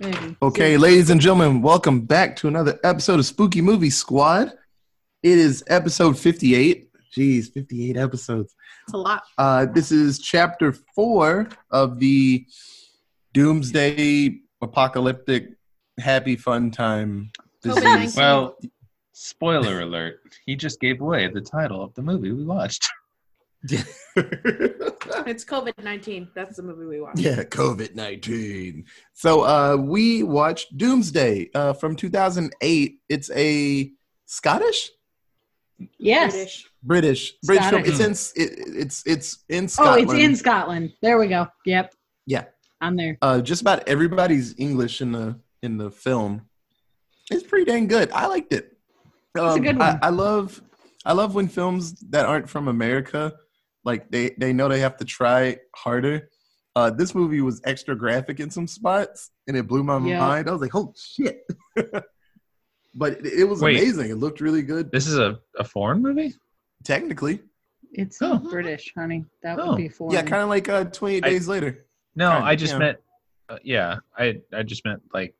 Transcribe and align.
Maybe. 0.00 0.36
Okay, 0.42 0.76
ladies 0.76 1.10
and 1.10 1.20
gentlemen, 1.20 1.62
welcome 1.62 2.00
back 2.00 2.34
to 2.36 2.48
another 2.48 2.78
episode 2.82 3.20
of 3.20 3.26
Spooky 3.26 3.60
Movie 3.60 3.90
Squad. 3.90 4.52
It 5.22 5.38
is 5.38 5.62
episode 5.68 6.18
58. 6.18 6.90
Jeez, 7.16 7.52
58 7.52 7.96
episodes. 7.96 8.56
It's 8.84 8.94
a 8.94 8.96
lot. 8.96 9.22
Uh, 9.38 9.66
this 9.66 9.92
is 9.92 10.18
chapter 10.18 10.72
four 10.94 11.48
of 11.70 12.00
the 12.00 12.44
Doomsday 13.34 14.40
Apocalyptic 14.60 15.50
Happy 16.00 16.34
Fun 16.34 16.72
Time 16.72 17.30
disease. 17.62 17.84
COVID-19. 17.84 18.16
Well, 18.16 18.58
spoiler 19.12 19.82
alert. 19.82 20.20
He 20.44 20.56
just 20.56 20.80
gave 20.80 21.00
away 21.00 21.28
the 21.28 21.40
title 21.40 21.82
of 21.82 21.94
the 21.94 22.02
movie 22.02 22.32
we 22.32 22.44
watched. 22.44 22.88
It's 25.26 25.44
COVID 25.44 25.82
nineteen. 25.82 26.28
That's 26.34 26.56
the 26.56 26.62
movie 26.62 26.86
we 26.86 27.00
watched. 27.00 27.18
yeah, 27.18 27.44
COVID 27.44 27.94
19. 27.94 28.84
So 29.12 29.42
uh, 29.44 29.76
we 29.76 30.22
watched 30.22 30.76
Doomsday 30.76 31.50
uh, 31.54 31.72
from 31.72 31.96
2008. 31.96 32.98
It's 33.08 33.30
a 33.30 33.92
Scottish? 34.26 34.90
Yes. 35.98 36.32
British. 36.32 36.66
British. 36.82 37.34
British 37.42 37.66
film. 37.70 37.82
It's 37.84 38.00
in, 38.00 38.42
it, 38.42 38.58
it's, 38.76 39.02
it's 39.06 39.44
in 39.48 39.68
Scotland. 39.68 40.08
Oh, 40.08 40.12
it's 40.14 40.22
in 40.22 40.36
Scotland. 40.36 40.92
There 41.02 41.18
we 41.18 41.28
go. 41.28 41.46
Yep. 41.66 41.94
Yeah. 42.26 42.44
I'm 42.80 42.96
there. 42.96 43.16
uh, 43.22 43.40
just 43.40 43.62
about 43.62 43.88
everybody's 43.88 44.54
English 44.58 45.00
in 45.00 45.12
the 45.12 45.38
in 45.62 45.78
the 45.78 45.90
film. 45.90 46.42
It's 47.30 47.42
pretty 47.42 47.64
dang 47.64 47.88
good. 47.88 48.10
I 48.12 48.26
liked 48.26 48.52
it. 48.52 48.76
Um, 49.38 49.58
a 49.58 49.60
good 49.60 49.80
I, 49.80 49.90
one. 49.92 49.98
I 50.02 50.08
love 50.10 50.62
I 51.06 51.12
love 51.12 51.34
when 51.34 51.48
films 51.48 51.94
that 52.10 52.26
aren't 52.26 52.48
from 52.48 52.68
America, 52.68 53.34
like 53.84 54.10
they 54.10 54.34
they 54.38 54.52
know 54.52 54.68
they 54.68 54.80
have 54.80 54.96
to 54.98 55.04
try 55.04 55.58
harder. 55.74 56.28
Uh, 56.76 56.90
this 56.90 57.14
movie 57.14 57.40
was 57.40 57.60
extra 57.64 57.94
graphic 57.94 58.40
in 58.40 58.50
some 58.50 58.66
spots, 58.66 59.30
and 59.46 59.56
it 59.56 59.66
blew 59.68 59.84
my 59.84 59.98
Yeah. 60.04 60.18
mind. 60.18 60.48
I 60.48 60.52
was 60.52 60.60
like, 60.60 60.74
"Oh 60.74 60.92
shit!" 60.96 61.42
but 62.94 63.12
it, 63.24 63.26
it 63.40 63.44
was 63.44 63.60
Wait. 63.60 63.76
amazing. 63.78 64.10
It 64.10 64.16
looked 64.16 64.40
really 64.40 64.62
good. 64.62 64.90
This 64.90 65.06
is 65.06 65.18
a, 65.18 65.38
a 65.58 65.64
foreign 65.64 66.02
movie? 66.02 66.34
Technically, 66.84 67.40
It's 67.92 68.18
Oh. 68.20 68.38
British, 68.38 68.92
honey. 68.96 69.24
That 69.42 69.58
Oh. 69.60 69.68
would 69.68 69.76
be 69.76 69.88
foreign. 69.88 70.14
yeah, 70.14 70.22
kind 70.22 70.42
of 70.42 70.48
like 70.48 70.68
uh, 70.68 70.84
28 70.84 71.24
I- 71.24 71.28
Days 71.30 71.48
Later. 71.48 71.86
No, 72.16 72.30
Kinda, 72.32 72.46
I 72.46 72.56
just 72.56 72.72
yeah. 72.74 72.78
meant 72.78 72.98
uh, 73.48 73.58
yeah, 73.62 73.96
I 74.16 74.40
I 74.52 74.62
just 74.62 74.84
meant 74.84 75.02
like 75.12 75.34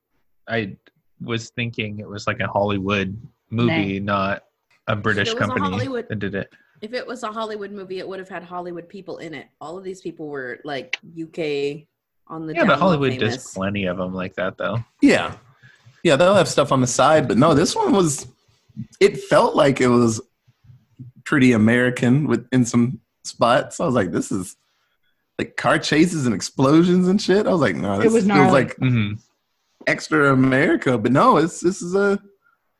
I 0.48 0.76
was 1.20 1.50
thinking 1.50 1.98
it 2.00 2.08
was 2.08 2.26
like 2.26 2.40
a 2.40 2.46
Hollywood 2.46 3.16
movie, 3.50 3.98
not 4.00 4.42
a 4.86 4.96
British 4.96 5.28
was 5.28 5.36
a 5.36 5.38
company 5.38 5.68
Hollywood- 5.70 6.08
that 6.08 6.18
did 6.18 6.34
it. 6.34 6.52
If 6.80 6.92
it 6.92 7.06
was 7.06 7.22
a 7.22 7.32
Hollywood 7.32 7.70
movie, 7.70 7.98
it 8.00 8.06
would 8.06 8.18
have 8.18 8.28
had 8.28 8.42
Hollywood 8.42 8.88
people 8.88 9.18
in 9.18 9.32
it. 9.32 9.46
All 9.60 9.78
of 9.78 9.84
these 9.84 10.02
people 10.02 10.28
were 10.28 10.58
like 10.64 10.98
UK 11.18 11.86
on 12.26 12.46
the 12.46 12.54
Yeah, 12.54 12.64
but 12.64 12.78
Hollywood 12.78 13.12
famous. 13.12 13.36
does 13.36 13.54
plenty 13.54 13.86
of 13.86 13.96
them 13.96 14.12
like 14.12 14.34
that 14.34 14.58
though. 14.58 14.84
Yeah. 15.00 15.36
Yeah, 16.02 16.16
they'll 16.16 16.34
have 16.34 16.48
stuff 16.48 16.72
on 16.72 16.80
the 16.82 16.86
side, 16.86 17.26
but 17.28 17.38
no, 17.38 17.54
this 17.54 17.74
one 17.74 17.92
was 17.92 18.26
it 19.00 19.18
felt 19.18 19.54
like 19.54 19.80
it 19.80 19.88
was 19.88 20.20
pretty 21.24 21.52
American 21.52 22.26
with 22.26 22.46
in 22.52 22.66
some 22.66 23.00
spots. 23.22 23.80
I 23.80 23.86
was 23.86 23.94
like, 23.94 24.10
this 24.10 24.30
is 24.30 24.56
like 25.38 25.56
car 25.56 25.78
chases 25.78 26.26
and 26.26 26.34
explosions 26.34 27.08
and 27.08 27.22
shit. 27.22 27.46
I 27.46 27.50
was 27.52 27.60
like, 27.62 27.76
no, 27.76 27.96
this 27.96 28.06
It 28.06 28.12
was 28.12 28.24
feels 28.24 28.26
gnarly. 28.36 28.52
like 28.52 28.76
Mm-hmm. 28.76 29.12
extra 29.86 30.32
America, 30.32 30.98
but 30.98 31.12
no, 31.12 31.38
it's 31.38 31.60
this 31.60 31.80
is 31.80 31.94
a 31.94 32.18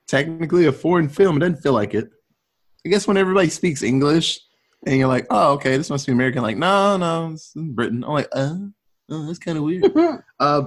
technically 0.09 0.67
a 0.67 0.73
foreign 0.73 1.09
film. 1.09 1.37
It 1.37 1.41
doesn't 1.41 1.63
feel 1.63 1.73
like 1.73 1.95
it. 1.95 2.09
I 2.85 2.91
guess 2.91 3.07
when 3.07 3.17
everybody 3.17 3.49
speaks 3.49 3.83
English 3.83 4.41
and 4.87 4.99
you're 4.99 5.09
like, 5.09 5.27
oh, 5.31 5.53
okay, 5.55 5.77
this 5.77 5.91
must 5.91 6.07
be 6.07 6.13
American. 6.13 6.43
Like, 6.43 6.59
no, 6.59 6.97
no, 6.97 7.31
it's 7.33 7.55
in 7.57 7.75
Britain. 7.75 8.05
I'm 8.05 8.13
like, 8.13 8.29
uh, 8.33 8.57
oh, 9.11 9.27
that's 9.27 9.39
kind 9.39 9.59
of 9.59 9.65
weird. 9.65 9.93
Uh, 10.41 10.65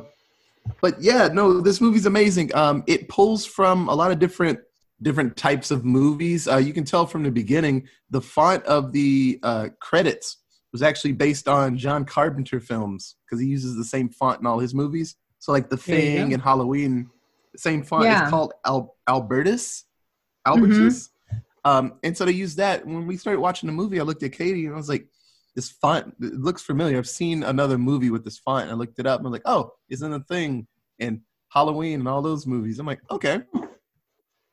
but 0.82 1.00
yeah, 1.00 1.30
no, 1.32 1.62
this 1.62 1.80
movie's 1.80 2.06
amazing. 2.06 2.54
Um, 2.56 2.84
it 2.88 3.08
pulls 3.10 3.46
from 3.46 3.88
a 3.90 3.94
lot 3.94 4.12
of 4.12 4.20
different 4.20 4.60
different 5.02 5.38
types 5.38 5.70
of 5.70 5.86
movies. 5.86 6.48
Uh, 6.48 6.58
you 6.58 6.74
can 6.74 6.84
tell 6.84 7.06
from 7.06 7.24
the 7.24 7.32
beginning, 7.32 7.88
the 8.10 8.22
font 8.22 8.64
of 8.66 8.92
the 8.92 9.40
uh, 9.44 9.68
credits 9.80 10.38
was 10.72 10.82
actually 10.82 11.14
based 11.14 11.48
on 11.48 11.78
John 11.78 12.06
Carpenter 12.06 12.60
films 12.60 13.16
because 13.26 13.40
he 13.40 13.48
uses 13.48 13.76
the 13.76 13.86
same 13.86 14.10
font 14.10 14.42
in 14.42 14.48
all 14.48 14.60
his 14.60 14.74
movies. 14.74 15.16
So 15.40 15.52
like 15.52 15.70
The 15.70 15.78
Thing 15.78 16.34
and 16.34 16.42
Halloween, 16.42 17.10
same 17.58 17.84
font 17.84 18.06
Yeah. 18.06 18.26
is 18.26 18.30
called 18.30 18.54
Al- 18.66 18.96
Albertus. 19.08 19.86
Albertus. 20.46 21.10
Um, 21.66 22.00
and 22.04 22.16
so 22.16 22.24
they 22.26 22.32
used 22.32 22.58
that. 22.58 22.86
When 22.86 23.06
we 23.08 23.18
started 23.18 23.42
watching 23.42 23.68
the 23.68 23.74
movie, 23.74 24.00
I 24.00 24.04
looked 24.04 24.24
at 24.24 24.32
Katie 24.32 24.66
and 24.66 24.74
I 24.74 24.78
was 24.78 24.88
like, 24.90 25.08
this 25.56 25.70
font 25.70 26.14
it 26.22 26.34
looks 26.36 26.62
familiar. 26.62 26.98
I've 26.98 27.10
seen 27.10 27.44
another 27.44 27.78
movie 27.78 28.10
with 28.12 28.24
this 28.24 28.38
font. 28.38 28.70
I 28.70 28.74
looked 28.74 29.00
it 29.00 29.08
up 29.08 29.20
and 29.20 29.26
I'm 29.28 29.34
like, 29.34 29.42
oh, 29.46 29.74
it's 29.90 30.02
in 30.04 30.12
the 30.12 30.20
thing 30.22 30.68
in 31.00 31.22
Halloween 31.50 32.00
and 32.00 32.08
all 32.08 32.22
those 32.22 32.46
movies. 32.48 32.80
I'm 32.80 32.86
like, 32.86 33.02
okay. 33.12 33.42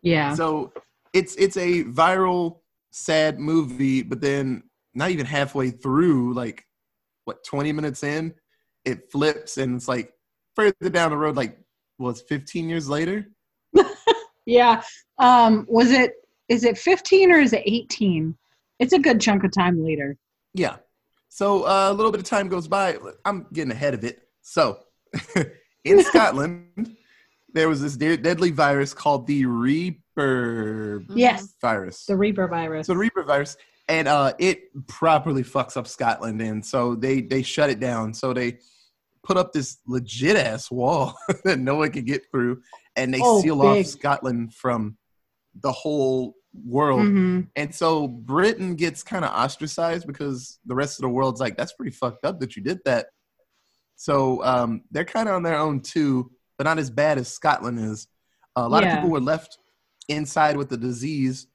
yeah. 0.03 0.35
So 0.35 0.73
it's 1.13 1.37
it's 1.37 1.57
a 1.57 1.85
viral, 1.85 2.61
sad 2.91 3.39
movie, 3.39 4.03
but 4.03 4.21
then 4.21 4.63
not 4.95 5.11
even 5.11 5.27
halfway 5.27 5.71
through, 5.71 6.35
like 6.35 6.65
what, 7.25 7.45
20 7.45 7.73
minutes 7.73 8.03
in, 8.03 8.35
it 8.85 9.11
flips 9.11 9.59
and 9.59 9.77
it's 9.77 9.89
like 9.89 10.13
further 10.57 10.89
down 10.91 11.11
the 11.11 11.17
road, 11.17 11.37
like 11.37 11.59
was 11.99 12.23
15 12.23 12.69
years 12.69 12.89
later. 12.89 13.29
Yeah. 14.47 14.83
Um, 15.19 15.67
was 15.69 15.91
it 15.91 16.15
is 16.49 16.65
it 16.65 16.77
15 16.77 17.33
or 17.33 17.39
is 17.39 17.53
it 17.53 17.63
18? 17.65 18.37
It's 18.79 18.93
a 18.93 18.99
good 18.99 19.21
chunk 19.21 19.45
of 19.45 19.53
time 19.53 19.83
later. 19.83 20.17
Yeah. 20.53 20.77
So 21.31 21.65
uh, 21.67 21.91
a 21.91 21.95
little 21.95 22.13
bit 22.13 22.21
of 22.21 22.27
time 22.27 22.49
goes 22.49 22.69
by. 22.69 22.99
I'm 23.25 23.47
getting 23.53 23.73
ahead 23.73 23.95
of 23.95 24.05
it. 24.05 24.21
So 24.43 24.81
in 25.85 26.03
Scotland, 26.05 26.97
there 27.53 27.69
was 27.69 27.81
this 27.81 27.97
de- 27.97 28.17
deadly 28.17 28.51
virus 28.51 28.93
called 28.93 29.27
the 29.27 29.47
Reaper. 29.47 31.03
Yes. 31.15 31.55
virus. 31.61 32.05
The 32.05 32.17
Reaper 32.17 32.47
virus. 32.47 32.87
So 32.87 32.93
the 32.93 32.99
Reaper 32.99 33.23
virus, 33.23 33.57
and 33.89 34.07
uh, 34.09 34.35
it 34.39 34.87
properly 34.87 35.43
fucks 35.43 35.77
up 35.77 35.87
Scotland, 35.87 36.41
and 36.43 36.65
so 36.65 36.95
they 36.95 37.21
they 37.21 37.43
shut 37.43 37.71
it 37.71 37.81
down. 37.81 38.13
So 38.13 38.33
they 38.33 38.59
put 39.25 39.37
up 39.37 39.53
this 39.53 39.79
legit 39.87 40.37
ass 40.37 40.71
wall 40.71 41.17
that 41.45 41.59
no 41.59 41.77
one 41.77 41.91
could 41.91 42.07
get 42.07 42.23
through, 42.31 42.63
and 42.97 43.13
they 43.13 43.21
Oh, 43.23 43.41
seal 43.43 43.59
big. 43.61 43.85
off 43.85 43.87
Scotland 43.87 44.55
from 44.55 44.97
the 45.61 45.73
whole 45.73 46.35
world. 46.65 47.03
Mhm. 47.03 47.49
And 47.57 47.75
so 47.75 48.07
Britain 48.07 48.77
gets 48.77 49.03
kind 49.03 49.25
of 49.25 49.31
ostracized 49.33 50.07
because 50.07 50.59
the 50.65 50.75
rest 50.75 50.99
of 50.99 51.03
the 51.03 51.09
world's 51.09 51.41
like, 51.41 51.57
that's 51.57 51.73
pretty 51.73 51.91
fucked 51.91 52.25
up 52.25 52.39
that 52.41 52.55
you 52.55 52.63
did 52.63 52.79
that. 52.85 53.07
So 53.97 54.45
um, 54.45 54.83
they're 54.91 55.05
kind 55.05 55.29
of 55.29 55.35
on 55.37 55.43
their 55.43 55.57
own 55.59 55.81
too, 55.81 56.31
but 56.59 56.65
not 56.65 56.79
as 56.79 56.91
bad 56.91 57.19
as 57.19 57.29
Scotland 57.29 57.79
is. 57.81 58.07
a 58.57 58.69
lot 58.69 58.85
Yeah. 58.85 58.91
of 58.91 58.97
people 58.99 59.11
were 59.11 59.21
left 59.21 59.59
inside 60.09 60.57
with 60.57 60.69
the 60.69 60.77
disease 60.77 61.49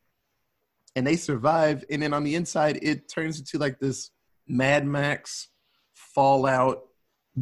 and 0.98 1.08
they 1.08 1.16
survive. 1.16 1.86
And 1.90 2.02
then 2.02 2.14
on 2.14 2.26
the 2.26 2.36
inside, 2.36 2.80
it 2.82 3.08
turns 3.08 3.40
into 3.40 3.58
like 3.58 3.80
this 3.80 4.12
Mad 4.48 4.86
Max 4.86 5.48
Fallout 5.94 6.82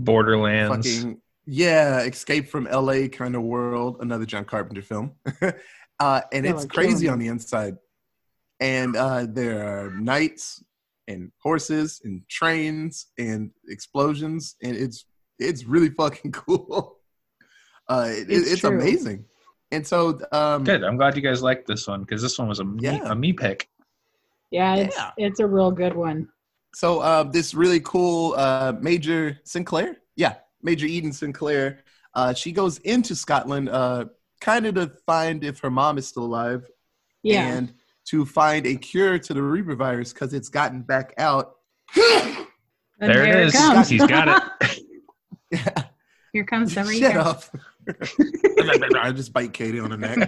Borderlands. 0.04 1.02
fucking 1.02 1.22
yeah, 1.46 2.02
Escape 2.02 2.48
from 2.50 2.68
L.A. 2.68 3.08
kind 3.08 3.36
of 3.36 3.42
world. 3.42 3.98
Another 4.02 4.26
John 4.26 4.44
Carpenter 4.46 4.82
film, 4.82 5.14
uh, 5.42 6.22
and 6.34 6.46
Feel 6.46 6.54
it's 6.56 6.64
like 6.64 6.70
crazy 6.70 7.06
killing 7.06 7.14
on 7.14 7.20
the 7.20 7.28
inside. 7.28 7.78
And 8.60 8.96
uh, 8.96 9.28
there 9.30 9.66
are 9.86 9.92
knights 9.92 10.64
and 11.08 11.32
horses 11.42 12.02
and 12.04 12.22
trains 12.28 13.08
and 13.18 13.52
explosions, 13.70 14.56
and 14.62 14.76
it's 14.76 15.06
it's 15.40 15.64
really 15.66 15.90
fucking 15.90 16.32
cool. 16.34 16.98
Uh, 17.88 18.08
it, 18.10 18.28
It's 18.30 18.52
it's 18.52 18.64
amazing. 18.66 19.26
And 19.72 19.86
so, 19.86 20.20
um, 20.32 20.64
Good. 20.64 20.84
I'm 20.84 20.98
glad 20.98 21.16
you 21.16 21.22
guys 21.22 21.42
liked 21.42 21.68
this 21.68 21.88
one 21.88 22.02
because 22.02 22.22
this 22.22 22.38
one 22.40 22.48
was 22.48 22.60
a 22.60 22.64
me, 22.66 22.84
Yeah. 22.84 23.12
a 23.12 23.16
me 23.16 23.32
pick. 23.34 23.70
Yeah, 24.52 24.76
it's 24.76 24.98
Yeah. 24.98 25.12
it's 25.18 25.40
a 25.40 25.46
real 25.48 25.72
good 25.72 25.94
one. 25.94 26.30
So 26.74 27.00
uh, 27.00 27.24
this 27.24 27.54
really 27.54 27.80
cool 27.80 28.34
uh, 28.38 28.74
Major 28.80 29.40
Sinclair, 29.44 29.98
yeah, 30.16 30.36
Major 30.62 30.86
Eden 30.86 31.12
Sinclair. 31.14 31.80
Uh, 32.14 32.34
she 32.34 32.52
goes 32.52 32.78
into 32.80 33.16
Scotland, 33.16 33.70
uh, 33.70 34.06
kind 34.42 34.66
of 34.66 34.76
to 34.76 34.88
find 35.06 35.44
if 35.44 35.60
her 35.60 35.70
mom 35.72 35.98
is 35.98 36.08
still 36.08 36.24
alive, 36.26 36.68
Yeah. 37.24 37.48
and 37.48 37.74
to 38.10 38.26
find 38.26 38.66
a 38.66 38.76
cure 38.76 39.18
to 39.20 39.34
the 39.34 39.42
Reaper 39.42 39.76
virus 39.76 40.14
because 40.14 40.34
it's 40.34 40.50
gotten 40.50 40.82
back 40.82 41.14
out. 41.18 41.54
And 43.00 43.12
There 43.14 43.22
it 43.24 43.28
here 43.28 43.38
is. 43.44 43.54
comes. 43.54 43.90
He's 43.90 44.06
got 44.08 44.28
it. 44.62 44.80
Yeah, 45.52 45.84
Here 46.34 46.44
comes 46.44 46.74
the 46.74 46.84
shut 46.84 46.88
Reaper. 46.88 47.20
up. 47.20 47.44
I 49.04 49.12
just 49.12 49.32
bite 49.32 49.54
Katie 49.54 49.80
on 49.80 49.92
the 49.92 49.98
neck. 49.98 50.28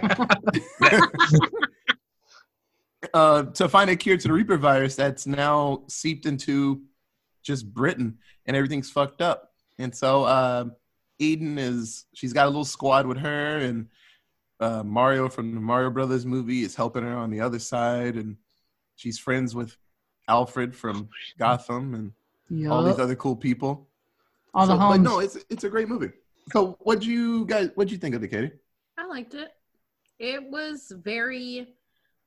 Uh, 3.14 3.44
to 3.44 3.70
find 3.70 3.90
a 3.90 3.96
cure 3.96 4.18
to 4.18 4.28
the 4.28 4.34
Reaper 4.34 4.58
virus 4.58 4.96
that's 4.96 5.26
now 5.26 5.84
seeped 5.88 6.26
into 6.26 6.82
just 7.44 7.74
Britain 7.74 8.18
and 8.46 8.56
everything's 8.56 8.90
fucked 8.90 9.22
up. 9.22 9.52
And 9.78 9.96
so 9.96 10.24
uh, 10.24 10.66
Eden 11.20 11.58
is 11.58 12.06
she's 12.14 12.34
got 12.34 12.46
a 12.46 12.50
little 12.50 12.66
squad 12.66 13.06
with 13.06 13.18
her 13.18 13.58
and 13.60 13.88
uh, 14.60 14.84
Mario 14.84 15.30
from 15.30 15.56
the 15.56 15.62
Mario 15.62 15.90
Brothers 15.90 16.26
movie 16.26 16.64
is 16.64 16.76
helping 16.76 17.04
her 17.04 17.16
on 17.16 17.30
the 17.30 17.40
other 17.40 17.60
side 17.60 18.16
and 18.16 18.36
she's 18.96 19.18
friends 19.18 19.56
with 19.56 19.76
Alfred 20.28 20.76
from 20.76 21.10
Gotham 21.38 21.94
and 22.50 22.72
all 22.72 22.84
these 22.84 23.00
other 23.00 23.16
cool 23.16 23.36
people. 23.36 23.88
All 24.54 24.68
the 24.68 24.74
So, 24.74 24.80
but 24.80 25.02
no, 25.02 25.20
it's 25.20 25.38
it's 25.50 25.64
a 25.64 25.70
great 25.70 25.88
movie. 25.88 26.12
So 26.52 26.78
what'd 26.82 27.06
you 27.06 27.46
guys 27.46 27.70
what'd 27.76 27.92
you 27.92 27.98
think 27.98 28.16
of 28.16 28.24
it, 28.24 28.28
Katie? 28.30 28.52
I 28.98 29.06
liked 29.06 29.34
it. 29.34 29.52
It 30.20 30.44
was 30.50 30.92
very 30.98 31.76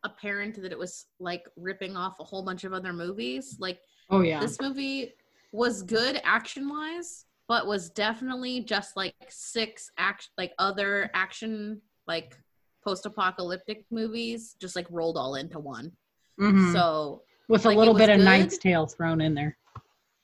apparent 0.04 0.60
that 0.60 0.72
it 0.72 0.78
was 0.78 1.06
like 1.20 1.44
ripping 1.56 1.96
off 1.96 2.18
a 2.20 2.24
whole 2.24 2.42
bunch 2.44 2.64
of 2.64 2.72
other 2.72 2.92
movies. 2.92 3.56
Like 3.58 3.80
Oh 4.10 4.20
yeah. 4.20 4.40
this 4.40 4.60
movie 4.60 5.12
was 5.52 5.82
good 5.82 6.20
action 6.24 6.68
wise, 6.68 7.26
but 7.48 7.66
was 7.66 7.90
definitely 7.90 8.60
just 8.60 8.96
like 8.96 9.14
six 9.28 9.90
act 9.98 10.30
like 10.38 10.52
other 10.58 11.10
action 11.14 11.80
like 12.06 12.36
post 12.84 13.06
apocalyptic 13.06 13.84
movies 13.90 14.56
just 14.60 14.74
like 14.74 14.86
rolled 14.90 15.16
all 15.16 15.36
into 15.36 15.58
one. 15.58 15.92
Mhm. 16.40 16.72
So 16.72 17.22
With 17.48 17.64
a 17.64 17.68
like, 17.68 17.76
it 17.76 17.78
little 17.78 17.94
bit 17.94 18.08
of 18.10 18.16
good. 18.18 18.24
Knight's 18.24 18.58
Tale 18.58 18.86
thrown 18.86 19.20
in 19.20 19.34
there. 19.34 19.56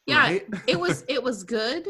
yeah, 0.07 0.23
Right? 0.25 0.47
it 0.67 0.79
was 0.79 1.05
it 1.09 1.23
was 1.23 1.45
good, 1.45 1.87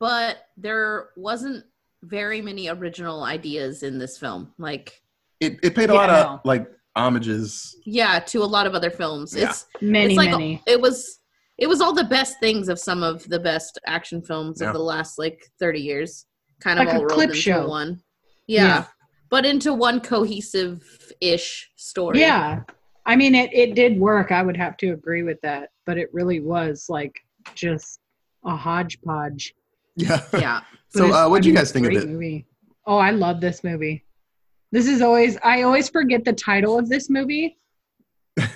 but 0.00 0.46
there 0.56 1.10
wasn't 1.16 1.64
very 2.02 2.40
many 2.40 2.68
original 2.68 3.22
ideas 3.22 3.82
in 3.82 3.98
this 3.98 4.18
film. 4.18 4.52
Like 4.58 5.00
it, 5.38 5.58
it 5.62 5.74
paid 5.74 5.90
a 5.90 5.92
Yeah, 5.92 5.98
lot 5.98 6.10
of 6.10 6.40
like 6.44 6.66
homages. 7.00 7.76
yeah, 7.84 8.18
to 8.20 8.42
a 8.42 8.44
lot 8.56 8.66
of 8.66 8.74
other 8.74 8.90
films. 8.90 9.34
Yeah. 9.34 9.50
It's 9.50 9.66
Many, 9.80 10.14
it's 10.14 10.18
like 10.18 10.30
many. 10.30 10.62
it 10.66 10.80
was 10.80 11.18
it 11.58 11.68
was 11.68 11.80
all 11.80 11.92
the 11.92 12.04
best 12.04 12.38
things 12.40 12.68
of 12.68 12.78
some 12.78 13.02
of 13.02 13.28
the 13.28 13.38
best 13.38 13.78
action 13.86 14.22
films 14.22 14.60
Yeah. 14.60 14.68
of 14.68 14.72
the 14.74 14.80
last 14.80 15.18
like 15.18 15.38
30 15.58 15.80
years 15.80 16.26
kind 16.60 16.78
of 16.78 16.86
Like 16.86 16.94
a 16.94 16.98
all 16.98 17.02
rolled 17.04 17.12
clip 17.12 17.28
into 17.30 17.40
show. 17.40 17.68
one 17.68 18.02
yeah, 18.46 18.64
Yeah. 18.66 18.84
but 19.30 19.44
into 19.46 19.72
one 19.74 20.00
cohesive 20.00 20.82
ish 21.20 21.70
story 21.76 22.20
Yeah. 22.20 22.62
I 23.06 23.16
mean 23.16 23.34
it 23.34 23.50
it 23.52 23.74
did 23.74 23.98
work. 23.98 24.30
I 24.32 24.42
would 24.42 24.56
have 24.56 24.76
to 24.78 24.92
agree 24.92 25.22
with 25.22 25.40
that, 25.42 25.70
but 25.86 25.96
it 25.98 26.08
really 26.12 26.40
was 26.40 26.86
like 26.88 27.14
just 27.54 28.00
a 28.44 28.54
hodgepodge. 28.56 29.54
Yeah. 29.96 30.22
yeah 30.32 30.60
so 30.96 31.12
uh 31.12 31.28
what 31.28 31.42
do 31.42 31.48
you 31.48 31.54
guys 31.54 31.72
think 31.72 31.86
of 31.86 31.92
great 31.92 32.04
it? 32.04 32.08
Movie. 32.08 32.46
Oh, 32.86 32.96
I 32.98 33.10
love 33.10 33.40
this 33.40 33.62
movie. 33.62 34.04
This 34.72 34.86
is 34.86 35.02
always 35.02 35.36
I 35.42 35.62
always 35.62 35.88
forget 35.88 36.24
the 36.24 36.32
title 36.32 36.78
of 36.78 36.88
this 36.88 37.10
movie. 37.10 37.58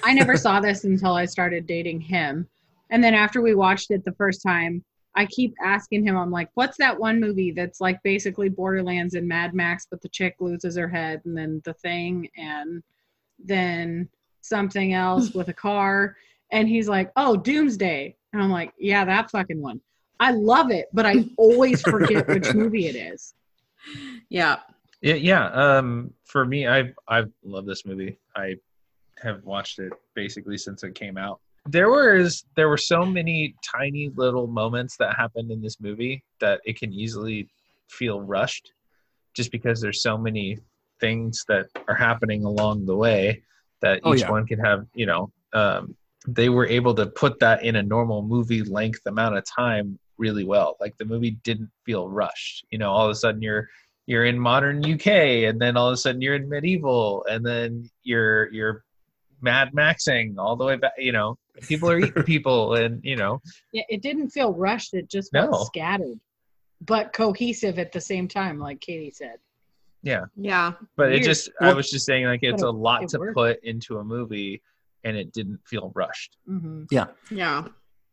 I 0.03 0.15
never 0.15 0.37
saw 0.37 0.61
this 0.61 0.85
until 0.85 1.15
I 1.15 1.25
started 1.25 1.67
dating 1.67 2.01
him. 2.01 2.49
And 2.91 3.03
then 3.03 3.15
after 3.15 3.43
we 3.43 3.55
watched 3.55 3.91
it 3.91 4.05
the 4.05 4.13
first 4.13 4.43
time, 4.43 4.85
I 5.17 5.27
keep 5.27 5.55
asking 5.63 6.07
him, 6.07 6.17
I'm 6.17 6.31
like, 6.31 6.51
what's 6.55 6.77
that 6.79 6.99
one 6.99 7.21
movie 7.21 7.51
that's 7.51 7.81
like 7.81 8.03
basically 8.03 8.49
Borderlands 8.49 9.15
and 9.15 9.29
Mad 9.29 9.55
Max, 9.55 9.87
but 9.91 10.01
the 10.01 10.09
chick 10.09 10.37
loses 10.41 10.77
her 10.77 10.89
head 10.89 11.23
and 11.25 11.37
then 11.37 11.61
the 11.65 11.75
thing 11.75 12.29
and 12.37 12.83
then 13.39 14.09
something 14.41 14.93
else 14.93 15.33
with 15.33 15.49
a 15.49 15.55
car. 15.55 16.17
And 16.51 16.69
he's 16.69 16.89
like, 16.89 17.11
oh, 17.17 17.37
Doomsday. 17.37 18.17
And 18.33 18.43
I'm 18.43 18.51
like, 18.51 18.73
yeah, 18.79 19.05
that 19.05 19.31
fucking 19.31 19.61
one. 19.61 19.81
I 20.21 20.31
love 20.31 20.71
it, 20.71 20.87
but 20.93 21.07
I 21.07 21.25
always 21.37 21.83
forget 21.83 22.29
which 22.29 22.55
movie 22.55 22.87
it 22.87 22.97
is. 22.97 23.35
yeah 24.29 24.59
Yeah, 25.05 25.17
yeah. 25.17 25.49
Um, 25.49 26.15
for 26.25 26.47
me, 26.47 26.67
I 26.67 26.91
I 27.07 27.25
love 27.45 27.67
this 27.67 27.85
movie. 27.85 28.19
I 28.35 28.57
have 29.23 29.45
watched 29.45 29.79
it 29.79 29.93
basically 30.15 30.57
since 30.57 30.83
it 30.83 30.95
came 30.95 31.19
out. 31.19 31.41
There 31.67 31.91
was 31.91 32.47
there 32.57 32.71
were 32.71 32.79
so 32.79 33.05
many 33.05 33.55
tiny 33.63 34.11
little 34.17 34.47
moments 34.47 34.97
that 34.97 35.15
happened 35.15 35.51
in 35.51 35.61
this 35.61 35.79
movie 35.79 36.25
that 36.41 36.63
it 36.65 36.79
can 36.79 36.91
easily 36.91 37.51
feel 37.91 38.23
rushed, 38.23 38.73
just 39.35 39.53
because 39.53 39.79
there's 39.79 40.01
so 40.03 40.17
many 40.17 40.59
things 41.01 41.45
that 41.49 41.67
are 41.87 41.95
happening 41.95 42.47
along 42.47 42.87
the 42.87 42.97
way 42.97 43.43
that 43.83 44.01
Oh, 44.05 44.15
each 44.15 44.23
yeah. 44.23 44.31
one 44.31 44.47
could 44.47 44.61
have. 44.61 44.87
You 44.95 45.05
know, 45.05 45.31
um, 45.53 45.95
they 46.27 46.49
were 46.49 46.67
able 46.67 46.95
to 46.95 47.05
put 47.09 47.39
that 47.41 47.63
in 47.63 47.77
a 47.77 47.83
normal 47.83 48.23
movie 48.23 48.63
length 48.63 49.03
amount 49.05 49.37
of 49.37 49.45
time 49.45 49.99
really 50.17 50.45
well. 50.45 50.79
Like 50.81 50.97
the 50.97 51.05
movie 51.05 51.33
didn't 51.45 51.71
feel 51.85 52.09
rushed. 52.09 52.65
You 52.71 52.79
know, 52.79 52.91
all 52.91 53.05
of 53.05 53.11
a 53.11 53.15
sudden 53.15 53.43
you're 53.43 53.69
you're 54.07 54.25
in 54.25 54.39
modern 54.39 54.85
UK, 54.85 55.07
and 55.49 55.61
then 55.61 55.77
all 55.77 55.89
of 55.89 55.95
a 55.95 55.97
sudden 55.97 56.21
you're 56.21 56.35
in 56.35 56.49
medieval, 56.49 57.25
and 57.29 57.45
then 57.45 57.89
you're 58.03 58.53
you're 58.53 58.85
Mad 59.41 59.73
Maxing 59.73 60.35
all 60.39 60.57
the 60.57 60.65
way 60.65 60.77
back. 60.77 60.93
You 60.99 61.13
know, 61.13 61.37
people 61.63 61.91
are 61.91 61.99
eating 61.99 62.23
people, 62.25 62.75
and 62.75 63.03
you 63.05 63.17
know, 63.17 63.41
Yeah, 63.73 63.83
it 63.89 64.03
didn't 64.03 64.31
feel 64.31 64.53
rushed. 64.53 64.95
It 64.95 65.09
just 65.11 65.33
felt 65.33 65.51
No. 65.53 65.59
scattered, 65.65 66.19
but 66.81 67.13
cohesive 67.13 67.79
at 67.79 67.93
the 67.93 68.01
same 68.01 68.29
time, 68.29 68.59
like 68.59 68.81
Katie 68.81 69.11
said. 69.11 69.39
yeah 70.03 70.25
Yeah. 70.37 70.73
but 70.97 71.09
Weird. 71.09 71.23
it 71.23 71.25
just 71.25 71.51
I 71.61 71.73
was 71.73 71.91
just 71.91 72.05
saying 72.07 72.27
like 72.27 72.43
it's 72.43 72.63
But 72.63 72.69
a 72.69 72.71
lot 72.71 73.03
it 73.05 73.09
to 73.11 73.19
worked. 73.19 73.35
put 73.35 73.65
into 73.65 73.99
a 73.99 74.05
movie, 74.05 74.63
and 75.05 75.17
it 75.17 75.33
didn't 75.33 75.61
feel 75.67 75.93
rushed. 75.95 76.37
hmm 76.47 76.85
yeah 76.91 77.07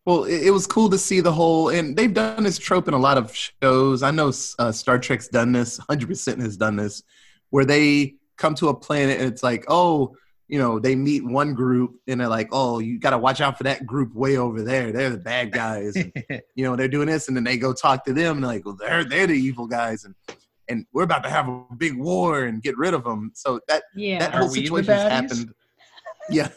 Well, 0.05 0.23
it, 0.23 0.47
it 0.47 0.51
was 0.51 0.65
cool 0.65 0.89
to 0.89 0.97
see 0.97 1.19
the 1.21 1.31
whole, 1.31 1.69
and 1.69 1.95
they've 1.95 2.13
done 2.13 2.43
this 2.43 2.57
trope 2.57 2.87
in 2.87 2.93
a 2.93 2.99
lot 2.99 3.17
of 3.17 3.35
shows. 3.35 4.01
I 4.01 4.11
know 4.11 4.31
uh, 4.59 4.71
Star 4.71 4.97
Trek's 4.97 5.27
done 5.27 5.51
this, 5.51 5.79
100% 5.89 6.39
has 6.41 6.57
done 6.57 6.75
this, 6.75 7.03
where 7.51 7.65
they 7.65 8.15
come 8.37 8.55
to 8.55 8.69
a 8.69 8.73
planet 8.73 9.19
and 9.19 9.27
it's 9.31 9.43
like, 9.43 9.65
oh, 9.67 10.15
you 10.47 10.57
know, 10.59 10.79
they 10.79 10.95
meet 10.95 11.23
one 11.23 11.53
group 11.53 11.95
and 12.07 12.19
they're 12.19 12.27
like, 12.27 12.49
oh, 12.51 12.79
you 12.79 12.99
got 12.99 13.11
to 13.11 13.17
watch 13.17 13.39
out 13.39 13.57
for 13.57 13.63
that 13.63 13.85
group 13.85 14.13
way 14.13 14.35
over 14.37 14.63
there. 14.63 14.91
They're 14.91 15.11
the 15.11 15.17
bad 15.17 15.51
guys. 15.51 15.95
And, 15.95 16.11
you 16.55 16.65
know, 16.65 16.75
they're 16.75 16.87
doing 16.89 17.07
this, 17.07 17.27
and 17.27 17.37
then 17.37 17.43
they 17.43 17.57
go 17.57 17.71
talk 17.71 18.03
to 18.05 18.13
them 18.13 18.37
and 18.37 18.43
they're 18.43 18.51
like, 18.51 18.65
well, 18.65 18.75
they're, 18.77 19.05
they're 19.05 19.27
the 19.27 19.33
evil 19.33 19.67
guys. 19.67 20.03
And, 20.03 20.15
and 20.67 20.85
we're 20.91 21.03
about 21.03 21.23
to 21.23 21.29
have 21.29 21.47
a 21.47 21.63
big 21.77 21.95
war 21.95 22.45
and 22.45 22.61
get 22.61 22.77
rid 22.77 22.93
of 22.93 23.03
them. 23.03 23.31
So 23.35 23.59
that 23.67 23.83
Yeah. 23.95 24.19
that 24.19 24.33
whole 24.33 24.49
we 24.51 24.61
situation 24.61 24.93
happened. 24.93 25.53
Yeah. 26.29 26.49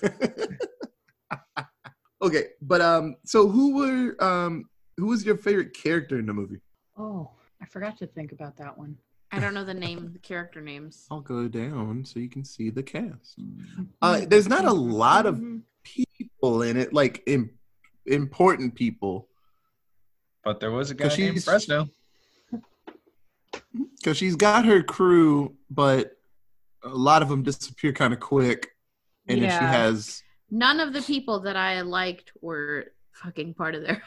okay, 2.22 2.44
but 2.62 2.81
um, 2.81 3.16
so 3.25 3.49
who 3.49 3.76
were 3.76 4.22
um, 4.25 4.69
who 4.96 5.06
was 5.06 5.25
your 5.25 5.37
favorite 5.37 5.75
character 5.75 6.19
in 6.19 6.26
the 6.26 6.32
movie? 6.34 6.61
oh, 6.96 7.31
I 7.61 7.66
forgot 7.66 7.96
to 7.99 8.06
think 8.06 8.31
about 8.32 8.56
that 8.58 8.76
one. 8.78 8.96
i 9.32 9.40
don't 9.40 9.55
know 9.55 9.64
the 9.64 9.75
name 9.75 10.12
the 10.12 10.19
character 10.20 10.61
names 10.61 11.06
I'll 11.11 11.20
go 11.20 11.49
down 11.49 12.05
so 12.05 12.20
you 12.20 12.28
can 12.28 12.44
see 12.44 12.70
the 12.70 12.82
cast. 12.82 13.38
Uh, 14.02 14.20
there's 14.28 14.49
not 14.49 14.64
a 14.64 14.72
lot 14.72 15.26
of 15.26 15.37
Mhm. 15.38 15.62
people 15.82 16.62
in 16.62 16.76
it, 16.76 16.93
like 16.93 17.22
Im- 17.26 17.50
important 18.06 18.75
people, 18.75 19.28
But 20.44 20.60
there 20.60 20.70
was 20.70 20.90
a 20.90 20.94
guy 20.94 21.05
Because 21.05 21.19
named 21.19 21.32
she's- 21.34 21.44
Fresno. 21.44 21.88
because 23.99 24.17
she's 24.17 24.37
got 24.37 24.64
her 24.67 24.82
crew, 24.82 25.56
but 25.70 26.17
a 26.82 26.88
lot 26.88 27.22
of 27.22 27.28
them 27.28 27.43
disappear 27.43 27.93
kind 27.93 28.12
of 28.12 28.20
quick, 28.20 28.70
and 29.26 29.40
then 29.43 29.50
she 29.50 29.64
has. 29.64 30.22
None 30.62 30.78
of 30.80 30.92
the 30.92 31.02
people 31.02 31.40
that 31.40 31.56
i 31.56 31.80
liked 31.80 32.30
were 32.40 32.86
fucking 33.22 33.52
part 33.54 33.74
of 33.74 33.82
there 33.82 34.02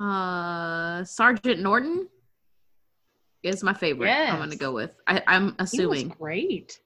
uh 0.00 1.04
sergeant 1.04 1.60
norton 1.60 2.08
is 3.42 3.62
my 3.62 3.74
favorite 3.74 4.08
i'm 4.10 4.38
gonna 4.38 4.56
go 4.56 4.72
with 4.72 4.92
I, 5.06 5.22
i'm 5.26 5.48
He 5.48 5.54
was 5.58 5.72
assuming 5.72 6.08
great. 6.18 6.80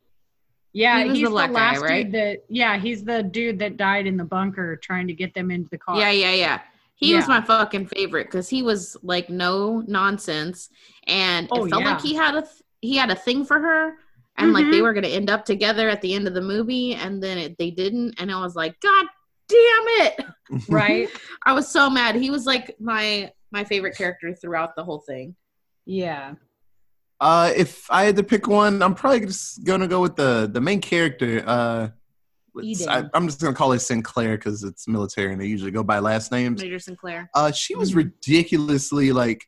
Yeah, 0.72 0.98
He 1.02 1.08
was 1.08 1.18
he's 1.18 1.24
the 1.24 1.30
the, 1.30 1.34
black 1.34 1.52
guy, 1.52 1.54
last 1.54 1.80
right? 1.80 2.04
dude 2.04 2.12
that. 2.12 2.44
Yeah, 2.50 2.76
he's 2.76 3.02
the 3.02 3.22
dude 3.22 3.58
that 3.60 3.78
died 3.78 4.06
in 4.06 4.18
the 4.18 4.24
bunker 4.24 4.76
trying 4.76 5.06
to 5.06 5.14
get 5.14 5.32
them 5.32 5.50
into 5.50 5.70
the 5.70 5.78
car. 5.78 5.98
Yeah, 5.98 6.10
yeah, 6.10 6.32
yeah. 6.34 6.60
He 6.96 7.14
was 7.14 7.26
my 7.28 7.40
fucking 7.40 7.86
favorite 7.86 8.26
because 8.26 8.50
he 8.50 8.62
was 8.62 8.94
like 9.02 9.30
no 9.30 9.82
nonsense, 9.86 10.68
and 11.06 11.48
Oh, 11.50 11.64
it 11.64 11.70
felt 11.70 11.82
like 11.82 12.02
he 12.02 12.14
had 12.14 12.34
a 12.34 12.42
th- 12.42 12.62
he 12.82 12.94
had 12.96 13.10
a 13.10 13.14
thing 13.14 13.46
for 13.46 13.58
her, 13.58 13.94
and 14.38 14.52
like 14.52 14.66
they 14.70 14.78
Mhm. 14.78 14.82
were 14.82 14.92
gonna 14.94 15.08
end 15.08 15.30
up 15.30 15.44
together 15.44 15.88
at 15.88 16.00
the 16.02 16.14
end 16.14 16.26
of 16.28 16.34
the 16.34 16.40
movie, 16.42 16.94
and 16.94 17.22
then 17.22 17.38
it, 17.38 17.56
they 17.58 17.70
didn't, 17.70 18.14
and 18.18 18.30
I 18.30 18.40
was 18.40 18.54
like, 18.56 18.78
God 18.80 19.06
damn 19.48 20.06
it! 20.06 20.26
Right. 20.68 21.08
I 21.44 21.52
was 21.52 21.68
so 21.68 21.90
mad. 21.90 22.14
He 22.14 22.30
was 22.30 22.46
like 22.46 22.76
my 22.80 23.32
my 23.52 23.64
favorite 23.64 23.96
character 23.96 24.34
throughout 24.34 24.76
the 24.76 24.84
whole 24.84 25.00
thing. 25.00 25.34
Yeah. 25.84 26.34
Uh, 27.20 27.52
if 27.56 27.90
I 27.90 28.04
had 28.04 28.16
to 28.16 28.22
pick 28.22 28.46
one, 28.46 28.82
I'm 28.82 28.94
probably 28.94 29.20
just 29.26 29.64
gonna 29.64 29.88
go 29.88 30.00
with 30.02 30.16
the 30.16 30.48
the 30.52 30.60
main 30.60 30.80
character. 30.80 31.42
Uh, 31.46 31.88
I, 32.88 33.04
I'm 33.12 33.26
just 33.26 33.40
gonna 33.40 33.54
call 33.54 33.72
her 33.72 33.78
Sinclair 33.78 34.36
because 34.36 34.62
it's 34.64 34.86
military 34.88 35.32
and 35.32 35.40
they 35.40 35.46
usually 35.46 35.70
go 35.70 35.82
by 35.82 35.98
last 35.98 36.30
names. 36.32 36.62
Major 36.62 36.78
Sinclair. 36.78 37.28
Uh, 37.34 37.52
she 37.52 37.74
was 37.74 37.94
ridiculously 37.94 39.12
like, 39.12 39.46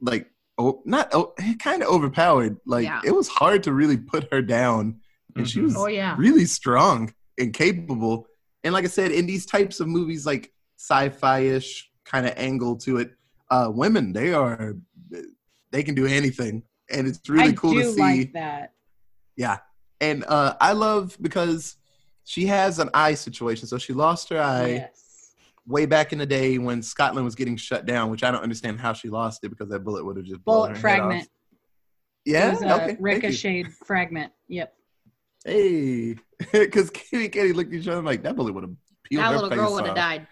like 0.00 0.30
oh, 0.58 0.82
not 0.84 1.08
oh, 1.12 1.34
kind 1.58 1.82
of 1.82 1.88
overpowered. 1.88 2.56
Like 2.66 2.84
Yeah. 2.84 3.00
it 3.04 3.12
was 3.14 3.28
hard 3.28 3.62
to 3.64 3.72
really 3.72 3.96
put 3.96 4.32
her 4.32 4.42
down, 4.42 5.00
and 5.36 5.48
she 5.48 5.60
Mhm. 5.60 5.64
was 5.64 5.76
Oh 5.76 5.86
yeah. 5.88 6.14
really 6.18 6.46
strong 6.46 7.12
and 7.38 7.52
capable. 7.52 8.26
And 8.64 8.72
like 8.72 8.84
I 8.84 8.88
said, 8.88 9.10
in 9.12 9.26
these 9.26 9.46
types 9.46 9.80
of 9.80 9.86
movies, 9.88 10.24
like 10.26 10.52
sci-fi-ish 10.78 11.90
kind 12.04 12.26
of 12.26 12.32
angle 12.36 12.76
to 12.76 12.98
it, 12.98 13.12
uh, 13.50 13.70
women 13.72 14.12
they 14.12 14.32
are 14.32 14.74
they 15.72 15.82
can 15.82 15.94
do 15.94 16.06
anything, 16.06 16.62
and 16.90 17.06
it's 17.06 17.28
really 17.28 17.50
I 17.50 17.52
cool 17.52 17.72
do 17.74 17.82
to 17.82 17.92
see. 17.92 18.00
like 18.00 18.32
that. 18.32 18.72
Yeah, 19.36 19.58
and 20.00 20.24
uh, 20.26 20.54
I 20.60 20.72
love 20.72 21.16
because 21.20 21.76
she 22.24 22.46
has 22.46 22.78
an 22.78 22.88
eye 22.94 23.14
situation. 23.14 23.66
So 23.68 23.76
she 23.78 23.92
lost 23.92 24.30
her 24.30 24.40
eye 24.40 24.68
yes. 24.68 25.05
Way 25.66 25.86
back 25.86 26.12
in 26.12 26.18
the 26.18 26.26
day 26.26 26.58
when 26.58 26.82
Scotland 26.82 27.24
was 27.24 27.34
getting 27.34 27.56
shut 27.56 27.86
down, 27.86 28.10
which 28.10 28.22
I 28.22 28.30
don't 28.30 28.42
understand 28.42 28.80
how 28.80 28.92
she 28.92 29.08
lost 29.08 29.42
it 29.44 29.48
because 29.48 29.68
that 29.70 29.80
bullet 29.80 30.04
would 30.04 30.16
have 30.16 30.26
just 30.26 30.44
blown 30.44 30.56
her 30.56 30.64
Bullet 30.66 30.74
head 30.74 30.80
fragment. 30.80 31.20
off. 31.22 31.28
Yeah, 32.24 32.46
It 32.48 32.50
was 32.50 32.62
a 32.62 32.74
okay, 32.82 32.96
ricocheted 33.00 33.72
fragment. 33.84 34.32
Yep. 34.48 34.74
Hey, 35.44 36.16
because 36.52 36.90
Kitty 36.90 37.24
and 37.24 37.32
Katie 37.32 37.52
looked 37.52 37.72
at 37.72 37.80
each 37.80 37.88
other 37.88 38.02
like 38.02 38.22
that 38.22 38.34
bullet 38.36 38.52
would 38.52 38.64
have 38.64 38.74
peeled 39.04 39.22
That 39.24 39.28
her 39.30 39.34
little 39.38 39.50
girl 39.50 39.72
would 39.74 39.86
have 39.86 39.94
died. 39.94 40.26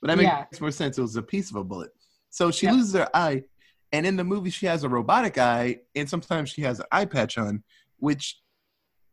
But 0.00 0.08
that 0.08 0.16
makes 0.18 0.26
Yeah. 0.26 0.44
more 0.60 0.70
sense. 0.70 0.98
It 0.98 1.02
was 1.02 1.16
a 1.16 1.22
piece 1.22 1.50
of 1.50 1.56
a 1.56 1.64
bullet. 1.64 1.90
So 2.30 2.50
she 2.50 2.66
Yep. 2.66 2.74
loses 2.74 2.94
her 2.94 3.08
eye, 3.14 3.44
And 3.92 4.04
in 4.04 4.16
the 4.16 4.24
movie, 4.24 4.50
she 4.50 4.66
has 4.66 4.82
a 4.82 4.88
robotic 4.88 5.38
eye, 5.38 5.78
and 5.94 6.10
sometimes 6.10 6.50
she 6.50 6.62
has 6.62 6.80
an 6.80 6.86
eye 6.90 7.04
patch 7.04 7.38
on, 7.38 7.62
which 7.98 8.42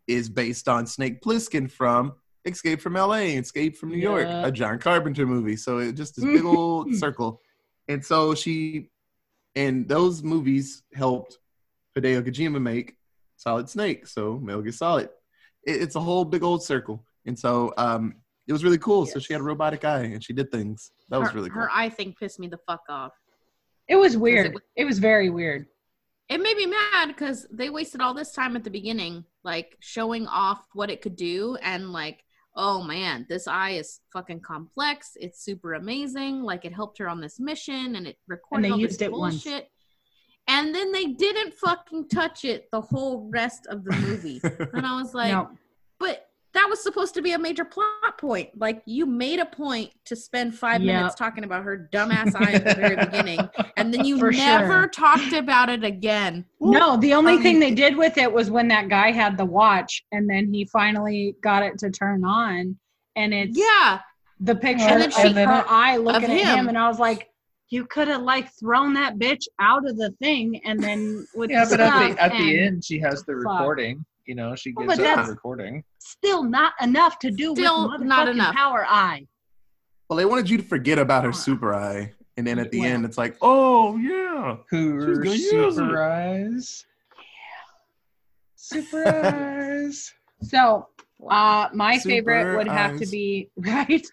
is 0.08 0.30
based 0.30 0.68
on 0.68 0.88
Snake 0.88 1.22
Plissken 1.22 1.72
from 1.72 2.14
Escape 2.46 2.82
from 2.82 2.96
L.A. 2.96 3.36
Escape 3.38 3.78
from 3.78 3.90
New 3.90 3.98
York, 3.98 4.28
a 4.28 4.52
John 4.52 4.78
Carpenter 4.80 5.26
movie. 5.26 5.56
So 5.56 5.78
it 5.78 5.94
just 5.94 6.16
this 6.16 6.26
big 6.26 6.44
old 6.46 6.94
circle. 7.04 7.42
And 7.88 8.04
so 8.06 8.36
she, 8.36 8.90
and 9.56 9.88
those 9.88 10.24
movies 10.24 10.84
helped 10.94 11.38
Hideo 11.98 12.22
Kojima 12.22 12.62
make 12.62 12.96
Solid 13.38 13.70
Snake. 13.70 14.08
So 14.08 14.40
Metal 14.40 14.62
Gear 14.62 14.72
Solid. 14.72 15.10
It, 15.66 15.82
it's 15.82 15.96
a 15.96 16.00
whole 16.02 16.26
big 16.26 16.44
old 16.44 16.64
circle. 16.64 17.06
And 17.26 17.38
so 17.38 17.74
um, 17.78 18.16
it 18.48 18.52
was 18.54 18.64
really 18.64 18.78
cool. 18.78 19.06
So 19.06 19.20
she 19.20 19.32
had 19.34 19.40
a 19.42 19.46
robotic 19.46 19.86
eye 19.86 20.04
and 20.04 20.24
she 20.24 20.34
did 20.34 20.52
things. 20.52 20.92
That 21.10 21.20
was 21.20 21.34
really 21.34 21.50
cool. 21.50 21.62
her 21.62 21.70
eye 21.72 21.90
thing 21.90 22.14
pissed 22.20 22.40
me 22.40 22.48
the 22.48 22.60
fuck 22.68 22.82
off. 22.90 23.14
It 23.88 23.96
was 23.96 24.18
weird. 24.18 24.54
was- 24.54 24.62
It 24.76 24.86
was 24.86 25.00
very 25.00 25.30
weird. 25.30 25.68
It 26.30 26.42
made 26.42 26.56
me 26.58 26.66
mad 26.66 27.08
because 27.10 27.46
they 27.52 27.70
wasted 27.70 28.02
all 28.02 28.14
this 28.14 28.32
time 28.32 28.56
at 28.56 28.64
the 28.64 28.70
beginning, 28.70 29.26
like 29.44 29.76
showing 29.82 30.26
off 30.28 30.66
what 30.74 30.90
it 30.90 31.02
could 31.02 31.18
do, 31.18 31.58
and 31.62 31.92
like, 31.92 32.24
oh 32.56 32.84
man, 32.84 33.26
this 33.30 33.48
eye 33.48 33.72
is 33.72 34.00
fucking 34.12 34.42
complex. 34.42 35.18
It's 35.20 35.44
super 35.44 35.74
amazing. 35.74 36.44
Like 36.44 36.66
it 36.66 36.74
helped 36.74 36.98
her 37.00 37.10
on 37.10 37.20
this 37.20 37.40
mission, 37.40 37.96
and 37.96 38.08
it 38.08 38.18
recorded 38.28 38.66
they 38.66 38.72
all 38.72 38.80
this 38.80 39.02
it 39.02 39.12
once. 39.12 39.44
bullshit. 39.44 39.70
And 40.48 40.76
then 40.76 40.92
they 40.92 41.06
didn't 41.06 41.54
fucking 41.54 42.10
touch 42.10 42.44
it 42.44 42.68
the 42.72 42.82
whole 42.82 43.30
rest 43.32 43.66
of 43.68 43.84
the 43.84 43.96
movie, 43.96 44.42
and 44.74 44.86
I 44.86 45.02
was 45.02 45.14
like, 45.14 45.32
no, 45.32 45.50
but 46.00 46.28
that 46.54 46.68
was 46.70 46.82
supposed 46.84 47.14
to 47.16 47.22
be 47.22 47.32
a 47.34 47.40
major 47.40 47.66
plot 47.66 48.18
point. 48.20 48.50
Like 48.58 48.82
you 48.86 49.06
made 49.06 49.40
a 49.40 49.46
point 49.46 49.92
to 50.06 50.16
spend 50.16 50.54
five 50.56 50.82
Yep. 50.82 50.96
minutes 50.96 51.16
talking 51.16 51.44
about 51.44 51.64
her 51.64 51.90
dumbass 51.92 52.36
eye 52.36 52.54
at 52.54 52.64
the 52.66 52.76
very 52.76 52.96
beginning, 52.96 53.40
and 53.78 53.94
then 53.94 54.06
you 54.06 54.20
For 54.20 54.32
never 54.32 54.68
sure. 54.84 54.88
talked 54.88 55.34
about 55.34 55.70
it 55.70 55.84
again. 55.84 56.46
no. 56.62 56.98
The 56.98 57.14
only 57.14 57.34
um, 57.36 57.42
thing 57.44 57.60
they 57.60 57.72
did 57.74 57.98
with 57.98 58.18
it 58.18 58.32
was 58.32 58.52
when 58.52 58.68
that 58.70 58.88
guy 58.90 59.12
had 59.12 59.38
the 59.38 59.46
watch, 59.46 60.04
and 60.12 60.30
then 60.30 60.54
he 60.54 60.66
finally 60.66 61.36
got 61.42 61.64
it 61.64 61.78
to 61.80 61.90
turn 61.90 62.24
on, 62.24 62.78
and 63.16 63.34
it's 63.34 63.58
Yeah, 63.58 64.00
the 64.40 64.56
picture 64.56 64.86
And 64.86 65.02
then 65.02 65.10
of 65.10 65.14
she- 65.16 65.34
her 65.34 65.66
eye 65.68 65.98
looking 65.98 66.24
of 66.26 66.30
at 66.30 66.38
him. 66.40 66.58
him. 66.60 66.68
and 66.70 66.78
I 66.78 66.88
was 66.88 67.00
like, 67.00 67.30
you 67.70 67.86
could 67.86 68.08
have 68.08 68.22
like 68.22 68.52
thrown 68.54 68.94
that 68.94 69.18
bitch 69.18 69.46
out 69.60 69.88
of 69.88 69.98
the 69.98 70.12
thing, 70.22 70.62
and 70.66 70.80
then 70.84 71.26
with 71.34 71.50
Yeah, 71.50 71.66
the 71.66 71.78
but 71.78 71.80
at 71.80 72.16
the 72.16 72.22
at 72.22 72.32
the 72.34 72.60
end, 72.60 72.86
she 72.86 73.00
has 73.00 73.24
the 73.24 73.34
Fuck. 73.44 73.60
recording. 73.60 74.06
You 74.26 74.36
know, 74.36 74.56
she 74.56 74.74
Well, 74.76 74.88
gives 74.88 75.00
but 75.00 75.18
us 75.20 75.26
the 75.28 75.32
recording. 75.34 75.84
still 76.00 76.44
not 76.44 76.74
enough 76.82 77.20
to 77.20 77.32
do 77.32 77.54
Still 77.56 77.90
with 77.92 78.02
not 78.02 78.28
motherfucking 78.28 78.32
enough. 78.34 78.56
power 78.56 78.86
eye. 78.88 79.28
well, 80.10 80.18
they 80.18 80.26
wanted 80.26 80.50
you 80.50 80.58
to 80.58 80.64
forget 80.64 81.00
about 81.00 81.24
her 81.24 81.34
super 81.34 81.74
eye. 81.74 82.14
And 82.38 82.46
then 82.48 82.58
at 82.60 82.72
the 82.72 82.80
Well. 82.80 82.90
end, 82.90 83.06
it's 83.06 83.18
like, 83.18 83.36
oh, 83.42 83.96
yeah. 83.98 84.58
Her 84.72 85.16
gonna 85.18 85.30
use 85.36 85.52
it. 85.52 85.74
super 85.76 86.02
eyes. 86.04 86.86
Yeah. 87.16 87.24
Super 88.56 89.08
eyes. 89.88 90.14
So 90.42 90.88
Uh, 91.30 91.70
my 91.74 91.98
Super 91.98 92.10
favorite 92.16 92.58
would 92.58 92.68
have 92.68 92.98
to 93.00 93.06
be 93.08 93.50
right. 93.58 94.06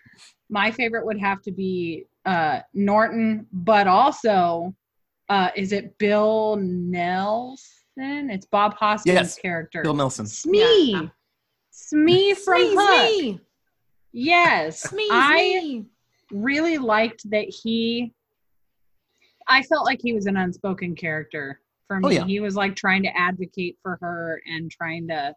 My 0.49 0.71
favorite 0.71 1.05
would 1.07 1.19
have 1.19 1.43
to 1.43 1.51
be 1.53 2.05
uh, 2.25 2.61
Norton, 2.75 3.47
but 3.53 3.87
also, 3.89 4.75
uh, 5.29 5.51
is 5.57 5.73
it 5.73 5.97
Bill 5.99 6.57
Nelson? 7.97 8.31
It's 8.31 8.47
Bob 8.47 8.75
Hoskins' 8.75 9.15
Yes, 9.15 9.39
character. 9.39 9.83
Bill 9.83 9.95
Nelson. 9.95 10.27
Smee, 10.27 10.93
Yeah. 10.93 11.09
Smee 11.71 12.35
from 12.35 12.61
Smee, 12.61 12.75
Hook. 12.77 13.09
Smee, 13.09 13.41
Yes, 14.13 14.83
Smee, 14.83 15.09
I 15.11 15.37
Smee. 15.61 15.87
really 16.33 16.79
liked 16.79 17.29
that 17.31 17.49
he. 17.49 18.13
I 19.47 19.63
felt 19.63 19.85
like 19.85 20.01
he 20.03 20.13
was 20.13 20.27
an 20.27 20.37
unspoken 20.37 20.95
character 20.95 21.61
for 21.89 21.97
Oh, 21.97 22.09
me. 22.09 22.17
yeah. 22.17 22.25
He 22.25 22.41
was 22.41 22.55
like 22.55 22.77
trying 22.77 23.03
to 23.05 23.17
advocate 23.17 23.79
for 23.83 23.99
her 24.01 24.41
and 24.47 24.71
trying 24.71 25.09
to 25.09 25.35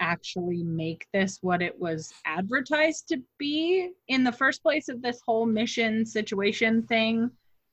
actually 0.00 0.62
make 0.62 1.06
this 1.12 1.38
what 1.42 1.60
it 1.62 1.76
was 1.78 2.12
advertised 2.24 3.08
to 3.08 3.20
be 3.38 3.90
in 4.08 4.22
the 4.24 4.30
first 4.32 4.62
place 4.62 4.88
of 4.88 5.02
this 5.02 5.20
whole 5.26 5.44
mission 5.46 6.06
situation 6.06 6.82
thing 6.84 7.28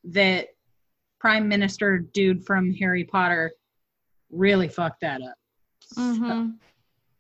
that 0.05 0.47
prime 1.19 1.47
minister 1.47 1.99
dude 1.99 2.43
from 2.43 2.73
harry 2.73 3.03
potter 3.03 3.51
really 4.31 4.67
fucked 4.67 5.01
that 5.01 5.21
up 5.21 5.35
So, 5.81 6.01
Mhm. 6.01 6.57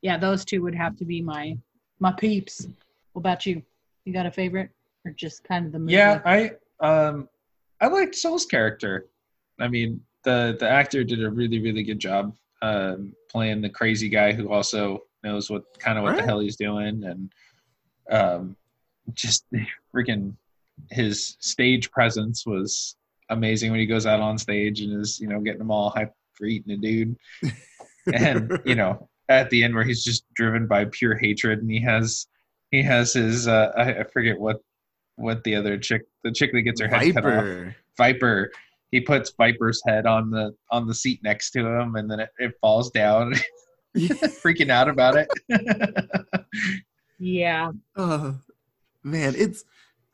yeah 0.01 0.17
those 0.17 0.43
two 0.45 0.61
would 0.63 0.75
have 0.75 0.95
to 0.97 1.05
be 1.05 1.21
my 1.21 1.57
my 1.99 2.11
peeps 2.11 2.67
what 3.13 3.19
about 3.21 3.45
you 3.45 3.61
you 4.05 4.13
got 4.13 4.25
a 4.25 4.31
favorite 4.31 4.69
or 5.05 5.11
just 5.11 5.43
kind 5.43 5.65
of 5.65 5.71
the 5.71 5.79
movie? 5.79 5.93
Yeah, 5.93 6.21
I 6.25 6.51
um 6.79 7.29
I 7.81 7.87
liked 7.87 8.15
Sol's 8.15 8.45
character. 8.45 9.07
I 9.59 9.67
mean, 9.67 10.01
the 10.23 10.55
the 10.59 10.69
actor 10.69 11.03
did 11.03 11.23
a 11.23 11.29
really 11.29 11.59
really 11.59 11.83
good 11.83 11.99
job 11.99 12.35
um, 12.61 13.13
playing 13.29 13.61
the 13.61 13.69
crazy 13.69 14.09
guy 14.09 14.31
who 14.33 14.49
also 14.51 14.99
knows 15.23 15.49
what 15.49 15.63
kind 15.79 15.97
of 15.97 16.03
what 16.03 16.11
Right. 16.11 16.17
the 16.17 16.23
hell 16.23 16.39
he's 16.39 16.55
doing 16.55 17.03
and 17.03 17.31
um 18.11 18.55
just 19.13 19.45
freaking 19.93 20.35
his 20.91 21.37
stage 21.39 21.89
presence 21.91 22.45
was 22.45 22.95
amazing 23.29 23.71
when 23.71 23.79
he 23.79 23.85
goes 23.85 24.05
out 24.05 24.19
on 24.19 24.37
stage 24.37 24.81
and 24.81 24.99
is 25.01 25.19
you 25.19 25.27
know 25.27 25.39
getting 25.39 25.59
them 25.59 25.71
all 25.71 25.91
hyped 25.91 26.13
for 26.35 26.45
eating 26.45 26.73
a 26.73 26.77
dude. 26.77 27.15
And 28.13 28.59
you 28.65 28.75
know 28.75 29.09
at 29.29 29.49
the 29.49 29.63
end 29.63 29.73
where 29.73 29.83
he's 29.83 30.03
just 30.03 30.25
driven 30.35 30.67
by 30.67 30.85
pure 30.85 31.17
hatred 31.17 31.57
and 31.59 31.71
he 31.71 31.81
has 31.81 32.27
he 32.69 32.83
has 32.83 33.13
his 33.13 33.47
uh 33.47 33.71
I, 33.75 34.01
I 34.01 34.03
forget 34.03 34.39
what 34.39 34.57
what 35.15 35.43
the 35.43 35.55
other 35.55 35.75
chick 35.79 36.03
the 36.23 36.31
chick 36.31 36.51
that 36.53 36.61
gets 36.61 36.79
her 36.81 36.87
head 36.87 37.15
cut 37.15 37.25
off. 37.25 37.31
Viper. 37.33 37.75
viper. 37.97 38.51
He 38.91 39.01
puts 39.01 39.33
viper's 39.35 39.81
head 39.87 40.05
on 40.05 40.29
the 40.29 40.55
on 40.69 40.85
the 40.85 40.93
seat 40.93 41.21
next 41.23 41.49
to 41.51 41.65
him 41.65 41.95
and 41.95 42.09
then 42.11 42.19
it, 42.19 42.29
it 42.37 42.51
falls 42.61 42.91
down. 42.91 43.33
Freaking 43.97 44.69
out 44.69 44.87
about 44.87 45.15
it. 45.15 45.27
Yeah. 47.17 47.71
Oh 47.95 48.35
man, 49.03 49.33
it's 49.35 49.63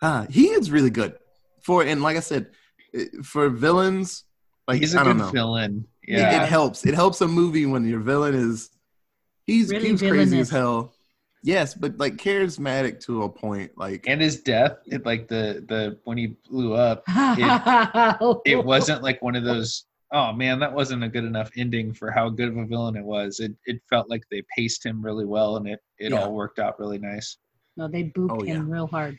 uh 0.02 0.28
he 0.30 0.46
is 0.48 0.72
really 0.72 0.92
good 0.92 1.16
for 1.62 1.84
and 1.84 2.02
like 2.02 2.16
I 2.16 2.22
said, 2.22 2.52
eh, 2.94 3.06
for 3.24 3.50
villains, 3.50 4.24
like 4.68 4.80
he's 4.80 4.96
a 4.96 5.02
I 5.02 5.04
don't 5.04 5.18
good 5.18 5.26
know. 5.26 5.32
villain. 5.32 5.86
It- 5.86 5.91
yeah 6.08 6.44
It, 6.44 6.50
helps. 6.50 6.86
It 6.86 6.94
helps 6.96 7.22
a 7.22 7.28
movie 7.28 7.66
when 7.66 7.86
your 7.86 8.00
villain 8.00 8.36
is 8.36 8.70
he's 9.46 9.70
Really 9.70 9.90
he's 9.90 10.02
crazy 10.02 10.40
as 10.40 10.50
hell. 10.50 10.94
Yes, 11.44 11.74
but 11.74 11.98
like 11.98 12.18
charismatic 12.18 13.04
to 13.06 13.24
a 13.24 13.30
point. 13.30 13.72
Like 13.78 14.04
and 14.08 14.22
his 14.22 14.42
death 14.42 14.78
it 14.86 15.06
like 15.06 15.28
the 15.28 15.66
the 15.68 15.98
when 16.04 16.18
he 16.18 16.36
blew 16.50 16.74
up 16.76 17.04
it, 17.10 18.42
it 18.46 18.64
wasn't 18.66 19.02
like 19.04 19.22
one 19.22 19.36
of 19.36 19.44
those 19.44 19.86
oh 20.12 20.34
man 20.34 20.60
that 20.60 20.72
wasn't 20.74 21.04
a 21.04 21.08
good 21.10 21.24
enough 21.24 21.50
ending 21.58 21.94
for 21.94 22.12
how 22.12 22.30
good 22.30 22.50
of 22.50 22.58
a 22.58 22.66
villain 22.66 22.96
it 22.96 23.04
was 23.04 23.40
it 23.40 23.54
it 23.66 23.82
felt 23.90 24.10
like 24.10 24.22
they 24.30 24.44
paced 24.56 24.86
him 24.86 25.04
really 25.04 25.26
well 25.26 25.56
and 25.58 25.68
it 25.68 25.80
it 25.98 26.12
Yeah. 26.12 26.22
all 26.24 26.34
worked 26.34 26.60
out 26.60 26.78
really 26.80 26.98
nice 27.00 27.38
no 27.78 27.88
they 27.88 28.04
booped 28.04 28.42
Oh, 28.42 28.44
him 28.44 28.70
real 28.70 28.88
hard 28.88 29.18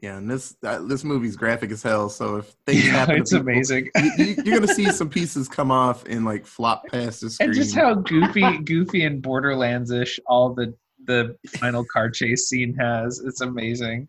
yeah, 0.00 0.16
and 0.18 0.30
this 0.30 0.56
uh, 0.62 0.80
this 0.80 1.04
movie's 1.04 1.36
graphic 1.36 1.70
as 1.70 1.82
hell. 1.82 2.08
So 2.08 2.36
if 2.36 2.54
things 2.66 2.84
yeah, 2.86 2.92
happen, 2.92 3.14
to 3.16 3.20
it's 3.22 3.30
people, 3.32 3.42
amazing 3.48 3.90
You, 3.96 4.10
you- 4.18 4.34
you're 4.44 4.60
gonna 4.60 4.72
see 4.74 4.90
some 4.92 5.08
pieces 5.08 5.48
come 5.48 5.70
off 5.70 6.04
and 6.06 6.24
like 6.24 6.46
flop 6.46 6.86
past 6.88 7.22
the 7.22 7.30
screen. 7.30 7.50
and 7.50 7.56
just 7.58 7.74
how 7.74 7.94
goofy 7.94 8.58
goofy 8.58 9.04
and 9.04 9.22
borderlands-ish 9.22 10.20
all 10.26 10.52
the 10.54 10.74
the 11.06 11.36
final 11.58 11.84
car 11.92 12.10
chase 12.10 12.48
scene 12.48 12.74
has 12.74 13.20
it's 13.20 13.40
amazing 13.40 14.08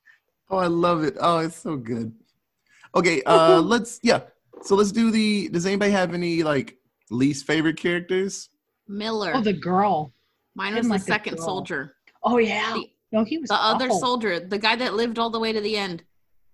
Oh, 0.50 0.58
I 0.58 0.67
love 0.67 1.03
it. 1.03 1.15
Oh, 1.20 1.39
it's 1.39 1.58
so 1.58 1.75
good. 1.75 2.13
Okay, 2.96 3.22
uh 3.24 3.60
let's 3.65 4.00
yeah. 4.01 4.22
So 4.63 4.75
let's 4.75 4.91
do 4.94 5.12
the 5.12 5.50
does 5.50 5.65
anybody 5.65 5.91
have 5.91 6.13
any 6.13 6.41
like 6.44 6.77
least 7.12 7.46
favorite 7.46 7.77
characters? 7.77 8.50
Miller. 8.88 9.34
oh 9.36 9.41
the 9.41 9.53
girl 9.53 10.13
Mine 10.56 10.74
was 10.75 10.88
the 10.88 10.94
the 10.94 11.00
second 11.00 11.36
girl. 11.36 11.46
soldier. 11.46 11.94
oh 12.24 12.38
yeah 12.38 12.74
The- 12.74 12.89
no 13.11 13.23
he 13.23 13.37
was 13.37 13.49
The 13.49 13.55
other 13.55 13.89
soldier, 13.89 14.39
the 14.39 14.57
guy 14.57 14.75
that 14.75 14.93
lived 14.95 15.17
all 15.19 15.29
the 15.29 15.39
way 15.39 15.53
to 15.53 15.61
the 15.61 15.77
end. 15.77 16.03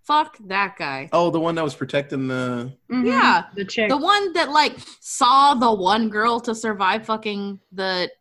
Fuck 0.03 0.37
that 0.47 0.75
guy. 0.77 1.07
Oh, 1.13 1.29
the 1.29 1.39
one 1.39 1.55
that 1.55 1.63
was 1.63 1.75
protecting 1.75 2.27
the 2.27 2.73
Mhm. 2.91 3.05
Yeah. 3.05 3.45
the 3.55 3.63
chick 3.65 3.89
The 3.89 3.97
one 3.97 4.33
that 4.33 4.49
like 4.51 4.75
saw 4.99 5.53
the 5.53 5.73
one 5.73 6.09
girl 6.09 6.39
to 6.41 6.53
survive 6.53 7.05
fucking 7.05 7.59
the 7.71 8.11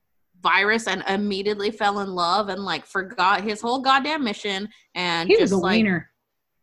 virus 0.42 0.86
and 0.88 1.02
immediately 1.08 1.70
fell 1.70 2.00
in 2.00 2.14
love 2.14 2.48
and 2.48 2.64
like 2.64 2.84
forgot 2.86 3.40
his 3.42 3.60
whole 3.60 3.80
goddamn 3.80 4.24
mission 4.24 4.68
and 4.94 5.28
he 5.28 5.36
was 5.36 5.52
a 5.52 5.56
like 5.56 5.76
wiener 5.78 6.10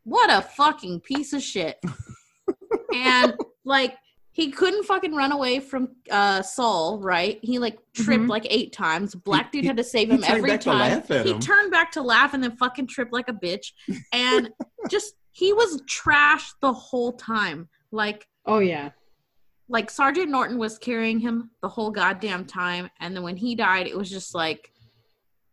what 0.03 0.29
a 0.31 0.41
fucking 0.41 0.99
piece 1.01 1.33
of 1.33 1.41
shit. 1.43 1.77
and 2.93 3.33
like 3.65 3.95
he 4.39 4.51
couldn't 4.51 4.85
fucking 4.85 5.13
run 5.13 5.31
away 5.31 5.59
from 5.59 5.89
uh 6.09 6.41
Saul, 6.41 6.99
right? 6.99 7.39
He 7.41 7.59
like 7.59 7.77
tripped 7.93 8.23
Mhm. 8.23 8.29
like 8.29 8.47
eight 8.49 8.71
times. 8.71 9.13
Black 9.15 9.51
He- 9.51 9.59
dude 9.61 9.65
had 9.67 9.77
to 9.77 9.83
save 9.83 10.07
he 10.09 10.15
him 10.15 10.21
turned 10.21 10.37
every 10.37 10.57
time. 10.57 11.03
he 11.07 11.31
him. 11.31 11.39
turned 11.39 11.71
back 11.71 11.91
to 11.93 12.01
laugh 12.01 12.33
and 12.33 12.41
then 12.43 12.55
fucking 12.55 12.87
tripped 12.87 13.11
like 13.13 13.27
a 13.29 13.33
bitch. 13.33 13.73
And 14.13 14.49
just 14.89 15.15
he 15.31 15.51
was 15.53 15.81
trash 15.87 16.51
the 16.61 16.71
whole 16.73 17.13
time. 17.13 17.67
Like 17.91 18.27
oh 18.45 18.59
yeah 18.59 18.91
like 19.67 19.91
Sergeant 19.91 20.31
Norton 20.31 20.57
was 20.57 20.77
carrying 20.79 21.19
him 21.19 21.51
the 21.61 21.69
whole 21.69 21.91
goddamn 21.91 22.45
time, 22.45 22.89
and 22.99 23.15
then 23.15 23.21
when 23.21 23.37
he 23.37 23.53
died, 23.53 23.85
it 23.85 23.95
was 23.95 24.09
just 24.09 24.33
like, 24.33 24.71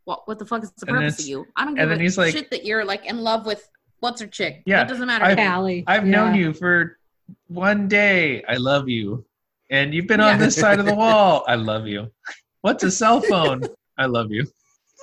what? 0.05 0.27
What 0.27 0.39
the 0.39 0.47
fuck 0.47 0.63
is 0.63 0.71
the 0.71 0.87
And 0.89 0.97
purpose 0.97 1.21
of 1.21 1.27
you? 1.27 1.45
I 1.55 1.63
don't 1.67 1.71
and 1.71 1.79
give 1.81 1.89
then 1.91 1.99
a 1.99 2.03
he's 2.03 2.17
like- 2.17 2.33
shit 2.33 2.51
that 2.51 2.65
you're 2.65 2.83
like 2.85 3.05
in 3.05 3.19
love 3.19 3.45
with 3.45 3.69
what's 4.01 4.21
her 4.23 4.27
chick. 4.27 4.63
Yeah, 4.65 4.83
it 4.83 4.89
doesn't 4.89 5.07
matter. 5.07 5.25
I've- 5.25 5.43
Callie 5.43 5.85
i've 5.87 6.07
yeah. 6.07 6.11
known 6.13 6.35
you 6.35 6.55
for 6.55 6.99
one 7.49 7.89
day, 7.89 8.43
I 8.49 8.57
love 8.57 8.89
you. 8.89 9.25
And 9.71 9.93
you've 9.95 10.07
been 10.07 10.21
on 10.21 10.39
this 10.39 10.55
side 10.57 10.79
of 10.79 10.87
the 10.87 10.95
wall. 10.95 11.45
I 11.49 11.55
love 11.57 11.87
you. 11.87 12.11
What's 12.61 12.85
a 12.85 12.91
cell 12.91 13.21
phone? 13.21 13.63
I 13.99 14.07
love 14.07 14.31
you. 14.31 14.47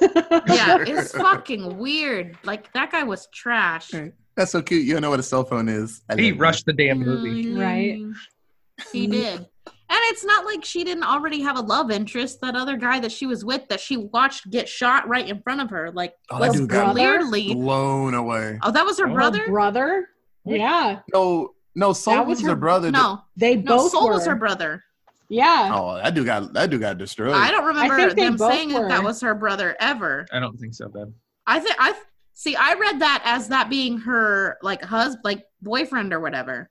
Yeah, 0.01 0.79
it's 0.85 1.11
fucking 1.11 1.77
weird. 1.77 2.37
Like 2.43 2.71
that 2.73 2.91
guy 2.91 3.03
was 3.03 3.27
trash. 3.33 3.91
That's 4.35 4.51
so 4.51 4.61
cute. 4.61 4.83
You 4.85 4.93
don't 4.93 5.01
know 5.03 5.11
what 5.11 5.19
a 5.19 5.23
cell 5.23 5.43
phone 5.43 5.69
is. 5.69 6.01
I 6.09 6.15
He 6.15 6.31
love 6.31 6.35
you. 6.35 6.41
rushed 6.41 6.65
the 6.65 6.73
damn 6.73 6.99
movie. 6.99 7.45
Mm, 7.45 7.59
Right. 7.59 8.85
He 8.91 9.05
did. 9.07 9.35
And 9.67 9.99
it's 10.09 10.25
not 10.25 10.45
like 10.45 10.65
she 10.65 10.83
didn't 10.83 11.03
already 11.03 11.41
have 11.41 11.57
a 11.57 11.61
love 11.61 11.91
interest. 11.91 12.41
That 12.41 12.55
other 12.55 12.75
guy 12.75 12.99
that 13.01 13.11
she 13.11 13.27
was 13.27 13.45
with, 13.45 13.67
that 13.69 13.79
she 13.79 13.97
watched 13.97 14.49
get 14.49 14.67
shot 14.67 15.07
right 15.07 15.29
in 15.29 15.41
front 15.43 15.61
of 15.61 15.69
her, 15.69 15.91
like 15.91 16.15
Oh, 16.31 16.39
was 16.39 16.59
clearly. 16.67 17.53
blown 17.53 18.15
away. 18.15 18.57
Oh, 18.63 18.71
that 18.71 18.83
was 18.85 18.99
her 18.99 19.07
Oh, 19.07 19.13
brother. 19.13 19.45
brother. 19.47 20.09
Yeah, 20.45 20.99
No, 21.13 21.51
no, 21.75 21.93
Sol 21.93 22.13
That 22.15 22.27
was, 22.27 22.37
was 22.39 22.43
her 22.45 22.49
her- 22.51 22.55
brother. 22.55 22.91
No, 22.91 23.21
they 23.35 23.55
no, 23.55 23.77
both 23.77 23.91
Sol 23.91 24.07
were. 24.07 24.13
was 24.13 24.25
her 24.25 24.35
brother. 24.35 24.83
Yeah, 25.29 25.71
Oh, 25.73 25.95
that 25.95 26.13
dude 26.13 26.25
got 26.25 26.53
that 26.53 26.69
dude 26.69 26.81
got 26.81 26.97
destroyed. 26.97 27.33
I 27.33 27.49
don't 27.49 27.65
remember 27.65 27.95
think 27.97 28.15
they 28.15 28.23
them 28.23 28.35
both 28.35 28.51
saying 28.51 28.69
that 28.69 28.89
that 28.89 29.03
was 29.03 29.19
her 29.21 29.33
brother 29.33 29.75
ever. 29.79 30.27
I 30.31 30.39
don't 30.39 30.59
think 30.59 30.73
so, 30.75 30.89
Ben. 30.89 31.13
I 31.47 31.59
think 31.59 31.75
I 31.79 31.93
see. 32.33 32.55
I 32.55 32.73
read 32.75 32.99
that 32.99 33.21
as 33.25 33.47
that 33.47 33.69
being 33.69 33.97
her 33.99 34.57
like 34.61 34.83
husband, 34.83 35.23
like 35.23 35.45
boyfriend 35.61 36.13
or 36.13 36.19
whatever. 36.19 36.69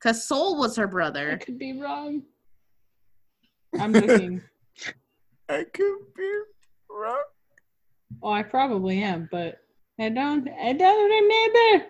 Cause 0.00 0.28
Sol 0.28 0.56
was 0.58 0.76
her 0.76 0.86
brother. 0.86 1.32
I 1.32 1.36
could 1.44 1.58
be 1.58 1.80
wrong. 1.80 2.22
I'm 3.80 3.92
looking. 3.92 4.42
I 5.48 5.64
could 5.64 5.98
be 6.16 6.38
wrong. 6.90 7.22
oh, 8.22 8.30
I 8.30 8.42
probably 8.42 9.02
am, 9.02 9.28
but 9.32 9.58
I 9.98 10.10
don't. 10.10 10.48
I 10.48 10.72
don't 10.74 11.10
remember. 11.10 11.86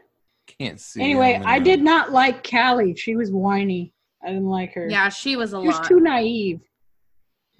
Can't 0.46 0.80
see. 0.80 1.00
Anyway, 1.02 1.40
I 1.44 1.58
did 1.58 1.82
not 1.82 2.12
like 2.12 2.48
Callie. 2.48 2.94
She 2.94 3.16
was 3.16 3.30
whiny. 3.30 3.92
I 4.22 4.28
didn't 4.28 4.48
like 4.48 4.72
her. 4.74 4.88
Yeah, 4.88 5.08
she 5.08 5.36
was 5.36 5.52
a 5.52 5.60
she 5.60 5.66
was 5.68 5.80
too 5.86 6.00
naive. 6.00 6.60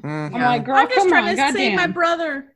Mm. 0.03 0.35
I'm 0.35 0.41
like, 0.43 0.65
girl, 0.65 0.77
I'm 0.77 0.87
just 0.89 0.99
come 0.99 1.09
trying 1.09 1.39
on, 1.39 1.53
to 1.53 1.53
save 1.59 1.75
my 1.77 1.87
brother. 1.87 2.53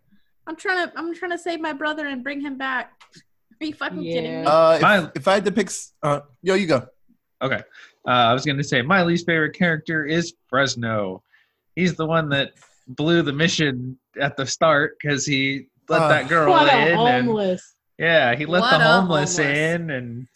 I'm 0.46 0.56
trying 0.56 0.86
to. 0.88 0.98
I'm 0.98 1.14
trying 1.14 1.32
to 1.32 1.38
save 1.38 1.60
my 1.60 1.72
brother 1.72 2.06
and 2.06 2.22
bring 2.22 2.40
him 2.40 2.56
back. 2.58 2.92
Are 3.60 3.66
you 3.66 3.74
fucking 3.74 4.02
kidding 4.02 4.40
me? 4.40 4.46
Uh, 4.46 4.72
if, 4.76 4.82
My- 4.82 5.10
if 5.14 5.28
I 5.28 5.34
had 5.34 5.44
to 5.44 5.52
pick, 5.52 5.70
uh, 6.02 6.20
yo, 6.42 6.54
you 6.54 6.66
go. 6.66 6.86
Okay. 7.42 7.62
Uh, 8.06 8.10
I 8.10 8.32
was 8.32 8.44
going 8.46 8.56
to 8.56 8.64
say 8.64 8.80
my 8.80 9.02
least 9.02 9.26
favorite 9.26 9.52
character 9.54 10.06
is 10.06 10.34
Fresno. 10.48 11.22
He's 11.76 11.94
the 11.94 12.06
one 12.06 12.30
that 12.30 12.52
blew 12.88 13.20
the 13.22 13.32
mission 13.32 13.98
at 14.18 14.36
the 14.36 14.46
start 14.46 14.96
because 15.00 15.26
he 15.26 15.66
let 15.88 16.00
Uh, 16.02 16.08
that 16.08 16.28
girl 16.28 16.50
What 16.50 16.72
a 16.72 16.76
in. 16.76 16.98
And, 16.98 17.26
homeless. 17.26 17.74
Yeah, 18.00 18.34
he 18.34 18.46
let 18.46 18.60
What 18.62 18.78
the 18.78 18.84
homeless, 18.84 19.36
homeless. 19.36 19.56
in 19.58 19.90
and 19.90 20.26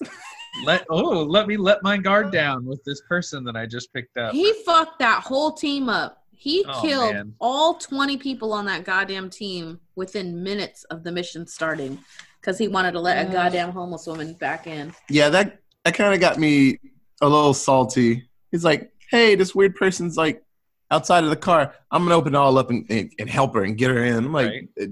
let 0.65 0.85
oh 0.91 1.23
let 1.25 1.49
me 1.49 1.57
let 1.57 1.83
my 1.83 1.97
guard 1.97 2.31
down 2.31 2.65
with 2.65 2.83
this 2.85 3.01
person 3.09 3.43
that 3.45 3.57
I 3.57 3.67
just 3.67 3.93
picked 3.93 4.17
up. 4.17 4.33
He 4.33 4.53
fucked 4.65 4.99
that 5.01 5.23
whole 5.23 5.51
team 5.53 5.89
up. 5.89 6.19
He 6.31 6.65
Oh, 6.69 6.81
killed 6.83 7.15
man. 7.15 7.35
all 7.41 7.75
20 7.75 8.19
people 8.19 8.53
on 8.53 8.67
that 8.67 8.85
goddamn 8.85 9.31
team 9.31 9.81
within 9.97 10.43
minutes 10.43 10.85
of 10.85 11.03
the 11.03 11.11
mission 11.11 11.47
starting 11.47 11.99
because 12.41 12.59
he 12.59 12.69
wanted 12.69 12.93
to 12.93 13.01
let 13.01 13.27
a 13.27 13.33
goddamn 13.33 13.71
homeless 13.73 14.07
woman 14.07 14.35
back 14.35 14.67
in. 14.67 14.93
Yeah, 15.09 15.31
that 15.31 15.59
that 15.85 15.95
kind 15.95 16.13
of 16.15 16.21
got 16.21 16.39
me 16.39 16.79
a 17.23 17.29
little 17.29 17.55
salty. 17.55 18.29
He's 18.53 18.65
like, 18.65 18.93
"Hey, 19.11 19.35
this 19.35 19.55
weird 19.55 19.75
person's 19.75 20.17
like 20.19 20.43
outside 20.91 21.25
of 21.25 21.31
the 21.31 21.37
car. 21.37 21.75
I'm 21.91 22.03
gonna 22.05 22.15
open 22.17 22.35
it 22.35 22.39
all 22.39 22.59
up 22.59 22.69
and, 22.71 22.85
and, 22.91 23.11
and 23.19 23.29
help 23.31 23.55
her 23.55 23.65
and 23.65 23.77
get 23.79 23.91
her 23.91 24.05
in." 24.05 24.17
I'm 24.27 24.33
like, 24.33 24.69
Right. 24.79 24.91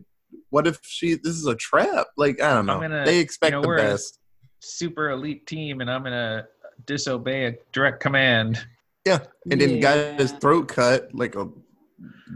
"It- 0.53 0.55
"What 0.55 0.67
if 0.67 0.79
she? 0.83 1.15
This 1.15 1.35
is 1.35 1.47
a 1.47 1.55
trap? 1.57 2.07
Like, 2.17 2.41
I 2.41 2.55
don't 2.55 2.67
know. 2.67 2.75
I'm 2.75 2.81
gonna- 2.83 3.05
they 3.05 3.19
expect 3.19 3.55
you 3.55 3.63
know, 3.63 3.69
the 3.77 3.83
best." 3.83 4.19
Super 4.61 5.11
elite 5.11 5.47
team, 5.47 5.81
and 5.81 5.91
I'm 5.91 6.03
gonna 6.05 6.47
disobey 6.87 7.47
a 7.47 7.55
direct 7.73 8.01
command. 8.01 8.65
Yeah, 9.05 9.19
and 9.51 9.61
then 9.61 9.81
got 9.81 10.21
his 10.21 10.33
throat 10.33 10.69
cut 10.69 11.13
like 11.13 11.35
a 11.35 11.49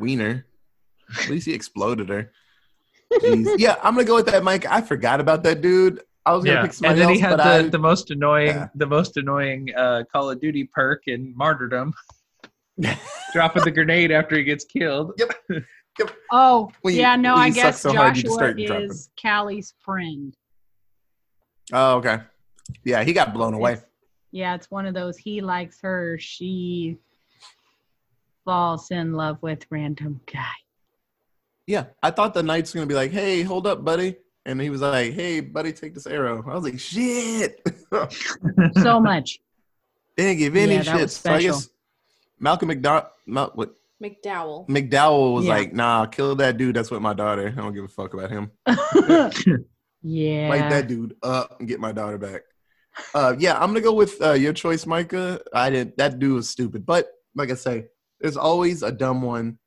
wiener. 0.01 0.47
At 1.23 1.29
least 1.31 1.47
he 1.47 1.53
exploded 1.55 2.09
her. 2.09 2.33
Jeez. 3.13 3.55
Yeah, 3.59 3.77
I'm 3.83 3.95
gonna 3.95 4.05
go 4.05 4.17
with 4.17 4.27
that, 4.27 4.43
Mike. 4.43 4.67
I 4.67 4.81
forgot 4.81 5.21
about 5.21 5.45
that 5.45 5.61
dude. 5.61 6.03
I 6.25 6.33
was 6.35 6.43
gonna 6.43 6.57
Yeah, 6.57 6.63
pick 6.63 6.71
and 6.71 6.75
somebody 6.75 6.99
then 6.99 7.09
else, 7.11 7.17
he 7.19 7.21
had 7.23 7.39
the, 7.39 7.43
I, 7.45 7.63
the 7.63 7.79
most 7.79 8.11
annoying 8.11 8.49
Yeah. 8.49 8.69
the 8.75 8.87
most 8.87 9.17
annoying 9.17 9.69
uh, 9.77 10.03
Call 10.13 10.29
of 10.31 10.41
Duty 10.41 10.65
perk 10.75 11.03
in 11.07 11.33
martyrdom, 11.37 11.95
dropping 13.33 13.63
the 13.63 13.71
grenade 13.71 14.11
after 14.11 14.37
he 14.37 14.43
gets 14.43 14.65
killed. 14.65 15.13
Oh, 16.33 16.71
yeah, 16.85 17.17
no, 17.17 17.35
I 17.35 17.51
guess 17.51 17.81
so 17.81 17.93
hard, 17.95 18.17
you 18.17 18.25
just 18.25 18.39
Joshua 18.39 18.55
is 18.59 19.11
Callie's 19.21 19.75
friend. 19.81 20.35
oh, 21.73 21.97
okay. 21.97 22.19
Yeah, 22.85 23.05
he 23.05 23.13
got 23.13 23.33
blown 23.33 23.55
away. 23.55 23.73
It's- 23.75 23.87
yeah, 24.33 24.55
it's 24.55 24.71
one 24.71 24.85
of 24.87 24.93
those 24.95 25.17
he 25.17 25.41
likes 25.41 25.81
her, 25.81 26.19
she 26.19 26.99
falls 28.45 28.91
in 28.91 29.13
love 29.15 29.39
with 29.41 29.65
random 29.71 30.21
guy. 30.33 30.43
Yeah, 31.67 31.87
I 32.03 32.11
thought 32.11 32.35
the 32.35 32.43
knight's 32.43 32.73
gonna 32.75 32.87
be 32.87 32.95
like, 32.95 33.11
"Hey, 33.11 33.43
hold 33.43 33.67
up, 33.67 33.85
buddy," 33.85 34.17
and 34.45 34.61
he 34.61 34.71
was 34.71 34.83
like, 34.83 35.15
"Hey, 35.15 35.41
buddy, 35.41 35.73
take 35.73 35.95
this 35.95 36.07
arrow." 36.07 36.45
I 36.49 36.55
was 36.55 36.65
like, 36.65 36.79
"Shit!" 36.79 37.61
So 38.83 39.01
much. 39.01 39.41
Didn't 40.17 40.39
give 40.39 40.55
any 40.57 40.75
Yeah, 40.77 40.83
shit. 40.83 41.11
So 41.11 41.33
I 41.33 41.43
guess 41.43 41.69
Malcolm 42.39 42.69
McDowell, 42.69 43.09
Mal- 43.27 43.51
what 43.55 43.75
McDowell. 44.03 44.69
McDowell 44.69 45.35
was 45.35 45.47
Yeah. 45.47 45.55
like, 45.55 45.73
"Nah, 45.73 46.07
kill 46.07 46.35
that 46.37 46.57
dude. 46.59 46.77
That's 46.77 46.91
what 46.91 47.01
my 47.03 47.15
daughter. 47.15 47.49
I 47.57 47.61
don't 47.61 47.73
give 47.75 47.85
a 47.85 47.89
fuck 47.89 48.13
about 48.15 48.31
him. 48.31 48.51
yeah. 50.03 50.49
Light 50.51 50.69
that 50.71 50.87
dude 50.89 51.17
up 51.23 51.57
and 51.59 51.67
get 51.69 51.81
my 51.81 51.93
daughter 51.93 52.19
back." 52.19 52.43
Uh, 53.15 53.35
yeah, 53.39 53.55
I'm 53.55 53.69
gonna 53.71 53.81
go 53.81 53.95
with 53.95 54.21
uh, 54.23 54.33
your 54.33 54.53
choice, 54.53 54.85
Micah. 54.87 55.41
I 55.53 55.71
didn't. 55.71 55.97
that 55.99 56.19
dude 56.19 56.35
was 56.35 56.49
stupid, 56.51 56.85
but 56.87 57.09
like 57.35 57.51
I 57.51 57.55
say, 57.55 57.87
there's 58.21 58.37
always 58.37 58.83
a 58.83 58.93
dumb 58.93 59.23
one 59.23 59.59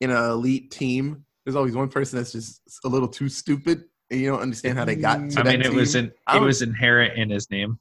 in 0.00 0.10
an 0.10 0.16
elite 0.30 0.70
team. 0.70 1.24
There's 1.44 1.56
always 1.56 1.74
one 1.76 1.88
person 1.88 2.18
that's 2.18 2.32
just 2.32 2.60
a 2.84 2.88
little 2.88 3.08
too 3.08 3.28
stupid, 3.28 3.84
and 4.10 4.20
you 4.20 4.30
don't 4.30 4.40
understand 4.40 4.78
how 4.78 4.84
they 4.84 4.96
got 4.96 5.30
to 5.30 5.40
I 5.40 5.42
that 5.42 5.58
mean, 5.58 5.62
it 5.62 5.72
was 5.72 5.92
team. 5.94 6.04
in, 6.06 6.12
I 6.26 6.32
it 6.36 6.38
don't- 6.38 6.46
was 6.46 6.62
inherent 6.62 7.18
in 7.18 7.30
his 7.30 7.50
name. 7.50 7.78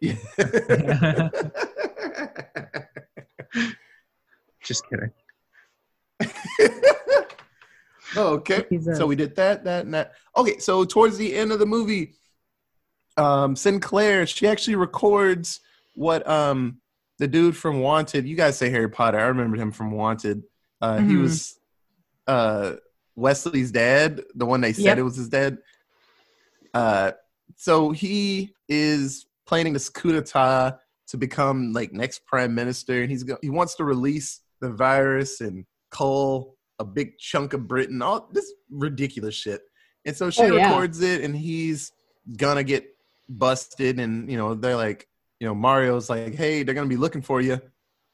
Yeah. 0.00 0.14
Just 4.62 4.84
kidding. 4.88 5.10
oh, 8.16 8.34
okay. 8.34 8.64
Jesus. 8.70 8.98
So 8.98 9.06
we 9.06 9.16
did 9.16 9.34
that, 9.36 9.64
that, 9.64 9.84
and 9.84 9.94
that. 9.94 10.12
Okay, 10.36 10.58
so 10.58 10.84
towards 10.84 11.16
the 11.16 11.34
end 11.34 11.52
of 11.52 11.58
the 11.58 11.66
movie, 11.66 12.14
um, 13.16 13.56
Sinclair, 13.56 14.26
she 14.26 14.46
actually 14.46 14.76
records 14.76 15.60
what 15.94 16.26
um 16.28 16.80
the 17.18 17.26
dude 17.28 17.56
from 17.56 17.80
Wanted. 17.80 18.26
You 18.26 18.36
guys 18.36 18.56
say 18.56 18.70
Harry 18.70 18.88
Potter. 18.88 19.18
I 19.18 19.24
remember 19.24 19.56
him 19.56 19.72
from 19.72 19.90
Wanted. 19.90 20.42
Uh, 20.80 21.00
He 21.00 21.14
Mhm. 21.14 21.22
was 21.22 21.58
uh 22.26 22.74
Wesley's 23.16 23.70
dad, 23.72 24.22
the 24.34 24.46
one 24.46 24.60
they 24.60 24.72
said 24.72 24.84
Yep. 24.84 24.98
it 24.98 25.02
was 25.02 25.16
his 25.16 25.28
dad. 25.28 25.58
Uh, 26.72 27.12
so 27.56 27.90
he 27.90 28.54
is 28.68 29.26
planning 29.46 29.72
this 29.72 29.88
coup 29.90 30.12
d'état 30.12 30.78
to 31.08 31.16
become 31.18 31.72
like 31.72 31.92
next 31.92 32.24
prime 32.24 32.54
minister, 32.54 33.02
and 33.02 33.10
he's 33.10 33.24
go- 33.24 33.38
he 33.42 33.50
wants 33.50 33.74
to 33.74 33.84
release 33.84 34.40
the 34.60 34.70
virus 34.70 35.40
and 35.40 35.64
cull 35.90 36.56
a 36.78 36.84
big 36.84 37.18
chunk 37.18 37.52
of 37.52 37.66
Britain. 37.68 38.00
All 38.02 38.28
this 38.32 38.52
ridiculous 38.70 39.34
shit. 39.34 39.60
And 40.06 40.16
so 40.16 40.30
she 40.30 40.42
Oh, 40.42 40.46
yeah. 40.56 40.70
records 40.70 41.00
it, 41.02 41.22
and 41.22 41.36
he's 41.36 41.92
gonna 42.36 42.64
get 42.64 42.86
busted. 43.28 43.98
And 44.00 44.30
you 44.30 44.36
know 44.38 44.54
they're 44.54 44.76
like, 44.76 45.06
you 45.40 45.46
know, 45.46 45.54
Mario's 45.54 46.08
like, 46.08 46.34
hey, 46.34 46.62
they're 46.62 46.74
gonna 46.74 46.86
be 46.88 46.96
looking 46.96 47.22
for 47.22 47.40
you, 47.40 47.60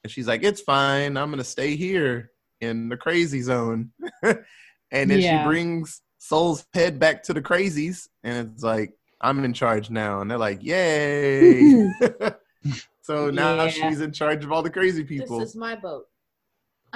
and 0.02 0.10
she's 0.10 0.26
like, 0.26 0.42
it's 0.42 0.60
fine, 0.60 1.16
I'm 1.16 1.30
gonna 1.30 1.44
stay 1.44 1.76
here 1.76 2.30
in 2.60 2.88
the 2.88 2.96
crazy 2.96 3.40
zone. 3.42 3.92
and 4.22 5.10
then 5.10 5.20
Yeah. 5.20 5.42
she 5.42 5.44
brings 5.48 6.00
Sol's 6.18 6.66
head 6.74 6.98
back 6.98 7.22
to 7.24 7.32
the 7.34 7.42
crazies, 7.42 8.08
and 8.24 8.50
it's 8.50 8.62
like, 8.64 8.94
I'm 9.20 9.44
in 9.44 9.52
charge 9.52 9.90
now, 9.90 10.20
and 10.20 10.30
they're 10.30 10.38
like, 10.38 10.62
yay. 10.62 11.88
so 13.02 13.30
now 13.30 13.64
Yeah. 13.64 13.68
she's 13.68 14.00
in 14.00 14.12
charge 14.12 14.44
of 14.44 14.50
all 14.52 14.62
the 14.62 14.70
crazy 14.70 15.04
people. 15.04 15.38
This 15.38 15.50
is 15.50 15.56
my 15.56 15.76
boat. 15.76 16.06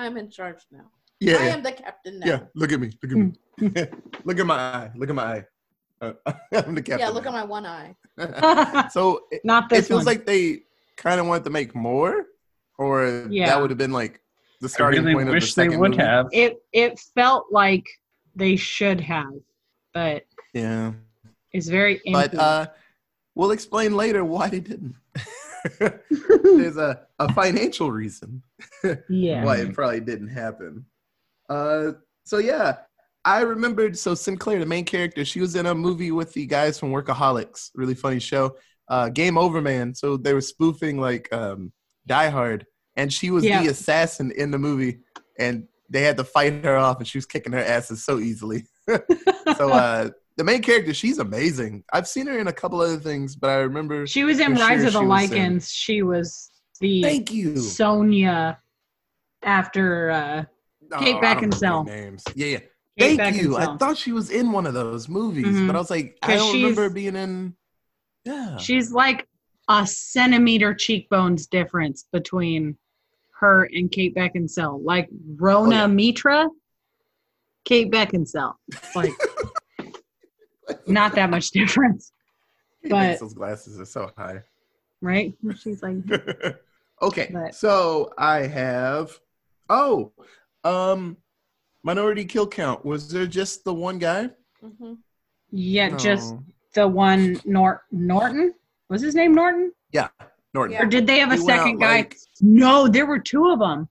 I'm 0.01 0.17
in 0.17 0.31
charge 0.31 0.63
now. 0.73 0.87
yeah, 1.21 1.37
I 1.37 1.47
yeah. 1.47 1.55
am 1.55 1.63
the 1.63 1.73
captain 1.73 2.19
now. 2.21 2.27
Yeah, 2.27 2.41
look 2.55 2.73
at 2.73 2.81
me. 2.81 2.91
Look 3.03 3.13
at 3.13 3.19
me. 3.19 3.33
look 4.25 4.39
at 4.39 4.47
my 4.47 4.59
eye. 4.59 4.91
Look 4.97 5.09
at 5.11 5.15
my 5.15 5.25
eye. 5.35 5.45
Uh, 6.01 6.13
I'm 6.67 6.75
the 6.75 6.83
captain. 6.83 7.01
Yeah, 7.01 7.09
look 7.11 7.27
at 7.27 7.33
my 7.33 7.45
one 7.45 7.67
eye. 7.67 7.95
so 8.91 9.25
it, 9.31 9.43
Not 9.45 9.71
it 9.73 9.85
feels 9.85 9.99
one. 10.01 10.07
like 10.07 10.25
they 10.27 10.63
kind 10.97 11.21
of 11.21 11.27
wanted 11.27 11.45
to 11.45 11.51
make 11.51 11.75
more, 11.75 12.25
or 12.79 13.27
Yeah. 13.31 13.47
that 13.47 13.61
would 13.61 13.71
have 13.71 13.79
been 13.79 13.93
like 13.93 14.21
the 14.63 14.69
starting 14.69 15.03
really 15.03 15.15
point 15.15 15.29
of 15.29 15.33
the 15.33 15.37
wish 15.37 15.55
they 15.55 15.65
second 15.65 15.81
would 15.81 15.91
movie. 15.93 16.03
have. 16.03 16.27
it 16.33 16.59
it 16.73 16.99
felt 17.15 17.47
like 17.51 17.85
they 18.35 18.57
should 18.57 19.01
have, 19.01 19.33
but 19.93 20.25
Yeah, 20.55 20.93
it's 21.53 21.69
very 21.69 22.01
but 22.11 22.35
uh, 22.35 22.67
we'll 23.35 23.51
explain 23.53 23.95
later 23.97 24.25
why 24.25 24.49
they 24.49 24.61
didn't. 24.61 24.95
There's 25.81 26.77
a, 26.77 27.07
a 27.19 27.33
financial 27.33 27.91
reason. 27.91 28.43
yeah. 29.09 29.45
why 29.45 29.59
it 29.59 29.73
probably 29.75 30.01
didn't 30.01 30.29
happen. 30.29 30.85
Uh, 31.49 31.93
so 32.25 32.39
yeah, 32.39 32.77
I 33.25 33.41
remembered. 33.41 33.99
So 33.99 34.15
Sinclair, 34.15 34.59
the 34.61 34.67
main 34.67 34.85
character, 34.85 35.25
she 35.25 35.41
was 35.41 35.57
in 35.57 35.67
a 35.67 35.75
movie 35.75 36.11
with 36.13 36.33
the 36.33 36.47
guys 36.47 36.79
from 36.79 36.91
Workaholics, 36.93 37.71
really 37.75 37.95
funny 37.95 38.19
show. 38.21 38.57
uh, 38.89 39.09
Game 39.09 39.37
Over 39.39 39.61
Man. 39.61 39.95
So 39.95 40.17
they 40.17 40.33
were 40.35 40.41
spoofing 40.41 40.99
like 41.01 41.33
um, 41.33 41.73
Die 42.07 42.29
Hard, 42.29 42.67
and 42.97 43.13
she 43.13 43.31
was 43.31 43.45
Yeah. 43.45 43.63
the 43.63 43.69
assassin 43.71 44.33
in 44.37 44.51
the 44.51 44.59
movie, 44.59 45.01
and 45.39 45.67
they 45.89 46.03
had 46.03 46.17
to 46.19 46.25
fight 46.25 46.65
her 46.65 46.77
off, 46.77 46.99
and 46.99 47.07
she 47.07 47.19
was 47.19 47.27
kicking 47.27 47.53
her 47.53 47.59
asses 47.59 48.05
so 48.05 48.19
easily. 48.19 48.65
so 49.57 49.71
uh, 49.71 50.11
the 50.41 50.45
main 50.45 50.63
character, 50.63 50.95
she's 50.95 51.19
amazing. 51.19 51.85
I've 51.93 52.09
seen 52.09 52.27
her 52.27 52.39
in 52.39 52.47
a 52.49 52.53
couple 52.53 52.81
other 52.81 52.97
things, 52.97 53.37
but 53.37 53.51
I 53.51 53.57
remember. 53.57 54.07
She 54.07 54.25
was 54.25 54.41
in 54.41 54.55
Rise 54.55 54.79
sure 54.81 54.87
of 54.87 54.93
the 54.95 55.01
she 55.01 55.05
was 55.05 55.31
Lycans. 55.31 55.71
She 55.71 56.03
was 56.03 56.51
the 56.81 57.03
Thank 57.03 57.31
you. 57.31 57.53
Sonja 57.53 58.57
after 59.43 60.11
uh, 60.11 60.45
Kate 60.99 61.17
Oh, 61.17 61.19
I 61.19 61.35
Beckinsale. 61.35 61.85
Names. 61.85 62.25
Yeah, 62.35 62.47
yeah. 62.47 62.59
Kate 62.99 63.17
Thank 63.19 63.37
you. 63.43 63.59
I 63.59 63.77
thought 63.77 63.99
she 63.99 64.13
was 64.13 64.31
in 64.31 64.51
one 64.51 64.65
of 64.65 64.73
those 64.73 65.11
movies, 65.11 65.45
Mhm. 65.45 65.67
but 65.67 65.77
I 65.77 65.79
was 65.79 65.91
like, 65.91 66.17
I 66.23 66.37
don't 66.37 66.55
remember 66.55 66.89
being 66.89 67.17
in. 67.17 67.55
Yeah. 68.25 68.57
She's 68.57 68.93
like 68.93 69.29
a 69.69 69.87
centimeter 69.87 70.73
cheekbones 70.73 71.49
difference 71.49 72.07
between 72.15 72.79
her 73.41 73.69
and 73.75 73.93
Kate 73.93 74.15
Beckinsale. 74.15 74.81
Like 74.83 75.11
Rhona 75.37 75.67
Oh, 75.67 75.71
yeah. 75.71 75.87
Mitra, 75.87 76.49
Kate 77.67 77.91
Beckinsale. 77.93 78.55
Like 78.95 79.13
not 80.87 81.15
that 81.15 81.31
much 81.31 81.51
difference, 81.51 82.13
but- 82.83 82.91
makes 83.09 83.21
those 83.21 83.35
glasses 83.35 83.81
are 83.81 83.85
so 83.85 84.11
high. 84.17 84.43
right? 85.01 85.35
She's 85.59 85.83
like 85.83 85.97
okay, 87.03 87.31
But- 87.33 87.55
so 87.55 88.13
I 88.19 88.47
have. 88.47 89.19
Oh, 89.69 90.13
um, 90.65 91.17
minority 91.83 92.25
kill 92.25 92.47
count. 92.47 92.85
Was 92.85 93.11
there 93.11 93.27
just 93.27 93.65
the 93.65 93.73
one 93.75 93.99
guy? 93.99 94.31
Mhm. 94.65 94.99
yeah, 95.51 95.97
just 95.97 96.35
the 96.75 96.87
one 96.87 97.41
Nor- 97.45 97.85
Norton. 97.93 98.55
Was 98.89 99.01
his 99.03 99.15
name 99.15 99.33
Norton? 99.35 99.73
yeah, 99.93 100.09
Norton. 100.53 100.75
Yeah. 100.75 100.83
Or 100.83 100.87
did 100.87 101.07
they 101.07 101.19
have 101.21 101.31
a 101.31 101.37
He 101.37 101.43
second 101.43 101.79
guy? 101.79 101.97
like- 101.99 102.17
No, 102.41 102.89
there 102.89 103.07
were 103.07 103.19
two 103.21 103.49
of 103.51 103.61
them. 103.61 103.89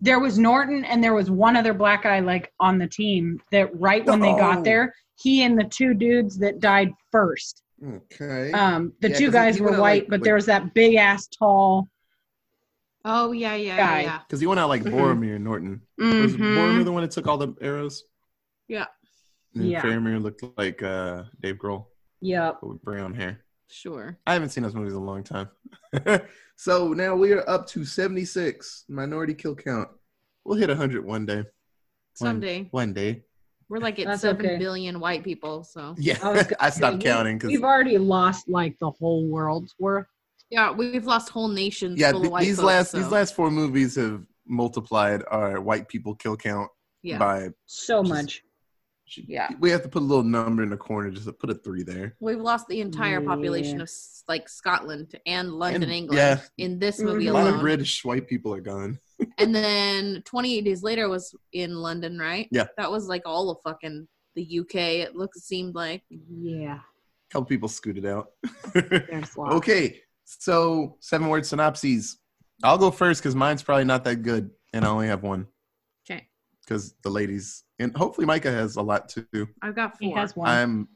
There 0.00 0.20
was 0.20 0.38
Norton 0.38 0.84
and 0.84 1.02
there 1.02 1.14
was 1.14 1.30
one 1.30 1.56
other 1.56 1.72
black 1.72 2.02
guy 2.02 2.20
like 2.20 2.52
on 2.60 2.76
the 2.78 2.86
team 2.86 3.40
that 3.50 3.74
right 3.80 4.04
when 4.04 4.20
they 4.20 4.32
Oh. 4.32 4.36
got 4.38 4.62
there, 4.64 4.94
he 5.16 5.42
and 5.42 5.58
the 5.58 5.64
two 5.64 5.94
dudes 5.94 6.38
that 6.38 6.60
died 6.60 6.92
first. 7.12 7.62
Okay. 7.84 8.50
Um, 8.52 8.92
the 9.00 9.10
Yeah, 9.10 9.16
two 9.18 9.24
'cause 9.26 9.32
he- 9.34 9.38
guys 9.38 9.60
were 9.60 9.70
white, 9.72 10.02
like- 10.02 10.08
but 10.08 10.20
like- 10.20 10.22
there 10.24 10.34
was 10.34 10.46
that 10.46 10.74
big 10.74 10.94
ass 10.96 11.26
tall. 11.28 11.88
Oh 13.04 13.32
yeah, 13.32 13.54
yeah, 13.54 13.76
Guy. 13.76 14.00
yeah, 14.00 14.06
yeah. 14.06 14.18
Because 14.26 14.40
he 14.40 14.46
went 14.46 14.58
out 14.60 14.68
like 14.70 14.82
Mhm. 14.82 14.92
Boromir 14.92 15.38
Norton. 15.40 15.82
Was 15.98 16.34
Mhm. 16.34 16.38
Boromir 16.38 16.84
the 16.84 16.92
one 16.92 17.02
that 17.02 17.10
took 17.10 17.26
all 17.26 17.36
the 17.36 17.54
arrows? 17.60 18.04
Yeah. 18.68 18.86
And 19.54 19.68
Yeah. 19.68 19.82
Faramir 19.82 20.22
looked 20.22 20.42
like 20.56 20.82
uh, 20.82 21.24
Dave 21.40 21.56
Grohl, 21.56 21.86
Yep. 22.22 22.58
but 22.62 22.68
with 22.68 22.82
brown 22.82 23.12
hair. 23.14 23.44
Sure. 23.68 24.18
I 24.26 24.32
haven't 24.32 24.48
seen 24.50 24.62
those 24.62 24.74
movies 24.74 24.92
in 24.94 24.98
a 24.98 25.04
long 25.04 25.22
time. 25.22 25.48
so 26.56 26.92
now 26.94 27.14
we 27.14 27.32
are 27.32 27.48
up 27.48 27.66
to 27.68 27.84
76 27.84 28.84
minority 28.88 29.34
kill 29.34 29.54
count. 29.54 29.88
We'll 30.44 30.58
hit 30.58 30.70
100 30.70 31.04
one 31.04 31.26
day. 31.26 31.36
One- 31.36 31.46
Someday. 32.14 32.68
One 32.70 32.92
day. 32.94 33.24
We're 33.74 33.80
like 33.80 33.98
at 33.98 34.06
That's 34.06 34.22
seven 34.22 34.56
billion 34.60 34.94
okay. 34.94 35.00
white 35.02 35.24
people, 35.24 35.64
so 35.64 35.96
Yeah. 35.98 36.18
I 36.22 36.46
I 36.60 36.70
stopped 36.70 36.98
we- 36.98 37.02
counting 37.02 37.38
because 37.38 37.48
We've 37.50 37.64
already 37.64 37.98
lost 37.98 38.48
like 38.48 38.78
the 38.78 38.92
whole 38.92 39.26
world's 39.26 39.74
worth. 39.80 40.06
yeah, 40.48 40.70
we've 40.70 41.04
lost 41.04 41.30
whole 41.30 41.48
nations 41.48 41.98
yeah, 41.98 42.12
full 42.12 42.20
th- 42.20 42.26
of 42.28 42.32
white 42.34 42.44
these 42.44 42.56
folks, 42.58 42.66
last 42.66 42.90
so, 42.92 42.98
these 42.98 43.08
last 43.10 43.34
four 43.34 43.50
movies 43.50 43.96
have 43.96 44.22
multiplied 44.46 45.24
our 45.28 45.60
white 45.60 45.88
people 45.88 46.14
kill 46.14 46.36
count 46.36 46.70
yeah. 47.02 47.18
by. 47.18 47.48
So 47.66 48.02
Just- 48.04 48.14
much. 48.14 48.42
Yeah. 49.16 49.48
We 49.58 49.70
have 49.70 49.82
to 49.82 49.88
put 49.88 50.02
a 50.02 50.04
little 50.06 50.22
number 50.24 50.62
in 50.62 50.70
the 50.70 50.76
corner 50.76 51.10
just 51.10 51.26
to 51.26 51.32
put 51.32 51.50
a 51.50 51.54
three 51.54 51.82
there. 51.82 52.14
We've 52.20 52.40
lost 52.40 52.68
the 52.68 52.80
entire 52.80 53.20
population 53.20 53.80
of 53.80 53.90
like 54.28 54.48
Scotland 54.48 55.18
and 55.26 55.52
London, 55.52 55.82
And- 55.82 55.92
England 55.92 56.16
yeah. 56.18 56.40
in 56.64 56.78
this 56.78 57.00
movie 57.00 57.24
Mhm. 57.26 57.30
A 57.30 57.32
lot 57.32 57.54
of. 57.54 57.60
British 57.60 58.04
white 58.04 58.28
people 58.28 58.54
are 58.54 58.60
gone. 58.60 59.00
And 59.38 59.54
then 59.54 60.22
28 60.24 60.64
days 60.64 60.82
later 60.82 61.08
was 61.08 61.34
in 61.52 61.74
London, 61.76 62.18
right? 62.18 62.48
Yeah. 62.50 62.66
That 62.76 62.90
was 62.90 63.08
like 63.08 63.22
all 63.26 63.50
of 63.50 63.58
fucking 63.62 64.08
the 64.34 64.60
UK. 64.60 64.74
It 64.74 65.16
looked 65.16 65.36
seemed 65.38 65.74
like 65.74 66.02
Yeah. 66.10 66.78
A 66.78 67.32
couple 67.32 67.46
people 67.46 67.68
scooted 67.68 68.06
out. 68.06 68.28
Okay, 69.38 70.00
so 70.24 70.96
seven 71.00 71.28
word 71.28 71.46
synopses. 71.46 72.18
I'll 72.62 72.78
go 72.78 72.90
first 72.90 73.22
because 73.22 73.34
mine's 73.34 73.62
probably 73.62 73.84
not 73.84 74.04
that 74.04 74.16
good, 74.16 74.50
and 74.72 74.84
I 74.84 74.88
only 74.88 75.08
have 75.08 75.22
one 75.22 75.46
okay. 76.08 76.28
because 76.64 76.94
the 77.02 77.10
ladies 77.10 77.64
and 77.78 77.96
hopefully 77.96 78.26
Micah 78.26 78.50
has 78.50 78.76
a 78.76 78.82
lot 78.82 79.08
too. 79.08 79.48
I've 79.62 79.74
got 79.74 79.92
four. 79.92 79.98
He 80.00 80.08
four. 80.10 80.18
has 80.18 80.36
one. 80.36 80.48
I'm 80.48 80.88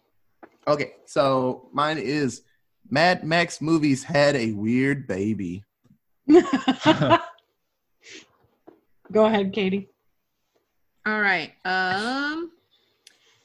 okay. 0.66 0.92
So 1.06 1.68
mine 1.72 1.98
is 1.98 2.42
Mad 2.90 3.24
Max 3.24 3.60
movies 3.60 4.04
had 4.04 4.36
a 4.36 4.52
weird 4.52 5.06
baby. 5.06 5.64
Go 9.10 9.26
ahead, 9.26 9.52
Katie. 9.52 9.88
All 11.06 11.20
right. 11.20 11.52
Um 11.64 12.52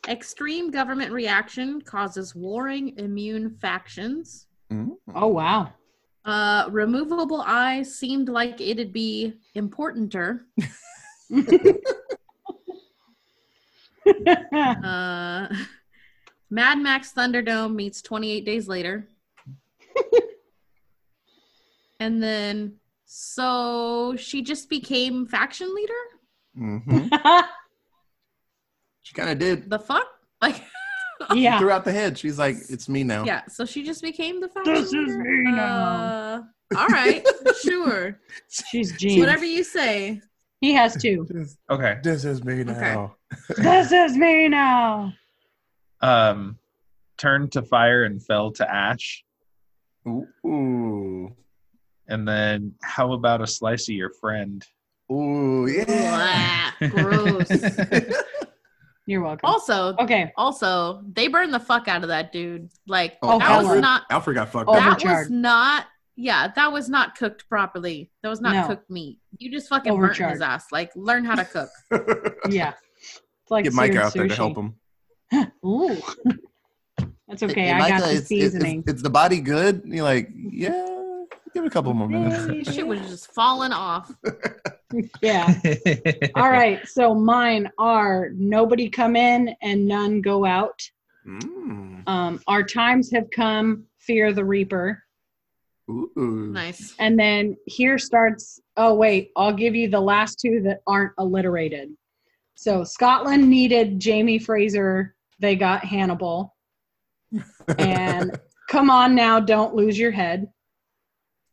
extreme 0.09 0.69
government 0.69 1.13
reaction 1.13 1.81
causes 1.81 2.35
warring 2.35 2.97
immune 2.97 3.57
factions. 3.61 4.47
Mm. 4.71 4.91
Oh 5.15 5.27
wow. 5.27 5.71
Uh 6.25 6.67
removable 6.71 7.41
eye 7.41 7.83
seemed 7.83 8.29
like 8.29 8.59
it'd 8.59 8.93
be 8.93 9.33
importanter. 9.55 10.45
Uh 14.05 15.47
Mad 16.49 16.77
Max 16.77 17.13
Thunderdome 17.13 17.73
meets 17.73 18.01
28 18.01 18.45
days 18.45 18.67
later. 18.67 19.07
and 21.99 22.21
then 22.21 22.75
so 23.15 24.15
she 24.17 24.41
just 24.41 24.69
became 24.69 25.27
faction 25.27 25.73
leader? 25.75 25.93
hmm 26.55 27.07
She 29.03 29.13
kind 29.13 29.29
of 29.29 29.37
did. 29.37 29.69
The 29.69 29.77
fuck? 29.79 30.07
Like 30.41 30.63
yeah. 31.35 31.59
Throughout 31.59 31.85
the 31.85 31.91
head, 31.91 32.17
she's 32.17 32.39
like, 32.39 32.55
"It's 32.69 32.89
me 32.89 33.03
now." 33.03 33.23
Yeah, 33.25 33.45
so 33.47 33.65
she 33.65 33.83
just 33.83 34.01
became 34.01 34.39
the 34.41 34.47
faction 34.49 34.73
This 34.73 34.85
is 34.85 34.93
leader? 34.93 35.23
me 35.23 35.51
now. 35.51 35.93
Uh, 35.93 36.41
all 36.77 36.87
right, 36.87 37.25
sure. 37.61 38.19
She's 38.49 38.91
Jean. 38.97 39.19
Whatever 39.19 39.45
you 39.45 39.63
say. 39.63 40.21
He 40.61 40.73
has 40.73 40.95
two. 40.99 41.27
This, 41.29 41.57
Okay. 41.69 41.99
this 42.01 42.23
is 42.25 42.43
me 42.43 42.63
now. 42.63 43.15
this 43.57 43.91
is 43.91 44.15
me 44.17 44.47
now. 44.47 45.13
Um, 46.01 46.57
turned 47.17 47.51
to 47.51 47.61
fire 47.61 48.05
and 48.05 48.23
fell 48.25 48.51
to 48.53 48.69
ash. 48.73 49.23
Ooh, 50.07 50.25
And 52.13 52.27
then 52.27 52.73
how 52.83 53.13
about 53.13 53.41
a 53.41 53.47
slice 53.47 53.89
of 53.89 53.95
your 53.95 54.11
friend? 54.21 54.63
ooh, 55.11 55.67
yeah. 55.67 56.71
Blah, 56.79 56.89
gross. 56.89 57.49
You're 59.05 59.21
welcome. 59.21 59.41
Also, 59.43 59.95
Okay. 59.99 60.31
also, 60.37 61.01
they 61.11 61.27
burned 61.27 61.53
the 61.53 61.59
fuck 61.59 61.87
out 61.89 62.03
of 62.03 62.07
that 62.09 62.31
dude. 62.31 62.69
Like 62.87 63.17
Oh, 63.21 63.37
that 63.39 63.63
was 63.63 63.81
not 63.81 64.03
Alfred 64.09 64.35
got 64.35 64.49
fucked 64.49 64.69
up. 64.69 64.75
that 64.77 65.03
was 65.03 65.29
not 65.29 65.87
yeah, 66.15 66.47
that 66.55 66.71
was 66.71 66.87
not 66.89 67.15
cooked 67.17 67.49
properly. 67.49 68.11
That 68.21 68.29
was 68.29 68.39
not 68.39 68.53
No. 68.53 68.67
cooked 68.67 68.89
meat. 68.89 69.19
You 69.39 69.51
just 69.51 69.67
fucking 69.67 69.97
burnt 69.99 70.15
his 70.17 70.39
ass. 70.41 70.67
Like 70.71 70.91
learn 70.95 71.25
how 71.25 71.35
to 71.35 71.43
cook. 71.45 71.69
Yeah. 72.49 72.73
It's 73.01 73.51
like 73.51 73.65
Get 73.65 73.73
Micah 73.73 73.93
seared 73.93 74.05
out 74.05 74.13
there 74.13 74.27
to 74.27 74.35
help 74.35 74.55
him. 74.57 74.75
Ooh. 75.65 75.97
That's 77.27 77.43
okay. 77.43 77.61
Hey, 77.63 77.71
I 77.71 77.79
Micah, 77.79 77.89
got 77.89 77.99
the 78.01 78.05
it's- 78.05 78.15
it's- 78.15 78.27
seasoning. 78.27 78.79
It's, 78.81 78.93
it's 78.93 79.01
the 79.01 79.09
body 79.09 79.41
good? 79.41 79.83
And 79.83 79.93
you're 79.93 80.03
like, 80.05 80.29
yeah, 80.33 81.02
give 81.53 81.63
it 81.63 81.67
a 81.67 81.69
couple 81.69 81.93
more 81.93 82.07
minutes. 82.07 82.73
Shit 82.73 82.85
was 82.85 82.99
just 83.01 83.33
falling 83.33 83.71
off. 83.71 84.13
yeah. 85.21 85.53
All 86.35 86.49
right. 86.49 86.87
So 86.87 87.13
mine 87.13 87.69
are 87.77 88.29
nobody 88.33 88.89
come 88.89 89.15
in 89.15 89.55
and 89.61 89.87
none 89.87 90.21
go 90.21 90.45
out. 90.45 90.81
Mm. 91.25 92.07
Um, 92.07 92.41
our 92.47 92.63
times 92.63 93.11
have 93.11 93.29
come. 93.31 93.85
Fear 93.99 94.33
the 94.33 94.43
Reaper. 94.43 95.03
Ooh. 95.89 96.49
Nice. 96.51 96.95
And 96.99 97.19
then 97.19 97.57
here 97.65 97.97
starts. 97.97 98.59
Oh 98.77 98.93
wait, 98.93 99.31
I'll 99.35 99.53
give 99.53 99.75
you 99.75 99.89
the 99.89 99.99
last 99.99 100.39
two 100.39 100.61
that 100.63 100.79
aren't 100.87 101.13
alliterated. 101.17 101.91
So 102.55 102.83
Scotland 102.83 103.49
needed 103.49 103.99
Jamie 103.99 104.39
Fraser. 104.39 105.15
They 105.39 105.55
got 105.55 105.83
Hannibal. 105.83 106.55
And 107.79 108.39
come 108.69 108.89
on 108.89 109.15
now, 109.15 109.39
don't 109.39 109.73
lose 109.73 109.97
your 109.97 110.11
head. 110.11 110.47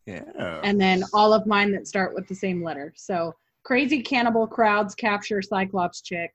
Yeah. 0.06 0.60
And 0.64 0.80
then 0.80 1.04
all 1.12 1.32
of 1.32 1.46
mine 1.46 1.72
that 1.72 1.86
start 1.86 2.14
with 2.14 2.26
the 2.26 2.34
same 2.34 2.62
letter. 2.62 2.92
So 2.96 3.34
crazy 3.64 4.02
cannibal 4.02 4.46
crowds 4.46 4.94
capture 4.94 5.42
Cyclops 5.42 6.00
chick. 6.00 6.32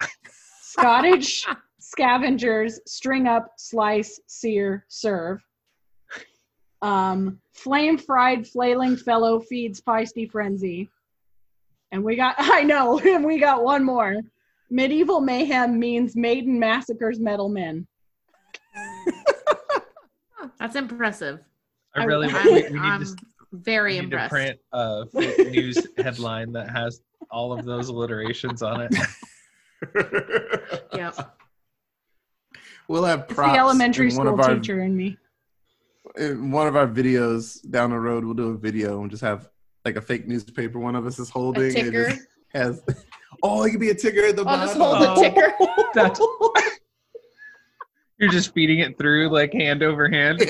Scottish 0.62 1.46
scavengers 1.80 2.80
string 2.86 3.26
up, 3.26 3.52
slice, 3.56 4.20
sear, 4.26 4.84
serve. 4.88 5.40
Um, 6.82 7.40
flame 7.52 7.98
fried 7.98 8.46
flailing 8.46 8.96
fellow 8.96 9.40
feeds 9.40 9.80
feisty 9.80 10.30
frenzy. 10.30 10.88
And 11.92 12.04
we 12.04 12.16
got, 12.16 12.36
I 12.38 12.62
know, 12.62 12.98
and 13.04 13.24
we 13.24 13.38
got 13.38 13.64
one 13.64 13.84
more. 13.84 14.16
Medieval 14.70 15.20
mayhem 15.20 15.78
means 15.78 16.14
maiden 16.14 16.58
massacres 16.58 17.18
metal 17.18 17.48
men. 17.48 17.86
That's 20.60 20.76
impressive. 20.76 21.40
I 21.96 22.02
I- 22.02 22.04
really 22.04 22.28
I'm- 22.28 22.44
we, 22.46 22.52
we 22.52 22.68
need 22.70 22.78
I'm 22.78 23.04
to, 23.04 23.16
very 23.52 23.94
we 23.94 24.00
need 24.00 24.10
to 24.10 24.16
impressed. 24.16 24.30
print 24.30 24.58
a 24.72 25.06
fake 25.06 25.50
news 25.50 25.86
headline 25.98 26.52
that 26.52 26.70
has 26.70 27.00
all 27.30 27.52
of 27.52 27.64
those 27.64 27.88
alliterations 27.88 28.62
on 28.62 28.82
it. 28.82 28.94
Yep. 30.94 31.36
We'll 32.88 33.04
have 33.04 33.20
It's 33.28 33.34
the 33.36 33.42
elementary 33.44 34.10
in 34.10 34.16
one 34.16 34.26
school 34.26 34.38
of 34.40 34.46
our 34.46 34.54
teacher 34.56 34.82
in 34.82 34.94
me. 34.96 35.16
in 36.18 36.50
one 36.50 36.66
of 36.66 36.76
our 36.76 36.86
videos 36.86 37.58
down 37.70 37.90
the 37.90 37.98
road. 37.98 38.24
We'll 38.24 38.34
do 38.34 38.48
a 38.50 38.56
video 38.58 39.00
and 39.00 39.10
just 39.10 39.22
have 39.22 39.48
like 39.86 39.96
a 39.96 40.02
fake 40.02 40.28
newspaper. 40.28 40.78
One 40.78 40.96
of 40.96 41.06
us 41.06 41.18
is 41.18 41.30
holding. 41.30 41.62
and 41.64 41.76
it 41.78 41.84
ticker. 41.84 42.10
just 42.10 42.26
has. 42.52 42.82
Oh, 43.42 43.62
it 43.62 43.70
could 43.70 43.80
be 43.80 43.88
a 43.90 43.94
ticker 43.94 44.26
at 44.26 44.36
the 44.36 44.42
I'll 44.44 44.66
just 44.66 44.76
bottom. 44.78 45.06
hold 45.16 45.24
the 45.94 46.02
oh, 46.02 46.52
ticker. 46.52 46.70
You're 48.18 48.28
just 48.30 48.52
feeding 48.52 48.80
it 48.80 48.98
through 48.98 49.30
like 49.30 49.54
hand 49.54 49.82
over 49.82 50.10
hand. 50.10 50.40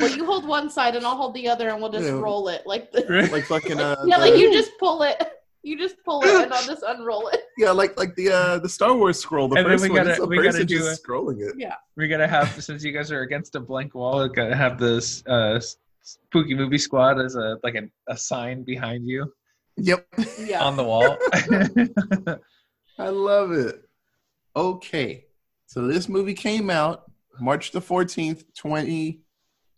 Well, 0.00 0.16
you 0.16 0.24
hold 0.24 0.46
one 0.46 0.68
side 0.70 0.96
and 0.96 1.04
I'll 1.06 1.16
hold 1.16 1.34
the 1.34 1.46
other, 1.48 1.68
and 1.68 1.80
we'll 1.80 1.92
just 1.92 2.06
Yeah. 2.06 2.12
roll 2.18 2.48
it 2.48 2.66
like 2.66 2.90
the. 2.92 3.28
like 3.30 3.44
fucking 3.44 3.78
uh, 3.78 4.02
Yeah, 4.06 4.16
like 4.16 4.34
you 4.36 4.52
just 4.52 4.72
pull 4.78 5.02
it. 5.02 5.22
You 5.62 5.76
just 5.78 5.96
pull 6.04 6.22
it, 6.24 6.42
and 6.44 6.52
I'll 6.54 6.64
just 6.64 6.82
unroll 6.82 7.28
it. 7.28 7.40
yeah, 7.58 7.70
like 7.70 7.98
like 7.98 8.14
the 8.14 8.30
uh 8.30 8.58
the 8.58 8.68
Star 8.68 8.94
Wars 8.96 9.18
scroll. 9.18 9.46
The 9.48 9.56
And 9.56 9.66
then 9.66 9.72
first 9.74 9.82
we 9.84 9.90
one, 9.90 9.96
gotta- 9.98 10.10
it's 10.12 10.18
a 10.20 10.26
we 10.26 10.36
gotta 10.36 10.48
person 10.52 10.66
do 10.66 10.78
just 10.78 11.04
scrolling 11.04 11.40
it. 11.46 11.54
Yeah, 11.58 11.74
we 11.96 12.08
gotta 12.08 12.26
have 12.26 12.62
since 12.64 12.82
you 12.82 12.92
guys 12.92 13.12
are 13.12 13.20
against 13.20 13.54
a 13.56 13.60
blank 13.60 13.94
wall, 13.94 14.22
we 14.22 14.30
gotta 14.34 14.56
have 14.56 14.78
this 14.80 15.22
uh, 15.26 15.60
spooky 16.02 16.54
movie 16.54 16.78
squad 16.78 17.20
as 17.20 17.36
a 17.36 17.58
like 17.62 17.74
a, 17.74 17.82
a 18.10 18.16
sign 18.16 18.62
behind 18.64 19.06
you 19.06 19.30
Yep, 19.76 20.06
Yeah. 20.38 20.64
on 20.64 20.76
the 20.76 20.84
wall. 20.84 21.18
I 22.98 23.08
love 23.08 23.52
it. 23.52 23.82
Okay, 24.56 25.26
so 25.66 25.86
this 25.86 26.08
movie 26.08 26.34
came 26.34 26.70
out 26.70 27.10
March 27.40 27.70
the 27.72 27.80
fourteenth, 27.80 28.44
20, 28.54 29.20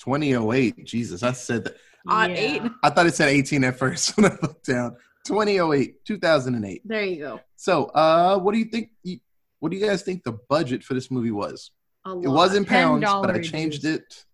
2008. 0.05 0.85
Jesus, 0.85 1.23
I 1.23 1.33
said 1.33 1.65
that. 1.65 1.77
On 2.09 2.31
Yeah. 2.31 2.37
eight. 2.37 2.63
I 2.83 2.91
thought 2.91 3.07
it 3.07 3.15
said 3.15 3.29
eighteen 3.29 3.63
at 3.65 3.79
first 3.79 4.17
when 4.17 4.27
I 4.27 4.37
looked 4.43 4.67
down. 4.67 4.97
2008, 5.25 6.05
2008. 6.05 6.83
There 6.85 7.05
you 7.05 7.19
go. 7.19 7.41
So, 7.55 7.85
uh, 7.95 8.39
what 8.41 8.53
do 8.53 8.59
you 8.59 8.65
think? 8.65 8.91
you- 9.05 9.21
What 9.61 9.71
do 9.71 9.79
you 9.79 9.87
guys 9.87 10.03
think 10.03 10.25
the 10.25 10.33
budget 10.49 10.83
for 10.83 10.95
this 10.95 11.09
movie 11.13 11.31
was? 11.31 11.71
A 12.05 12.11
It 12.19 12.27
was 12.29 12.57
in 12.57 12.65
pounds, 12.65 13.05
but 13.05 13.31
I 13.31 13.39
changed 13.41 13.85
it 13.85 14.25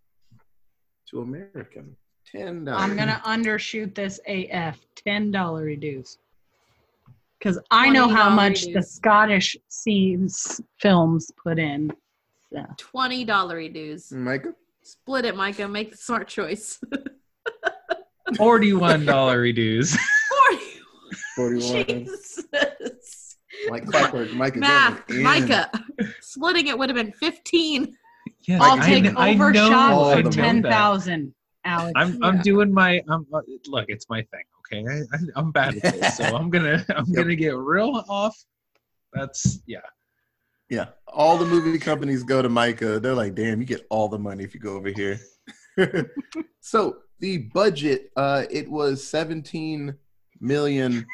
to 1.11 1.21
American. 1.21 1.95
Ten 2.25 2.65
dollars. 2.65 2.81
I'm 2.83 2.97
gonna 2.97 3.21
undershoot 3.27 3.95
this 3.95 4.19
AF. 4.27 4.79
Ten 4.95 5.31
dollar 5.31 5.65
reduce. 5.65 6.17
Because 7.39 7.59
I 7.71 7.91
know 7.91 8.09
how 8.09 8.31
much 8.31 8.63
the 8.63 8.69
reduce. 8.69 8.93
Scottish 8.95 9.51
Scottish 9.53 9.57
scenes 9.69 10.61
films 10.81 11.31
put 11.43 11.59
in. 11.59 11.93
So. 12.51 12.65
twenty 12.79 13.25
dollar 13.27 13.67
dues. 13.69 14.11
Micah. 14.11 14.55
Split 14.89 15.27
it, 15.27 15.37
Micah. 15.37 15.69
Make 15.69 15.91
the 15.91 15.99
smart 15.99 16.29
choice. 16.29 16.81
Forty-one 18.39 19.05
dollar 19.05 19.39
reduce. 19.41 19.95
Forty. 20.29 20.65
Forty-one. 21.37 21.85
Jesus. 21.85 23.37
Like 23.69 23.85
clockwork. 23.87 24.33
Micah. 24.33 24.61
Math, 24.61 25.07
going. 25.07 25.23
Micah. 25.25 25.71
Splitting 26.23 26.69
it 26.69 26.79
would 26.79 26.89
have 26.89 26.97
been 26.97 27.13
fifteen. 27.13 27.95
Yes, 28.47 28.63
I'll 28.63 28.81
I 28.81 28.87
take 28.87 29.05
kn- 29.05 29.17
I 29.19 29.35
know, 29.35 29.45
overshot 29.45 29.71
I 29.71 30.13
for 30.13 30.19
of 30.21 30.25
know 30.25 30.31
them. 30.31 30.33
ten 30.33 30.63
that. 30.63 30.71
thousand, 30.71 31.35
Alex. 31.67 31.93
I'm 31.97 32.19
I'm 32.23 32.41
doing 32.41 32.73
my 32.73 33.03
I'm 33.11 33.27
uh, 33.33 33.41
look. 33.67 33.85
It's 33.89 34.09
my 34.09 34.23
thing. 34.23 34.45
Okay, 34.73 34.87
I, 34.91 35.01
I, 35.15 35.19
I'm 35.37 35.51
bad 35.53 35.77
at 35.77 35.83
this, 35.83 36.17
so 36.17 36.35
I'm 36.35 36.49
gonna 36.49 36.83
I'm 36.97 37.05
Yep. 37.09 37.17
gonna 37.25 37.35
get 37.37 37.55
real 37.57 38.05
off. 38.09 38.43
That's 39.13 39.61
yeah. 39.67 39.81
Yeah. 40.71 40.87
All 41.07 41.39
the 41.39 41.47
movie 41.47 41.79
companies 41.79 42.23
go 42.23 42.43
to 42.43 42.49
Micah. 42.49 43.01
They're 43.01 43.15
like, 43.15 43.35
damn, 43.35 43.61
you 43.61 43.67
get 43.67 43.87
all 43.91 44.09
the 44.09 44.19
money 44.19 44.45
if 44.45 44.55
you 44.55 44.61
go 44.61 44.77
over 44.77 44.91
here. 44.91 45.19
so 46.61 46.99
the 47.21 47.39
budget, 47.39 48.11
uh, 48.17 48.45
it 48.51 48.71
was 48.71 49.05
17 49.07 49.95
million 50.41 51.07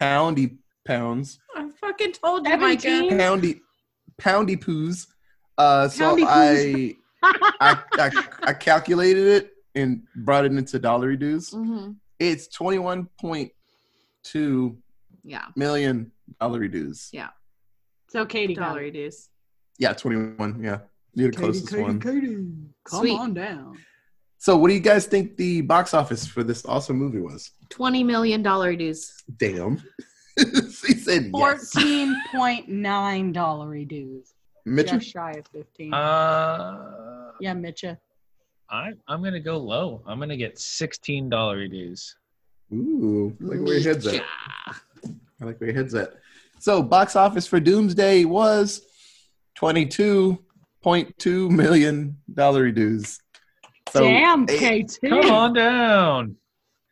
poundy 0.00 0.58
pounds. 0.84 1.38
I 1.56 1.68
fucking 1.80 2.12
told 2.12 2.46
you, 2.46 2.56
Micah. 2.56 3.08
Poundy 3.10 3.60
poundy 4.20 4.56
poos. 4.56 5.06
Uh 5.56 5.88
so 5.88 6.16
Poundy 6.16 6.96
I, 7.22 7.22
I 7.60 7.78
I 7.98 8.10
I 8.44 8.52
calculated 8.52 9.26
it 9.26 9.52
and 9.74 10.02
brought 10.14 10.44
it 10.44 10.52
into 10.52 10.78
dollar 10.78 11.08
reduce. 11.08 11.50
hmm 11.52 11.92
It's 12.18 12.46
21.2 12.56 14.76
Yeah, 15.24 15.44
million 15.56 16.12
dollar 16.40 16.60
reduce. 16.60 17.10
So 18.10 18.26
Katie 18.26 18.54
got 18.54 18.70
dollar 18.70 18.82
it. 18.82 18.92
dues. 18.92 19.28
Yeah, 19.78 19.92
21. 19.92 20.62
Yeah. 20.62 20.80
You're 21.14 21.30
the 21.30 21.36
closest 21.36 21.76
one. 21.76 22.00
Katie, 22.00 22.46
come 22.84 23.00
Sweet. 23.00 23.18
on 23.18 23.34
down. 23.34 23.78
So, 24.38 24.56
what 24.56 24.68
do 24.68 24.74
you 24.74 24.80
guys 24.80 25.06
think 25.06 25.36
the 25.36 25.60
box 25.60 25.92
office 25.92 26.26
for 26.26 26.42
this 26.42 26.64
awesome 26.64 26.96
movie 26.96 27.20
was? 27.20 27.50
Twenty 27.68 28.02
million 28.02 28.42
dollar 28.42 28.74
dues. 28.74 29.22
Damn. 29.36 29.82
she 30.38 30.94
said 30.94 31.30
yes. 31.34 31.72
Fourteen 31.72 32.16
point 32.32 32.68
nine 32.68 33.32
dollar 33.32 33.68
reduce. 33.68 34.32
Mitchell? 34.64 34.98
Just 34.98 35.12
shy 35.12 35.32
of 35.32 35.46
fifteen. 35.48 35.92
Uh, 35.92 37.32
yeah, 37.40 37.54
Mitcha. 37.54 37.98
I 38.70 38.92
I'm 39.08 39.22
gonna 39.22 39.40
go 39.40 39.58
low. 39.58 40.02
I'm 40.06 40.18
gonna 40.18 40.36
get 40.36 40.58
sixteen 40.58 41.28
dollar 41.28 41.56
reduce. 41.56 42.14
Ooh, 42.72 43.36
I 43.42 43.44
like 43.44 43.60
where 43.60 43.78
your 43.78 43.92
head's 43.92 44.06
at. 44.06 44.22
I 45.04 45.44
like 45.44 45.60
where 45.60 45.70
your 45.70 45.76
head's 45.76 45.94
at. 45.94 46.14
So, 46.60 46.82
box 46.82 47.16
office 47.16 47.46
for 47.46 47.58
Doomsday 47.58 48.24
was 48.26 48.82
$22.2 49.58 51.50
million 51.50 52.16
reduce. 52.36 53.18
So, 53.92 54.00
Damn, 54.04 54.46
K2. 54.46 55.08
Come 55.08 55.30
on 55.32 55.54
down. 55.54 56.36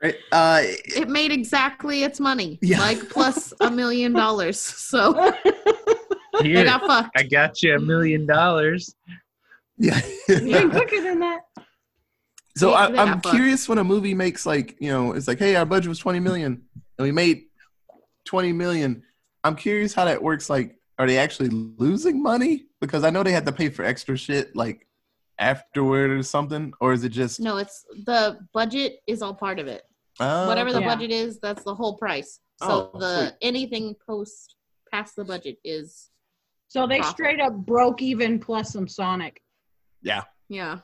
right, 0.03 0.17
Uh, 0.33 0.61
It 0.65 1.09
made 1.09 1.31
exactly 1.33 2.03
its 2.03 2.19
money. 2.19 2.59
Yeah. 2.63 2.81
Like 2.81 3.09
plus 3.09 3.53
a 3.61 3.71
million 3.71 4.13
dollars. 4.13 4.59
So 4.59 5.13
they 6.41 6.49
Here, 6.49 6.65
got 6.65 6.81
fucked. 6.87 7.11
I 7.17 7.23
got 7.25 7.63
you 7.63 7.77
a 7.77 7.79
million 7.81 8.27
dollars. 8.27 8.95
yeah. 9.77 10.01
Even 10.29 10.71
quicker 10.71 11.01
than 11.03 11.21
that. 11.21 11.41
So 12.57 12.71
They- 12.71 12.75
I, 12.75 12.91
they 12.91 12.99
I'm 12.99 13.07
got 13.09 13.23
fucked. 13.23 13.37
curious 13.37 13.69
when 13.69 13.79
a 13.79 13.85
movie 13.85 14.15
makes 14.15 14.45
like 14.47 14.77
you 14.81 14.91
know 14.91 15.13
it's 15.13 15.29
like 15.29 15.39
hey 15.39 15.55
our 15.57 15.65
budget 15.67 15.89
was 15.89 15.99
20 16.01 16.19
million 16.21 16.63
and 16.99 17.05
we 17.05 17.13
made 17.13 17.43
20 18.25 18.53
million. 18.53 19.03
I'm 19.49 19.57
curious 19.57 19.95
how 19.95 20.05
that 20.05 20.23
works. 20.23 20.49
Like, 20.49 20.77
are 20.99 21.07
they 21.07 21.19
actually 21.19 21.49
losing 21.51 22.23
money 22.23 22.67
because 22.81 23.03
I 23.05 23.11
know 23.11 23.23
they 23.23 23.33
had 23.33 23.47
to 23.47 23.53
pay 23.53 23.69
for 23.71 23.85
extra 23.85 24.17
shit 24.17 24.55
like 24.55 24.87
afterward 25.39 26.11
or 26.11 26.23
something, 26.23 26.73
or 26.81 26.93
is 26.93 27.05
it 27.05 27.11
just 27.11 27.41
No, 27.41 27.57
it's 27.57 27.85
the 28.05 28.39
budget 28.53 29.01
is 29.07 29.23
all 29.23 29.35
part 29.35 29.59
of 29.59 29.67
it. 29.67 29.83
Oh, 30.21 30.47
Whatever 30.49 30.73
the 30.73 30.81
Yeah. 30.81 30.87
budget 30.87 31.11
is, 31.11 31.39
that's 31.41 31.63
the 31.65 31.75
whole 31.75 31.97
price. 31.97 32.41
Oh, 32.61 32.69
so 32.69 32.91
Oh, 32.95 32.99
the 32.99 33.27
sweet. 33.29 33.35
anything 33.43 33.95
post 34.07 34.57
past 34.93 35.17
the 35.17 35.25
budget 35.25 35.59
is 35.65 36.11
So 36.67 36.87
they 36.87 36.99
Profit. 36.99 37.15
straight 37.17 37.41
up 37.41 37.55
broke 37.55 38.03
even 38.03 38.39
plus 38.39 38.73
some 38.73 38.89
Sonic. 38.89 39.41
yeah 40.03 40.25
yeah. 40.49 40.79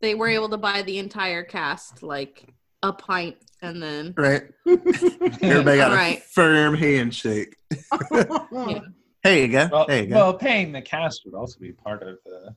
They 0.00 0.14
were 0.14 0.28
able 0.28 0.50
to 0.50 0.58
buy 0.58 0.82
the 0.82 0.98
entire 0.98 1.42
cast 1.42 2.02
like 2.02 2.52
a 2.88 2.92
pint 2.92 3.36
and 3.62 3.82
then 3.82 4.12
right? 4.16 4.42
Everybody 4.66 5.76
got 5.78 5.92
Right. 5.92 6.18
a 6.18 6.20
firm 6.20 6.74
handshake. 6.74 7.56
Hey, 9.22 9.46
you 9.46 9.48
go. 9.48 9.68
Well, 9.72 9.86
Hey, 9.88 10.02
you 10.02 10.08
go. 10.08 10.14
well, 10.16 10.34
paying 10.34 10.70
the 10.70 10.82
cast 10.82 11.22
would 11.24 11.32
also 11.34 11.58
be 11.58 11.72
part 11.72 12.02
of 12.02 12.18
the. 12.26 12.54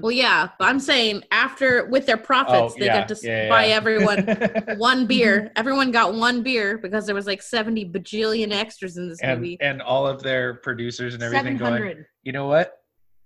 well 0.00 0.10
yeah, 0.10 0.48
but 0.58 0.64
I'm 0.66 0.80
saying 0.80 1.22
after 1.30 1.86
with 1.86 2.06
their 2.06 2.16
profits 2.16 2.74
Oh, 2.74 2.76
they 2.76 2.86
yeah, 2.86 2.98
got 3.06 3.08
to 3.08 3.16
yeah, 3.22 3.48
buy 3.48 3.66
yeah. 3.66 3.76
everyone 3.76 4.26
one 4.78 5.06
beer. 5.06 5.52
Everyone 5.54 5.92
got 5.92 6.14
one 6.14 6.42
beer 6.42 6.76
because 6.76 7.06
there 7.06 7.14
was 7.14 7.26
like 7.28 7.40
70 7.40 7.90
bajillion 7.92 8.50
extras 8.52 8.96
in 8.96 9.08
this 9.08 9.20
and 9.22 9.38
movie. 9.40 9.58
and 9.60 9.80
all 9.80 10.08
of 10.08 10.20
their 10.22 10.54
producers 10.54 11.14
and 11.14 11.22
everything 11.22 11.56
going. 11.56 12.04
You 12.24 12.32
know 12.32 12.46
what? 12.48 12.74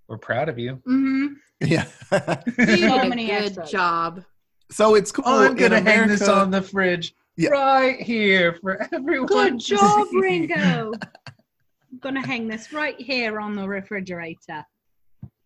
We're 0.07 0.19
proud 0.19 0.47
of 0.49 0.59
you. 0.59 0.73
Mm-hmm. 0.87 1.27
yeah. 1.65 1.85
You 2.59 2.65
did 2.65 2.83
a 2.91 3.09
good 3.09 3.19
extras. 3.29 3.71
job. 3.71 4.23
So 4.73 4.95
it's 4.95 5.11
cool. 5.11 5.23
I'm 5.25 5.55
gonna 5.55 5.81
hang 5.81 6.07
this 6.07 6.27
on 6.27 6.51
the 6.51 6.61
fridge 6.61 7.13
Yeah. 7.37 7.49
right 7.49 7.99
here 8.01 8.57
for 8.61 8.87
everyone. 8.93 9.27
Good 9.27 9.59
job. 9.59 10.07
Ringo. 10.13 10.93
I'm 11.91 11.99
gonna 11.99 12.25
hang 12.25 12.47
this 12.47 12.73
right 12.73 12.99
here 12.99 13.39
on 13.39 13.55
the 13.55 13.67
refrigerator. 13.67 14.65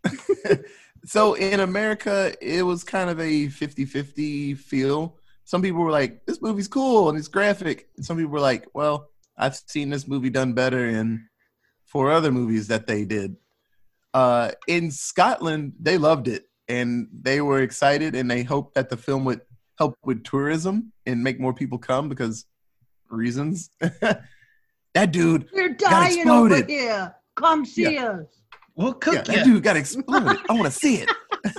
so 1.06 1.34
in 1.34 1.60
America, 1.60 2.34
it 2.42 2.64
was 2.64 2.84
kind 2.84 3.10
of 3.10 3.20
a 3.20 3.48
50-50 3.48 4.58
feel. 4.58 5.18
Some 5.44 5.62
people 5.62 5.82
were 5.82 5.92
like, 5.92 6.26
"This 6.26 6.42
movie's 6.42 6.68
cool 6.68 7.10
and 7.10 7.18
it's 7.18 7.28
graphic," 7.28 7.90
and 7.98 8.06
some 8.06 8.18
people 8.18 8.32
were 8.32 8.40
like, 8.40 8.66
"Well, 8.74 9.10
I've 9.38 9.56
seen 9.56 9.90
this 9.90 10.08
movie 10.08 10.30
done 10.30 10.54
better 10.54 10.88
in 10.88 11.28
four 11.86 12.12
other 12.12 12.32
movies 12.32 12.68
that 12.68 12.88
they 12.88 13.06
did." 13.06 13.36
Uh, 14.14 14.52
in 14.68 14.90
Scotland, 14.90 15.74
they 15.80 15.98
loved 15.98 16.28
it 16.28 16.47
and 16.68 17.08
they 17.12 17.42
were 17.42 17.62
excited 17.62 18.16
and 18.16 18.30
they 18.30 18.44
hoped 18.44 18.76
that 18.76 18.90
the 18.90 18.98
film 18.98 19.24
would 19.26 19.42
help 19.78 19.96
with 20.04 20.24
tourism 20.24 20.92
and 21.06 21.24
make 21.24 21.40
more 21.40 21.54
people 21.54 21.78
come 21.78 22.10
because 22.10 22.46
reasons. 23.10 23.70
that 23.80 25.12
dude, 25.12 25.48
We're 25.54 25.74
dying 25.74 26.28
over 26.28 26.48
exploded. 26.56 26.70
here. 26.70 27.16
Come 27.36 27.66
see 27.66 27.98
us. 27.98 28.26
We'll 28.76 28.98
yeah, 29.12 29.22
that 29.22 29.44
dude 29.46 29.64
got 29.64 29.78
exploded. 29.84 30.38
I 30.50 30.54
want 30.54 30.66
to 30.66 30.72
see 30.72 30.96
it. 30.98 31.10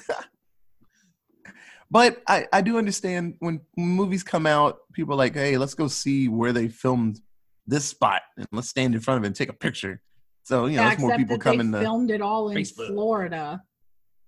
But 1.90 2.22
I, 2.26 2.46
I 2.52 2.60
do 2.60 2.76
understand 2.76 3.36
when 3.38 3.60
movies 3.76 4.22
come 4.22 4.46
out, 4.46 4.80
people 4.92 5.14
are 5.14 5.16
like, 5.16 5.34
hey, 5.34 5.56
let's 5.56 5.74
go 5.74 5.88
see 5.88 6.28
where 6.28 6.52
they 6.52 6.68
filmed 6.68 7.20
this 7.66 7.86
spot 7.86 8.22
and 8.36 8.46
let's 8.52 8.68
stand 8.68 8.94
in 8.94 9.00
front 9.00 9.18
of 9.18 9.24
it 9.24 9.28
and 9.28 9.36
take 9.36 9.48
a 9.48 9.54
picture. 9.54 10.02
So, 10.42 10.66
you 10.66 10.76
know, 10.76 10.82
Yeah, 10.82 10.88
there's 10.90 11.00
more 11.00 11.16
people 11.16 11.38
that 11.38 11.44
they 11.44 11.50
coming 11.56 11.72
to. 11.72 11.80
filmed 11.80 12.10
it 12.10 12.20
all 12.20 12.50
in 12.50 12.58
Facebook. 12.58 12.88
Florida. 12.88 13.62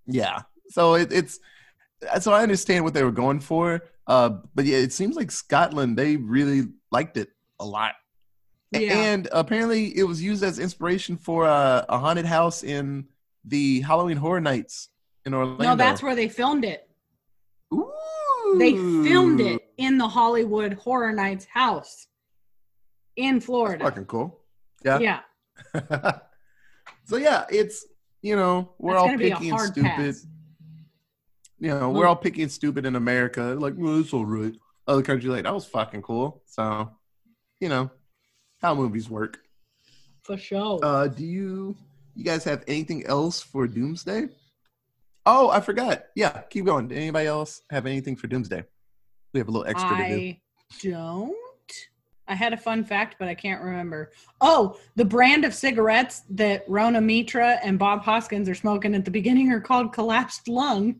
Yeah. 0.06 0.40
So 0.70 0.94
it, 0.94 1.12
it's 1.12 1.38
so 2.20 2.32
I 2.32 2.42
understand 2.42 2.84
what 2.84 2.94
they 2.94 3.04
were 3.04 3.10
going 3.10 3.40
for. 3.40 3.82
Uh, 4.06 4.30
but 4.54 4.64
yeah, 4.64 4.78
it 4.78 4.92
seems 4.92 5.16
like 5.16 5.30
Scotland 5.30 5.96
they 5.96 6.16
really 6.16 6.68
liked 6.90 7.16
it 7.16 7.28
a 7.58 7.66
lot. 7.66 7.92
Yeah. 8.72 8.92
And 8.94 9.28
apparently 9.32 9.96
it 9.96 10.04
was 10.04 10.22
used 10.22 10.42
as 10.42 10.58
inspiration 10.58 11.16
for 11.16 11.46
uh, 11.46 11.84
a 11.88 11.98
haunted 11.98 12.26
house 12.26 12.62
in 12.62 13.06
the 13.44 13.80
Halloween 13.80 14.16
Horror 14.16 14.40
Nights 14.40 14.88
in 15.26 15.34
Orlando. 15.34 15.62
No, 15.64 15.76
that's 15.76 16.02
where 16.02 16.14
they 16.14 16.28
filmed 16.28 16.64
it. 16.64 16.88
Ooh. 17.74 17.92
They 18.58 18.72
filmed 18.72 19.40
it 19.40 19.62
in 19.76 19.98
the 19.98 20.08
Hollywood 20.08 20.74
Horror 20.74 21.12
Nights 21.12 21.46
house 21.52 22.06
in 23.16 23.40
Florida. 23.40 23.84
Fucking 23.84 24.06
cool. 24.06 24.40
Yeah. 24.84 24.98
Yeah, 24.98 25.20
so 27.04 27.16
yeah, 27.16 27.44
it's 27.50 27.86
you 28.22 28.34
know 28.36 28.72
we're 28.78 28.94
that's 28.94 29.02
all 29.02 29.06
gonna 29.08 29.18
be 29.18 29.30
a 29.30 29.36
picky 29.36 29.50
and 29.50 29.60
stupid. 29.60 29.84
pass. 29.84 30.26
You 31.60 31.68
know, 31.68 31.90
we're 31.90 32.06
all 32.06 32.16
picky 32.16 32.42
and 32.42 32.50
stupid 32.50 32.86
in 32.86 32.96
America. 32.96 33.42
Like, 33.58 33.74
well, 33.76 34.00
it's 34.00 34.12
all 34.14 34.24
right. 34.24 34.54
Other 34.88 35.02
countries 35.02 35.30
like 35.30 35.44
that 35.44 35.54
was 35.54 35.66
fucking 35.66 36.02
cool. 36.02 36.42
So, 36.46 36.90
you 37.60 37.68
know, 37.68 37.90
how 38.62 38.74
movies 38.74 39.08
work. 39.10 39.40
for 40.22 40.36
sure. 40.38 40.80
Uh, 40.82 41.06
do 41.06 41.24
you 41.24 41.76
you 42.14 42.24
guys 42.24 42.44
have 42.44 42.64
anything 42.66 43.06
else 43.06 43.40
for 43.40 43.66
Doomsday? 43.68 44.28
Oh, 45.26 45.50
I 45.50 45.60
forgot. 45.60 46.04
Yeah, 46.16 46.42
keep 46.50 46.64
going. 46.64 46.90
Anybody 46.90 47.26
else 47.26 47.62
have 47.70 47.86
anything 47.86 48.16
for 48.16 48.26
Doomsday? 48.26 48.64
We 49.32 49.38
have 49.40 49.48
a 49.48 49.50
little 49.50 49.66
extra 49.68 49.90
to 49.90 49.96
do. 49.96 50.02
I 50.02 50.40
don't. 50.82 51.36
I 52.30 52.34
had 52.34 52.52
a 52.52 52.56
fun 52.56 52.84
fact, 52.84 53.16
but 53.18 53.26
I 53.26 53.34
can't 53.34 53.60
remember. 53.60 54.12
Oh, 54.40 54.78
the 54.94 55.04
brand 55.04 55.44
of 55.44 55.52
cigarettes 55.52 56.22
that 56.30 56.66
Rhona 56.68 57.02
Mitra 57.04 57.58
and 57.64 57.76
Bob 57.76 58.02
Hoskins 58.02 58.48
are 58.48 58.54
smoking 58.54 58.94
at 58.94 59.04
the 59.04 59.10
beginning 59.10 59.50
are 59.50 59.60
called 59.60 59.92
Collapsed 59.92 60.46
Lung. 60.46 60.94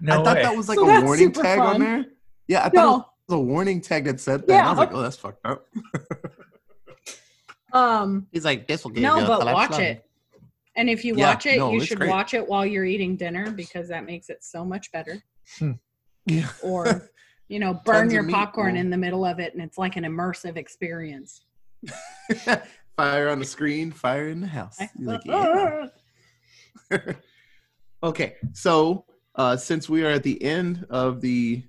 No 0.00 0.20
I 0.20 0.24
thought 0.24 0.36
way. 0.36 0.42
that 0.42 0.56
was 0.56 0.68
like 0.68 0.78
So 0.78 0.88
a 0.88 1.02
warning 1.02 1.32
tag 1.32 1.58
fun. 1.58 1.74
on 1.74 1.80
there. 1.80 2.04
Yeah, 2.46 2.60
I 2.60 2.68
thought 2.68 2.74
No. 2.74 2.96
it 2.98 3.06
was 3.32 3.38
a 3.38 3.40
warning 3.40 3.80
tag 3.80 4.04
that 4.04 4.20
said 4.20 4.46
that. 4.46 4.52
And 4.52 4.66
I 4.66 4.70
was 4.70 4.76
Yeah. 4.78 4.84
like, 4.84 4.92
oh, 4.94 5.02
that's 5.02 5.16
fucked 5.16 5.44
up. 5.44 5.66
Um, 7.72 8.26
He's 8.32 8.44
like, 8.44 8.66
this 8.66 8.84
will 8.84 8.90
give 8.90 9.02
no, 9.02 9.16
you 9.16 9.24
a 9.24 9.26
but 9.26 9.46
watch 9.46 9.70
lung. 9.70 9.80
it. 9.80 10.04
And 10.76 10.90
if 10.90 11.06
you 11.06 11.16
Yeah, 11.16 11.28
watch 11.30 11.46
it, 11.46 11.56
no, 11.56 11.72
you 11.72 11.80
should 11.80 11.98
great. 11.98 12.10
watch 12.10 12.34
it 12.34 12.46
while 12.46 12.66
you're 12.66 12.84
eating 12.84 13.16
dinner 13.16 13.50
because 13.50 13.88
that 13.88 14.04
makes 14.04 14.28
it 14.28 14.44
so 14.44 14.62
much 14.62 14.92
better. 14.92 15.22
Yeah. 16.26 16.48
Or, 16.62 17.08
you 17.48 17.58
know, 17.58 17.74
burn 17.84 18.02
Tons 18.04 18.12
your 18.12 18.28
popcorn 18.28 18.72
will- 18.74 18.80
in 18.80 18.90
the 18.90 18.96
middle 18.96 19.24
of 19.24 19.38
it 19.38 19.52
and 19.54 19.62
it's 19.62 19.78
like 19.78 19.96
an 19.96 20.04
immersive 20.04 20.56
experience. 20.56 21.44
fire 22.96 23.28
on 23.28 23.38
the 23.38 23.44
screen, 23.44 23.90
fire 23.90 24.28
in 24.28 24.40
the 24.40 24.46
house. 24.46 24.78
Like, 25.00 25.20
yeah. 25.24 25.86
okay, 28.02 28.36
so 28.52 29.04
uh, 29.34 29.56
since 29.56 29.88
we 29.88 30.04
are 30.04 30.10
at 30.10 30.22
the 30.22 30.42
end 30.42 30.86
of 30.90 31.20
the 31.20 31.64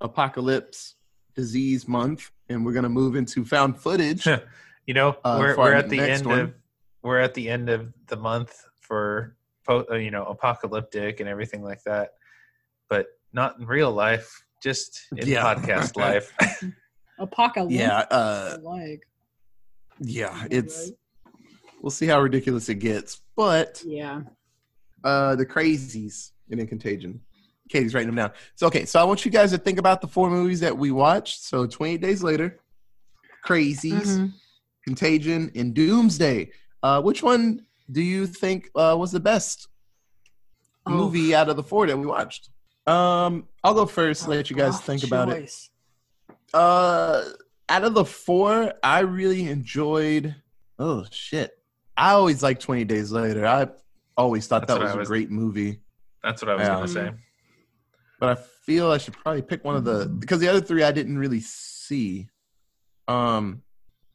apocalypse 0.00 0.96
disease 1.34 1.86
month, 1.86 2.30
and 2.48 2.64
we're 2.64 2.72
gonna 2.72 2.88
move 2.88 3.16
into 3.16 3.44
found 3.44 3.78
footage. 3.78 4.26
you 4.86 4.94
know, 4.94 5.16
Uh, 5.24 5.36
we're 5.38 5.56
we're 5.56 5.74
at 5.74 5.88
the 5.88 5.98
next 5.98 6.20
end 6.20 6.26
one. 6.26 6.38
of 6.40 6.54
we're 7.02 7.20
at 7.20 7.34
the 7.34 7.48
end 7.48 7.68
of 7.68 7.92
the 8.08 8.16
month 8.16 8.64
for 8.80 9.36
po- 9.66 9.86
uh, 9.90 9.94
you 9.96 10.10
know 10.10 10.24
apocalyptic 10.24 11.20
and 11.20 11.28
everything 11.28 11.62
like 11.62 11.82
that, 11.84 12.10
but 12.88 13.06
not 13.32 13.58
in 13.58 13.66
real 13.66 13.92
life, 13.92 14.44
just 14.62 15.06
in 15.16 15.28
Yeah. 15.28 15.42
podcast 15.54 15.96
life. 16.06 16.32
Apocalypse. 17.18 17.74
yeah, 17.74 17.98
uh, 18.10 18.56
Like, 18.62 19.02
yeah, 20.00 20.46
it's. 20.50 20.90
We'll 21.82 21.90
see 21.90 22.06
how 22.06 22.20
ridiculous 22.20 22.68
it 22.68 22.74
gets, 22.76 23.22
but 23.36 23.82
yeah. 23.86 24.20
uh, 25.02 25.34
the 25.36 25.46
crazies 25.46 26.32
and 26.50 26.60
in 26.60 26.66
Contagion. 26.66 27.20
Katie's 27.70 27.94
writing 27.94 28.08
them 28.08 28.16
down. 28.16 28.32
So 28.56 28.66
okay, 28.66 28.84
so 28.84 29.00
I 29.00 29.04
want 29.04 29.24
you 29.24 29.30
guys 29.30 29.50
to 29.52 29.58
think 29.58 29.78
about 29.78 30.00
the 30.00 30.08
four 30.08 30.28
movies 30.28 30.60
that 30.60 30.76
we 30.76 30.90
watched. 30.90 31.42
So 31.42 31.66
28 31.66 32.00
days 32.00 32.22
later, 32.22 32.58
Crazies, 33.46 34.02
Mhm. 34.18 34.32
Contagion, 34.84 35.50
and 35.54 35.72
Doomsday. 35.72 36.50
Uh, 36.82 37.00
which 37.00 37.22
one 37.22 37.64
do 37.90 38.02
you 38.02 38.26
think 38.26 38.70
uh, 38.74 38.96
was 38.98 39.12
the 39.12 39.20
best 39.20 39.68
Oh. 40.86 40.90
movie 40.90 41.34
out 41.34 41.48
of 41.48 41.56
the 41.56 41.62
four 41.62 41.86
that 41.86 41.96
we 41.98 42.06
watched? 42.06 42.50
Um, 42.86 43.46
I'll 43.62 43.74
go 43.74 43.86
first. 43.86 44.26
Let 44.28 44.50
you 44.50 44.56
guys 44.56 44.80
think 44.80 45.04
about 45.04 45.28
it. 45.28 45.52
Uh, 46.52 47.22
out 47.68 47.84
of 47.84 47.94
the 47.94 48.04
four, 48.04 48.72
I 48.82 49.00
really 49.00 49.48
enjoyed. 49.48 50.34
Oh 50.78 51.04
shit! 51.10 51.52
I 51.96 52.12
always 52.12 52.42
like 52.42 52.58
Twenty 52.58 52.84
Days 52.84 53.12
Later. 53.12 53.46
I 53.46 53.68
always 54.16 54.46
thought 54.46 54.66
That's 54.66 54.78
that 54.78 54.86
what 54.86 54.96
was 54.98 55.06
a 55.06 55.08
great 55.08 55.30
movie. 55.30 55.80
That's 56.22 56.42
what 56.42 56.50
I 56.50 56.54
was 56.54 56.66
Yeah. 56.66 56.74
gonna 56.74 56.88
say. 56.88 57.12
but 58.18 58.38
I 58.38 58.42
feel 58.66 58.90
I 58.90 58.98
should 58.98 59.14
probably 59.14 59.42
pick 59.42 59.64
one 59.64 59.76
of 59.76 59.84
the 59.84 60.06
because 60.06 60.40
the 60.40 60.48
other 60.48 60.60
three 60.60 60.82
I 60.82 60.92
didn't 60.92 61.18
really 61.18 61.40
see. 61.40 62.28
Um, 63.08 63.62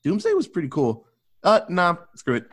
Doomsday 0.03 0.33
was 0.33 0.47
pretty 0.47 0.69
cool. 0.69 1.07
Uh, 1.43 1.61
nah, 1.69 1.97
screw 2.15 2.35
it. 2.35 2.47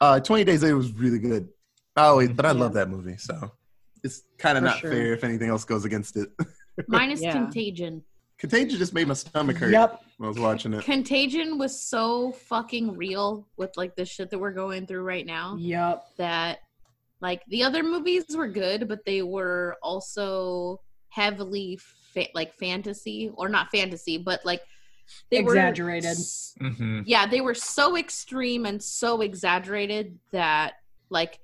Uh, 0.00 0.20
Twenty 0.20 0.44
Days 0.44 0.62
Later 0.62 0.76
was 0.76 0.92
really 0.92 1.18
good. 1.18 1.48
Oh, 1.96 2.18
wait, 2.18 2.34
but 2.36 2.46
I 2.46 2.52
love 2.52 2.74
that 2.74 2.88
movie, 2.88 3.16
so 3.18 3.52
it's 4.02 4.22
kind 4.38 4.58
of 4.58 4.64
not 4.64 4.78
sure. 4.78 4.90
fair 4.90 5.12
if 5.12 5.24
anything 5.24 5.48
else 5.48 5.64
goes 5.64 5.84
against 5.84 6.16
it. 6.16 6.30
Mine 6.88 7.10
is 7.10 7.22
Yeah. 7.22 7.32
Contagion. 7.32 8.02
Contagion 8.38 8.78
just 8.78 8.92
made 8.92 9.06
my 9.06 9.14
stomach 9.14 9.56
hurt 9.56 9.70
Yep. 9.70 10.02
when 10.16 10.26
I 10.26 10.28
was 10.28 10.38
watching 10.38 10.72
it. 10.74 10.84
Contagion 10.84 11.58
was 11.58 11.80
so 11.80 12.32
fucking 12.32 12.96
real 12.96 13.46
with 13.56 13.70
like 13.76 13.94
the 13.94 14.04
shit 14.04 14.30
that 14.30 14.38
we're 14.38 14.52
going 14.52 14.86
through 14.86 15.02
right 15.02 15.24
now 15.24 15.56
Yep. 15.58 16.04
that 16.16 16.58
like 17.20 17.42
the 17.46 17.62
other 17.62 17.84
movies 17.84 18.24
were 18.34 18.48
good, 18.48 18.88
but 18.88 19.04
they 19.04 19.22
were 19.22 19.76
also 19.82 20.80
heavily 21.10 21.78
fa- 22.14 22.26
like 22.34 22.52
fantasy 22.54 23.30
or 23.34 23.48
not 23.48 23.70
fantasy, 23.70 24.18
but 24.18 24.44
like 24.44 24.62
they 25.30 25.38
Exaggerated. 25.38 26.04
were 26.04 26.10
s- 26.10 26.54
hmm 26.58 27.02
yeah, 27.06 27.26
they 27.26 27.40
were 27.40 27.54
so 27.54 27.96
extreme 27.96 28.66
and 28.66 28.82
so 28.82 29.20
exaggerated 29.20 30.18
that 30.32 30.74
like 31.10 31.38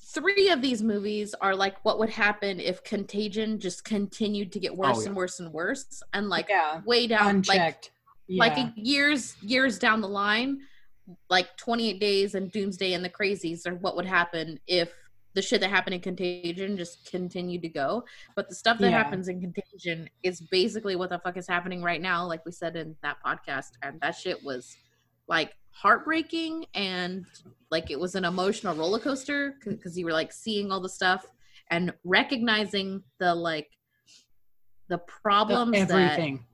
three 0.00 0.48
of 0.50 0.60
these 0.62 0.82
movies 0.82 1.34
are 1.40 1.54
like 1.54 1.76
what 1.84 1.98
would 1.98 2.10
happen 2.10 2.58
if 2.60 2.82
Contagion 2.82 3.58
just 3.60 3.84
continued 3.84 4.52
to 4.52 4.58
get 4.60 4.72
oh, 4.72 4.76
worse 4.76 4.96
Oh, 4.98 5.00
yeah. 5.02 5.06
and 5.08 5.16
worse 5.16 5.40
and 5.40 5.52
worse 5.52 6.02
and 6.12 6.28
like 6.28 6.48
Yeah. 6.48 6.80
way 6.84 7.06
down 7.06 7.24
like 7.26 7.34
Unchecked. 7.36 7.90
yeah. 8.26 8.44
like 8.44 8.72
years 8.76 9.36
years 9.42 9.78
down 9.78 10.00
the 10.00 10.08
line 10.08 10.60
like 11.30 11.56
28 11.56 12.00
days 12.00 12.34
and 12.34 12.50
doomsday 12.50 12.94
and 12.94 13.04
the 13.04 13.08
crazies 13.10 13.66
are 13.66 13.76
what 13.76 13.94
would 13.96 14.06
happen 14.06 14.58
if 14.66 14.92
the 15.34 15.42
shit 15.42 15.60
that 15.60 15.70
happened 15.70 15.94
in 15.94 16.00
contagion 16.00 16.76
just 16.76 17.08
continued 17.08 17.62
to 17.62 17.68
go 17.68 18.02
but 18.34 18.48
the 18.48 18.54
stuff 18.56 18.78
that 18.78 18.90
Yeah. 18.90 19.02
happens 19.02 19.28
in 19.28 19.40
contagion 19.40 20.08
is 20.24 20.40
basically 20.40 20.96
what 20.96 21.10
the 21.10 21.18
fuck 21.20 21.36
is 21.36 21.46
happening 21.46 21.80
right 21.82 22.00
now 22.02 22.26
like 22.26 22.44
we 22.44 22.50
said 22.50 22.74
in 22.74 22.96
that 23.02 23.18
podcast 23.24 23.72
and 23.82 24.00
that 24.00 24.16
shit 24.16 24.42
was 24.42 24.76
like 25.28 25.52
heartbreaking 25.72 26.64
and 26.74 27.26
like 27.70 27.90
it 27.90 27.98
was 27.98 28.14
an 28.14 28.24
emotional 28.24 28.74
roller 28.74 28.98
coaster 28.98 29.54
because 29.64 29.98
you 29.98 30.04
were 30.04 30.12
like 30.12 30.32
seeing 30.32 30.70
all 30.72 30.80
the 30.80 30.88
stuff 30.88 31.26
and 31.70 31.92
recognizing 32.04 33.02
the 33.18 33.34
like 33.34 33.68
the 34.88 34.98
problems 34.98 35.72
that 35.72 35.90
everything. 35.90 36.44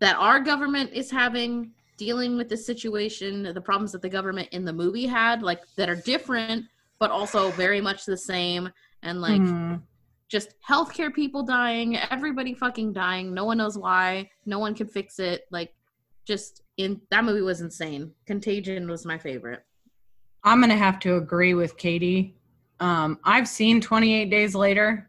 that 0.00 0.16
our 0.16 0.40
government 0.40 0.90
is 0.92 1.10
having 1.10 1.72
dealing 1.98 2.36
with 2.36 2.48
the 2.48 2.56
situation, 2.56 3.42
the 3.42 3.60
problems 3.60 3.92
that 3.92 4.02
the 4.02 4.08
government 4.08 4.48
in 4.52 4.64
the 4.64 4.72
movie 4.72 5.06
had, 5.06 5.42
like 5.42 5.60
that 5.76 5.88
are 5.88 5.96
different, 5.96 6.64
but 6.98 7.10
also 7.10 7.50
very 7.52 7.80
much 7.80 8.04
the 8.04 8.16
same. 8.16 8.70
And 9.02 9.20
like 9.20 9.40
Mhm. 9.40 9.82
just 10.28 10.54
healthcare 10.68 11.14
people 11.14 11.42
dying, 11.42 11.96
everybody 11.96 12.52
fucking 12.54 12.92
dying. 12.92 13.32
No 13.32 13.44
one 13.44 13.58
knows 13.58 13.78
why. 13.78 14.30
No 14.44 14.58
one 14.58 14.74
can 14.74 14.86
fix 14.88 15.18
it. 15.18 15.46
Like 15.50 15.74
just 16.26 16.62
in 16.76 17.00
that 17.10 17.24
movie 17.24 17.42
was 17.42 17.60
insane. 17.60 18.12
Contagion 18.26 18.88
was 18.88 19.06
my 19.06 19.18
favorite. 19.18 19.62
I'm 20.44 20.60
gonna 20.60 20.76
have 20.76 20.98
to 21.00 21.16
agree 21.16 21.54
with 21.54 21.76
Katie. 21.76 22.36
Um, 22.80 23.18
I've 23.24 23.48
seen 23.48 23.80
28 23.80 24.30
Days 24.30 24.54
Later. 24.54 25.08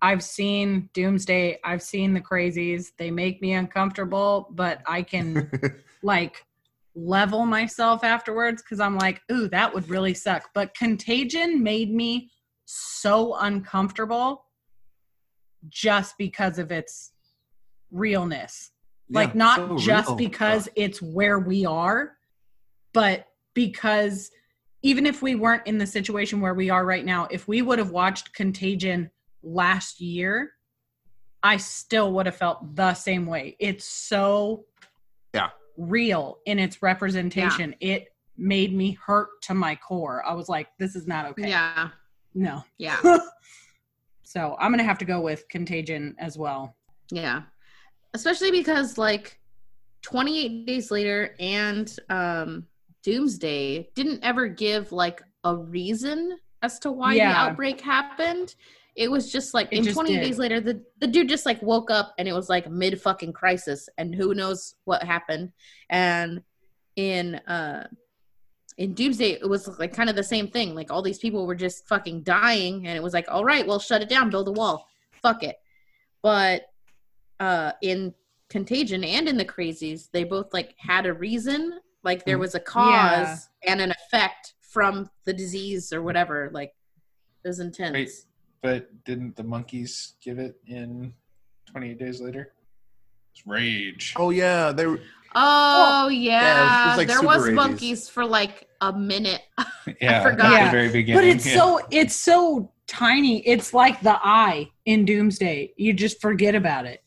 I've 0.00 0.22
seen 0.22 0.88
Doomsday. 0.94 1.58
I've 1.64 1.82
seen 1.82 2.14
the 2.14 2.20
Crazies. 2.20 2.88
They 2.98 3.10
make 3.10 3.42
me 3.42 3.54
uncomfortable, 3.54 4.48
but 4.50 4.80
I 4.86 5.02
can 5.02 5.50
like 6.02 6.44
level 6.94 7.46
myself 7.46 8.04
afterwards 8.04 8.62
because 8.62 8.80
I'm 8.80 8.96
like, 8.96 9.20
ooh, 9.30 9.48
that 9.48 9.72
would 9.72 9.88
really 9.88 10.14
suck. 10.14 10.50
But 10.54 10.74
Contagion 10.74 11.62
made 11.62 11.92
me 11.92 12.30
so 12.64 13.36
uncomfortable 13.36 14.44
just 15.68 16.16
because 16.18 16.58
of 16.58 16.70
its 16.70 17.12
realness. 17.90 18.70
Like 19.10 19.30
Yeah, 19.30 19.34
not 19.38 19.56
so 19.56 19.78
just 19.78 20.08
real. 20.08 20.16
because 20.16 20.68
it's 20.76 21.00
where 21.02 21.38
we 21.38 21.64
are 21.66 22.16
but 22.92 23.26
because 23.54 24.30
even 24.82 25.06
if 25.06 25.22
we 25.22 25.34
weren't 25.34 25.66
in 25.66 25.78
the 25.78 25.86
situation 25.86 26.40
where 26.40 26.54
we 26.54 26.70
are 26.70 26.84
right 26.84 27.04
now 27.04 27.26
if 27.30 27.46
we 27.48 27.62
would 27.62 27.78
have 27.78 27.90
watched 27.90 28.32
contagion 28.34 29.10
last 29.42 30.00
year, 30.00 30.52
I 31.42 31.56
still 31.58 32.12
would 32.14 32.26
have 32.26 32.34
felt 32.36 32.74
the 32.74 32.94
same 32.94 33.26
way. 33.26 33.56
It's 33.60 33.84
so 33.84 34.64
Yeah. 35.32 35.50
real 35.76 36.38
in 36.46 36.58
its 36.58 36.82
representation. 36.82 37.74
It 37.80 38.08
made 38.36 38.74
me 38.74 38.92
hurt 39.04 39.28
to 39.42 39.54
my 39.54 39.76
core. 39.76 40.24
I 40.26 40.32
was 40.34 40.48
like, 40.48 40.68
this 40.78 40.96
is 40.96 41.06
not 41.06 41.26
okay. 41.26 41.48
Yeah. 41.48 41.90
No. 42.34 42.64
Yeah. 42.78 42.98
So 44.24 44.56
I'm 44.60 44.70
gonna 44.72 44.82
have 44.84 44.98
to 44.98 45.06
go 45.06 45.20
with 45.22 45.48
Contagion 45.48 46.14
as 46.18 46.36
well. 46.36 46.76
Yeah. 47.10 47.42
Especially 48.14 48.50
because 48.50 48.98
like 48.98 49.38
28 50.02 50.66
days 50.66 50.90
later 50.90 51.34
and 51.38 51.94
um 52.08 52.66
Doomsday 53.02 53.90
didn't 53.94 54.22
ever 54.24 54.48
give 54.48 54.92
like 54.92 55.22
a 55.44 55.56
reason 55.56 56.38
as 56.62 56.78
to 56.80 56.90
why 56.92 57.14
Yeah. 57.14 57.32
the 57.32 57.38
outbreak 57.38 57.80
happened. 57.80 58.54
It 58.96 59.10
was 59.10 59.30
just 59.30 59.54
like 59.54 59.68
It 59.70 59.78
in 59.78 59.84
just 59.84 59.94
28 59.94 60.14
did. 60.16 60.22
days 60.24 60.38
later 60.38 60.60
the 60.60 60.82
the 61.00 61.06
dude 61.06 61.28
just 61.28 61.46
like 61.46 61.60
woke 61.62 61.90
up 61.90 62.14
and 62.18 62.26
it 62.26 62.32
was 62.32 62.48
like 62.48 62.68
mid 62.70 63.00
fucking 63.00 63.32
crisis 63.32 63.88
and 63.98 64.14
who 64.14 64.34
knows 64.34 64.74
what 64.84 65.02
happened. 65.02 65.52
And 65.90 66.42
in 66.96 67.36
uh 67.46 67.86
in 68.76 68.94
Doomsday, 68.94 69.32
it 69.32 69.48
was 69.48 69.66
like 69.80 69.92
kind 69.92 70.08
of 70.08 70.14
the 70.14 70.22
same 70.22 70.48
thing. 70.48 70.72
Like 70.74 70.92
all 70.92 71.02
these 71.02 71.18
people 71.18 71.46
were 71.48 71.56
just 71.56 71.88
fucking 71.88 72.22
dying, 72.22 72.86
and 72.86 72.96
it 72.96 73.02
was 73.02 73.12
like, 73.12 73.26
all 73.28 73.44
right, 73.44 73.66
well, 73.66 73.80
shut 73.80 74.02
it 74.02 74.08
down, 74.08 74.30
build 74.30 74.46
a 74.46 74.52
wall, 74.52 74.86
fuck 75.20 75.42
it. 75.42 75.56
But 76.22 76.62
uh, 77.40 77.72
in 77.82 78.14
Contagion 78.48 79.04
and 79.04 79.28
in 79.28 79.36
the 79.36 79.44
Crazies, 79.44 80.08
they 80.12 80.24
both 80.24 80.52
like 80.52 80.74
had 80.78 81.06
a 81.06 81.12
reason. 81.12 81.78
Like 82.04 82.24
there 82.24 82.38
was 82.38 82.54
a 82.54 82.60
cause 82.60 83.48
and 83.66 83.80
an 83.80 83.90
effect 83.92 84.54
from 84.62 85.10
the 85.24 85.32
disease 85.32 85.92
or 85.92 86.02
whatever. 86.02 86.50
Like 86.52 86.72
it 87.44 87.48
was 87.48 87.60
intense. 87.60 87.92
Wait. 87.94 88.10
But 88.62 88.88
didn't 89.04 89.36
the 89.36 89.44
monkeys 89.44 90.14
give 90.22 90.38
it 90.38 90.56
in 90.66 91.12
28 91.66 91.98
days 91.98 92.20
later? 92.20 92.52
It's 93.32 93.46
rage. 93.46 94.14
Oh 94.16 94.30
yeah, 94.30 94.72
they 94.72 94.86
were. 94.86 95.00
Oh 95.34 96.08
yeah, 96.08 96.40
yeah, 96.40 96.84
it 96.84 96.88
was 96.88 96.96
like 96.98 97.08
there 97.08 97.22
was 97.22 97.42
rabies. 97.44 97.54
monkeys 97.56 98.08
for 98.08 98.24
like 98.24 98.66
a 98.80 98.92
minute. 98.92 99.42
yeah, 100.00 100.22
forgot. 100.22 100.46
at 100.46 100.52
Yeah. 100.52 100.64
the 100.66 100.70
very 100.70 100.88
beginning. 100.88 101.20
But 101.22 101.28
it's 101.28 101.46
yeah. 101.46 101.54
so 101.54 101.80
it's 101.90 102.16
so 102.16 102.72
tiny. 102.86 103.46
It's 103.46 103.72
like 103.74 104.00
the 104.00 104.18
eye 104.24 104.70
in 104.86 105.04
Doomsday. 105.04 105.74
You 105.76 105.92
just 105.92 106.20
forget 106.20 106.54
about 106.54 106.86
it. 106.86 107.02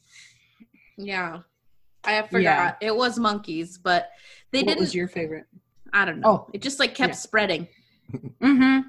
Yeah, 0.97 1.39
I 2.03 2.21
forgot. 2.23 2.77
Yeah. 2.81 2.87
It 2.87 2.95
was 2.95 3.17
monkeys, 3.19 3.77
but 3.77 4.09
they 4.51 4.59
what 4.59 4.67
didn't. 4.67 4.77
What 4.77 4.79
was 4.81 4.95
your 4.95 5.07
favorite? 5.07 5.45
I 5.93 6.05
don't 6.05 6.19
know. 6.19 6.27
Oh. 6.29 6.47
it 6.53 6.61
just 6.61 6.79
like 6.79 6.95
kept 6.95 7.11
Yeah. 7.11 7.15
spreading. 7.17 7.67
Mm-hmm. 8.41 8.87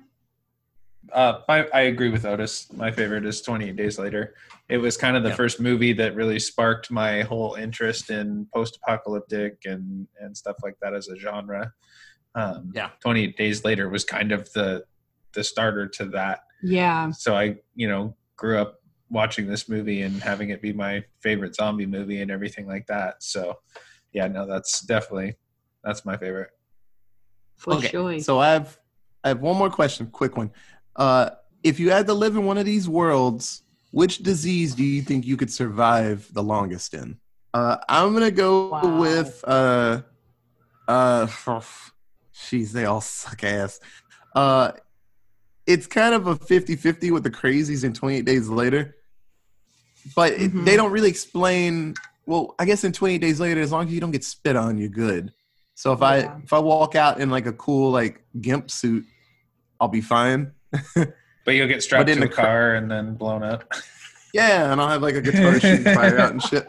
Uh, 1.12 1.40
I, 1.48 1.66
I 1.74 1.80
agree 1.82 2.08
with 2.08 2.24
Otis. 2.24 2.72
My 2.72 2.90
favorite 2.90 3.26
is 3.26 3.42
28 3.42 3.76
Days 3.76 3.98
Later. 3.98 4.34
It 4.68 4.78
was 4.78 4.96
kind 4.96 5.16
of 5.16 5.22
the 5.22 5.28
Yeah. 5.30 5.34
first 5.36 5.60
movie 5.60 5.92
that 5.94 6.14
really 6.14 6.38
sparked 6.38 6.90
my 6.90 7.22
whole 7.22 7.54
interest 7.54 8.10
in 8.10 8.46
post-apocalyptic 8.54 9.58
and 9.66 10.06
and 10.20 10.34
stuff 10.36 10.56
like 10.62 10.76
that 10.80 10.94
as 10.94 11.08
a 11.08 11.16
genre. 11.16 11.72
Um, 12.34 12.72
Yeah. 12.74 12.90
28 13.00 13.36
Days 13.36 13.64
Later 13.64 13.88
was 13.88 14.04
kind 14.04 14.32
of 14.32 14.50
the 14.54 14.84
the 15.34 15.44
starter 15.44 15.86
to 15.88 16.06
that. 16.06 16.40
Yeah. 16.62 17.10
So 17.10 17.34
I, 17.36 17.56
you 17.74 17.88
know, 17.88 18.16
grew 18.36 18.58
up 18.58 18.80
watching 19.12 19.46
this 19.46 19.68
movie 19.68 20.02
and 20.02 20.20
having 20.22 20.50
it 20.50 20.60
be 20.60 20.72
my 20.72 21.04
favorite 21.20 21.54
zombie 21.54 21.86
movie 21.86 22.22
and 22.22 22.30
everything 22.30 22.66
like 22.66 22.86
that. 22.88 23.22
So, 23.22 23.58
yeah, 24.12 24.26
no, 24.26 24.46
that's 24.46 24.80
definitely 24.80 25.36
that's 25.84 26.04
my 26.04 26.16
favorite. 26.16 26.50
For 27.58 27.74
Okay, 27.74 27.88
sure. 27.88 28.18
So 28.20 28.40
I 28.40 28.50
have 28.50 28.78
I 29.22 29.28
have 29.28 29.40
one 29.40 29.56
more 29.56 29.70
question, 29.70 30.06
quick 30.08 30.36
one. 30.36 30.50
Uh, 30.96 31.30
if 31.62 31.78
you 31.78 31.90
had 31.90 32.06
to 32.08 32.14
live 32.14 32.34
in 32.34 32.44
one 32.44 32.58
of 32.58 32.64
these 32.64 32.88
worlds, 32.88 33.62
which 33.92 34.18
disease 34.18 34.74
do 34.74 34.82
you 34.82 35.02
think 35.02 35.24
you 35.26 35.36
could 35.36 35.52
survive 35.52 36.28
the 36.32 36.42
longest 36.42 36.94
in? 36.94 37.18
Uh, 37.54 37.76
I'm 37.88 38.12
gonna 38.14 38.30
go 38.30 38.70
Wow. 38.70 38.98
with 39.00 39.44
uh, 39.46 40.02
uh, 40.88 41.26
jeez, 42.34 42.72
they 42.72 42.86
all 42.86 43.00
suck 43.00 43.44
ass. 43.44 43.78
Uh, 44.34 44.72
it's 45.66 45.86
kind 45.86 46.14
of 46.14 46.26
a 46.26 46.34
50-50 46.34 47.12
with 47.12 47.22
the 47.22 47.30
crazies 47.30 47.84
and 47.84 47.94
28 47.94 48.24
days 48.24 48.48
later, 48.48 48.96
but 50.16 50.32
it, 50.32 50.52
Mhm. 50.52 50.64
they 50.64 50.76
don't 50.76 50.92
really 50.92 51.08
explain. 51.10 51.94
Well, 52.26 52.54
I 52.58 52.64
guess 52.64 52.84
in 52.84 52.92
28 52.92 53.18
days 53.20 53.40
later, 53.40 53.60
as 53.60 53.72
long 53.72 53.86
as 53.86 53.92
you 53.92 54.00
don't 54.00 54.10
get 54.12 54.24
spit 54.24 54.56
on, 54.56 54.78
you're 54.78 54.88
good. 54.88 55.32
So 55.74 55.92
if 55.92 56.00
Yeah. 56.00 56.06
I 56.06 56.16
if 56.44 56.52
I 56.52 56.58
walk 56.58 56.94
out 56.94 57.20
in 57.20 57.30
like 57.30 57.46
a 57.46 57.52
cool 57.52 57.90
like 57.90 58.22
gimp 58.40 58.70
suit, 58.70 59.04
I'll 59.80 59.88
be 59.88 60.00
fine. 60.02 60.52
But 61.44 61.56
you'll 61.56 61.66
get 61.66 61.82
strapped 61.82 62.08
in 62.08 62.18
to 62.18 62.22
a 62.24 62.28
the 62.28 62.32
cra- 62.32 62.44
car 62.44 62.74
and 62.76 62.88
then 62.88 63.14
blown 63.16 63.42
up. 63.42 63.64
Yeah, 64.34 64.72
and 64.72 64.80
I'll 64.80 64.88
have 64.88 65.02
like 65.02 65.14
a 65.16 65.20
guitar 65.20 65.60
shooting 65.60 65.92
fire 65.92 66.18
out 66.18 66.30
and 66.30 66.42
shit. 66.50 66.66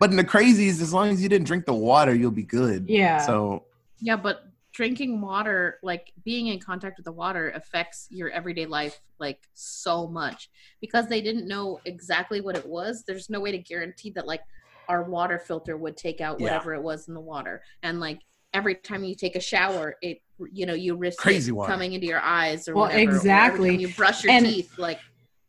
But 0.00 0.10
in 0.10 0.16
the 0.16 0.24
crazies, 0.24 0.80
as 0.82 0.92
long 0.92 1.10
as 1.10 1.22
you 1.22 1.28
didn't 1.28 1.46
drink 1.46 1.64
the 1.66 1.72
water, 1.74 2.12
you'll 2.14 2.32
be 2.32 2.42
good. 2.42 2.86
Yeah. 2.88 3.18
So 3.24 3.62
yeah, 4.00 4.16
but 4.16 4.45
drinking 4.76 5.22
water, 5.22 5.78
like 5.82 6.12
being 6.22 6.48
in 6.48 6.58
contact 6.60 6.98
with 6.98 7.06
the 7.06 7.12
water, 7.12 7.48
affects 7.54 8.08
your 8.10 8.28
everyday 8.28 8.66
life 8.66 9.00
like 9.18 9.48
so 9.54 10.06
much 10.06 10.50
because 10.82 11.08
they 11.08 11.22
didn't 11.22 11.48
know 11.48 11.80
exactly 11.86 12.42
what 12.42 12.56
it 12.58 12.66
was. 12.68 13.02
There's 13.06 13.30
no 13.30 13.40
way 13.40 13.52
to 13.52 13.58
guarantee 13.58 14.10
that 14.10 14.26
like 14.26 14.42
our 14.88 15.04
water 15.04 15.38
filter 15.38 15.78
would 15.78 15.96
take 15.96 16.20
out 16.20 16.38
Yeah. 16.38 16.44
whatever 16.44 16.74
it 16.74 16.82
was 16.82 17.08
in 17.08 17.14
the 17.14 17.20
water, 17.20 17.62
and 17.82 18.00
like 18.00 18.20
every 18.52 18.74
time 18.74 19.02
you 19.02 19.14
take 19.14 19.34
a 19.34 19.40
shower, 19.40 19.96
it 20.02 20.18
you 20.52 20.66
know 20.66 20.74
you 20.74 20.94
risk 20.94 21.18
Crazy 21.20 21.50
it 21.50 21.54
water. 21.54 21.72
coming 21.72 21.94
into 21.94 22.06
your 22.06 22.20
eyes 22.20 22.68
or 22.68 22.74
Well, 22.74 22.84
whatever, 22.84 23.00
exactly. 23.00 23.70
time 23.70 23.80
you 23.80 23.88
brush 23.88 24.24
your 24.24 24.32
And- 24.34 24.44
teeth, 24.44 24.78
like 24.78 25.00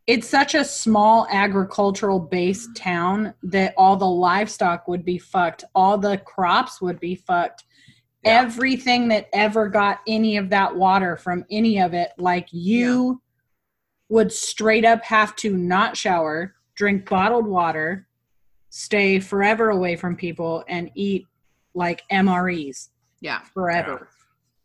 it's 0.08 0.30
such 0.30 0.56
a 0.56 0.64
small 0.64 1.28
agricultural 1.30 2.18
based 2.22 2.74
town 2.78 3.34
that 3.44 3.74
all 3.76 3.98
the 3.98 4.08
livestock 4.10 4.88
would 4.88 5.04
be 5.04 5.18
fucked, 5.18 5.66
all 5.76 5.98
the 5.98 6.18
crops 6.20 6.80
would 6.82 6.98
be 7.02 7.16
fucked. 7.16 7.66
Yeah. 8.28 8.42
Everything 8.42 9.08
that 9.10 9.30
ever 9.34 9.68
got 9.70 10.02
any 10.08 10.38
of 10.38 10.50
that 10.50 10.76
water 10.76 11.18
from 11.18 11.46
any 11.50 11.80
of 11.80 11.94
it, 11.94 12.12
like 12.18 12.48
you 12.52 13.22
would 14.10 14.32
straight 14.32 14.86
up 14.86 15.04
have 15.04 15.36
to 15.38 15.56
not 15.56 15.98
shower, 15.98 16.56
drink 16.76 17.10
bottled 17.10 17.48
water, 17.48 18.08
stay 18.70 19.20
forever 19.20 19.70
away 19.70 19.96
from 19.96 20.16
people, 20.16 20.64
and 20.68 20.92
eat 20.96 21.26
like 21.74 22.04
MREs 22.12 22.90
yeah, 23.22 23.42
forever. 23.54 24.10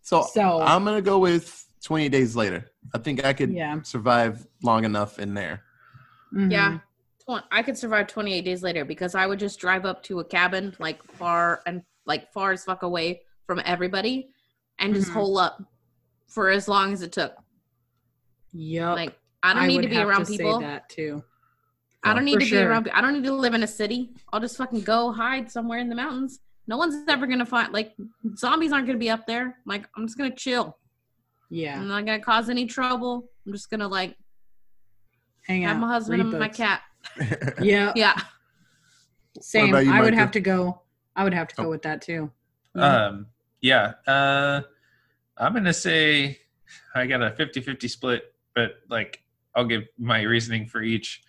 so 0.03 0.23
So 0.23 0.61
I'm 0.61 0.85
gonna 0.85 1.03
go 1.03 1.19
with 1.19 1.67
20 1.85 2.09
days 2.09 2.37
later. 2.37 2.71
I 2.95 2.99
think 2.99 3.25
I 3.25 3.33
could 3.33 3.53
yeah. 3.53 3.81
survive 3.83 4.47
long 4.63 4.85
enough 4.85 5.19
in 5.19 5.35
there. 5.35 5.63
Mhm. 6.35 6.51
yeah. 6.51 6.79
I 7.51 7.63
could 7.63 7.79
survive 7.79 8.09
28 8.09 8.45
days 8.45 8.63
later 8.63 8.85
because 8.85 9.15
I 9.15 9.27
would 9.27 9.39
just 9.39 9.59
drive 9.59 9.87
up 9.87 10.03
to 10.05 10.21
a 10.21 10.25
cabin 10.25 10.75
like 10.79 11.03
far 11.03 11.63
and 11.67 11.83
like 12.05 12.31
far 12.33 12.53
as 12.53 12.65
fuck 12.65 12.83
away 12.83 13.23
from 13.53 13.63
everybody 13.67 14.29
and 14.79 14.95
just 14.95 15.11
Mhm. 15.11 15.15
hole 15.15 15.39
up 15.39 15.63
for 16.27 16.49
as 16.49 16.69
long 16.69 16.93
as 16.95 17.03
it 17.03 17.13
took. 17.13 17.35
Yep. 18.55 18.97
Like 18.97 19.19
I 19.43 19.53
don't 19.53 19.67
need 19.67 19.83
to 19.83 19.89
be 19.89 19.97
have 19.97 20.09
around 20.09 20.25
say 20.27 20.39
people. 20.39 20.61
that 20.61 20.89
too. 20.89 21.23
I 22.03 22.15
don't 22.15 22.25
need 22.25 22.35
For 22.35 22.41
to 22.47 22.51
be 22.51 22.57
around. 22.59 22.89
I 22.95 23.01
don't 23.03 23.13
need 23.15 23.25
to 23.25 23.33
live 23.35 23.53
in 23.55 23.63
a 23.63 23.67
city. 23.67 24.11
I'll 24.33 24.41
just 24.41 24.57
fucking 24.57 24.81
go 24.83 25.13
hide 25.13 25.51
somewhere 25.51 25.79
in 25.81 25.89
the 25.91 25.95
mountains. 25.95 26.41
No 26.67 26.77
one's 26.79 27.07
ever 27.09 27.27
gonna 27.27 27.45
find 27.47 27.73
like 27.75 27.95
zombies 28.37 28.73
aren't 28.73 28.87
gonna 28.87 28.99
be 28.99 29.11
up 29.11 29.27
there. 29.27 29.59
Like 29.67 29.87
I'm 29.97 30.07
just 30.07 30.17
gonna 30.17 30.35
chill. 30.35 30.79
Yeah. 31.51 31.79
I'm 31.79 31.89
not 31.89 32.07
gonna 32.07 32.21
cause 32.21 32.49
any 32.49 32.65
trouble. 32.67 33.29
I'm 33.47 33.53
just 33.53 33.69
gonna 33.71 33.89
like 33.89 34.17
Hang 35.47 35.65
out. 35.67 35.73
have 35.73 35.81
my 35.81 35.89
husband 35.89 36.23
read 36.25 36.31
and 36.31 36.39
my 36.41 36.49
cat. 36.49 36.81
Yeah. 37.63 37.93
Yeah. 37.97 38.19
Same. 39.41 39.69
you, 39.69 39.93
I 39.93 40.01
would 40.01 40.15
have 40.15 40.31
to 40.33 40.41
go. 40.41 40.83
I 41.17 41.25
would 41.25 41.35
have 41.35 41.49
to 41.49 41.57
go 41.57 41.65
Oh. 41.65 41.69
with 41.69 41.83
that 41.83 42.01
too. 42.01 42.31
Um, 42.75 43.27
yeah. 43.63 43.93
Uh, 44.07 44.61
I'm 45.39 45.53
going 45.53 45.65
to 45.65 45.73
say 45.73 46.39
I 46.95 47.07
got 47.07 47.23
a 47.23 47.31
50 47.31 47.61
50 47.63 47.89
split, 47.89 48.35
but 48.55 48.73
like 48.91 49.23
I'll 49.55 49.65
give 49.65 49.85
my 49.99 50.23
reasoning 50.23 50.67
for 50.67 50.83
each. 50.83 51.23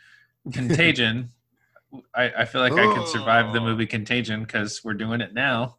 Contagion. 0.51 1.31
I, 2.15 2.31
I 2.39 2.45
feel 2.45 2.59
like 2.61 2.73
I 2.73 2.93
could 2.95 3.07
survive 3.07 3.53
the 3.53 3.59
Oh. 3.59 3.63
movie 3.63 3.85
Contagion 3.85 4.41
because 4.43 4.81
we're 4.83 4.95
doing 4.95 5.21
it 5.21 5.33
now. 5.33 5.77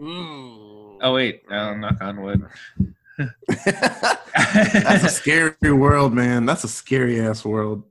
Oh, 0.00 1.12
wait. 1.12 1.42
No, 1.50 1.74
knock 1.74 2.00
on 2.00 2.22
wood. 2.22 2.46
That's 3.48 5.04
a 5.04 5.08
scary 5.08 5.72
world, 5.72 6.14
man. 6.14 6.46
That's 6.46 6.62
a 6.64 6.68
scary 6.68 7.20
ass 7.20 7.44
world. 7.44 7.82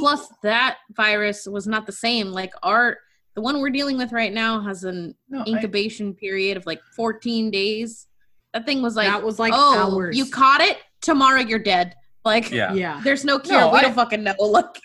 Plus 0.00 0.26
that 0.42 0.78
virus 0.90 1.46
was 1.46 1.66
not 1.66 1.86
the 1.86 1.92
same. 1.92 2.28
Like 2.32 2.52
our 2.62 2.98
the 3.34 3.40
one 3.40 3.60
we're 3.60 3.70
dealing 3.70 3.96
with 3.98 4.12
right 4.12 4.32
now 4.32 4.60
has 4.60 4.84
an 4.84 5.14
No, 5.28 5.40
I- 5.40 5.44
incubation 5.50 6.14
period 6.14 6.56
of 6.56 6.66
like 6.66 6.80
14 6.96 7.50
days. 7.50 8.06
That 8.52 8.64
thing 8.66 8.82
was 8.82 8.94
like, 8.96 9.08
that 9.08 9.22
was 9.22 9.38
like 9.38 9.52
oh, 9.54 9.92
hours. 9.94 10.16
you 10.16 10.26
caught 10.26 10.60
it. 10.60 10.78
Tomorrow 11.00 11.40
you're 11.40 11.58
dead. 11.58 11.94
Like, 12.24 12.50
yeah. 12.50 12.72
Yeah. 12.72 13.00
there's 13.04 13.24
no 13.24 13.38
cure. 13.38 13.58
No, 13.60 13.70
we 13.70 13.78
I- 13.78 13.82
don't 13.82 13.94
fucking 13.94 14.22
know. 14.22 14.34
Look, 14.40 14.76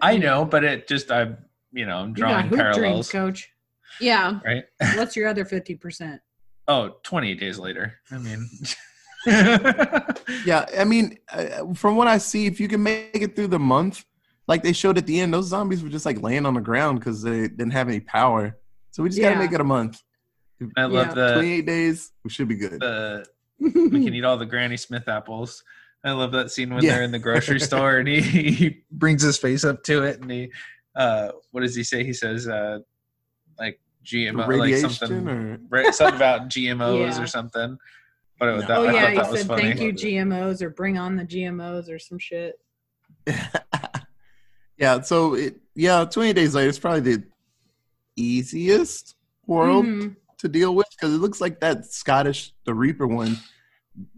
I 0.00 0.16
know, 0.16 0.44
but 0.44 0.62
it 0.64 0.86
just, 0.88 1.10
I, 1.10 1.32
you 1.72 1.84
know, 1.86 1.96
I'm 1.98 2.10
You 2.10 2.14
got 2.14 2.28
drawing 2.28 2.46
hoop 2.48 2.58
dreams, 2.58 2.76
parallels. 2.76 3.10
coach. 3.10 3.50
yeah, 4.00 4.38
Right? 4.44 4.64
What's 4.96 5.16
your 5.16 5.26
other 5.28 5.44
fifty 5.44 5.74
percent? 5.74 6.20
Oh, 6.68 6.96
28 7.02 7.38
days 7.40 7.58
later. 7.58 7.94
I 8.10 8.18
mean, 8.18 8.48
Yeah, 10.44 10.66
I 10.78 10.84
mean, 10.84 11.18
uh, 11.32 11.74
from 11.74 11.96
what 11.96 12.08
I 12.08 12.18
see, 12.18 12.46
if 12.46 12.60
you 12.60 12.68
can 12.68 12.82
make 12.82 13.10
it 13.14 13.34
through 13.36 13.48
the 13.48 13.58
month, 13.58 14.04
like 14.48 14.62
they 14.62 14.72
showed 14.72 14.96
at 14.98 15.06
the 15.06 15.20
end, 15.20 15.32
those 15.34 15.46
zombies 15.46 15.82
were 15.82 15.88
just 15.88 16.06
like 16.06 16.22
laying 16.22 16.46
on 16.46 16.54
the 16.54 16.60
ground 16.60 17.00
because 17.00 17.22
they 17.22 17.42
didn't 17.48 17.70
have 17.72 17.88
any 17.88 18.00
power. 18.00 18.56
So 18.92 19.02
we 19.02 19.08
just 19.10 19.20
gotta 19.20 19.36
make 19.36 19.52
it 19.52 19.60
a 19.60 19.64
month. 19.64 20.00
I 20.76 20.84
love 20.84 21.08
Yeah. 21.08 21.14
the 21.14 21.32
28 21.34 21.66
days, 21.66 22.12
we 22.24 22.30
should 22.30 22.48
be 22.48 22.56
good. 22.56 22.80
the 22.80 23.26
we 23.58 23.70
can 23.72 24.14
eat 24.14 24.24
all 24.24 24.36
the 24.36 24.46
Granny 24.46 24.76
Smith 24.76 25.08
apples. 25.08 25.62
I 26.04 26.12
love 26.12 26.32
that 26.32 26.50
scene 26.50 26.72
when 26.72 26.82
Yeah. 26.84 26.92
they're 26.92 27.02
in 27.02 27.10
the 27.10 27.18
grocery 27.18 27.58
store 27.60 27.96
and 27.98 28.08
he, 28.08 28.20
he 28.52 28.82
brings 28.90 29.22
his 29.22 29.36
face 29.38 29.64
up 29.64 29.82
to 29.84 30.04
it 30.04 30.20
and 30.20 30.30
he 30.30 30.50
uh 30.94 31.32
what 31.50 31.60
does 31.62 31.74
he 31.74 31.82
say? 31.84 32.04
He 32.04 32.12
says 32.12 32.48
uh 32.48 32.78
like 33.58 33.80
GMO 34.04 34.58
like 34.58 34.76
something 34.76 35.28
or 35.28 35.58
right, 35.68 35.92
something 35.94 36.16
about 36.16 36.48
GMOs 36.48 37.16
Yeah. 37.16 37.22
or 37.22 37.26
something. 37.26 37.76
But 38.38 38.46
No. 38.46 38.60
that, 38.60 38.70
oh 38.78 38.86
I 38.86 38.92
yeah, 38.92 39.00
thought 39.02 39.10
he 39.10 39.16
that 39.18 39.30
was 39.30 39.40
said 39.40 39.48
funny. 39.48 39.62
thank 39.62 39.80
you 39.80 39.92
GMOs 39.92 40.62
or 40.62 40.70
bring 40.70 40.96
on 40.96 41.16
the 41.16 41.24
GMOs 41.24 41.90
or 41.90 41.98
some 41.98 42.18
shit. 42.18 42.54
Yeah, 44.78 45.00
so 45.00 45.34
it 45.34 45.56
yeah, 45.74 46.04
28 46.04 46.32
days 46.34 46.54
later, 46.54 46.68
it's 46.68 46.78
probably 46.78 47.00
the 47.16 47.22
easiest 48.16 49.14
world 49.46 49.84
Mhm. 49.86 50.16
to 50.38 50.48
deal 50.48 50.74
with 50.74 50.86
because 50.90 51.14
it 51.14 51.18
looks 51.18 51.40
like 51.40 51.60
that 51.60 51.86
Scottish 51.86 52.52
the 52.64 52.74
Reaper 52.74 53.06
one. 53.06 53.36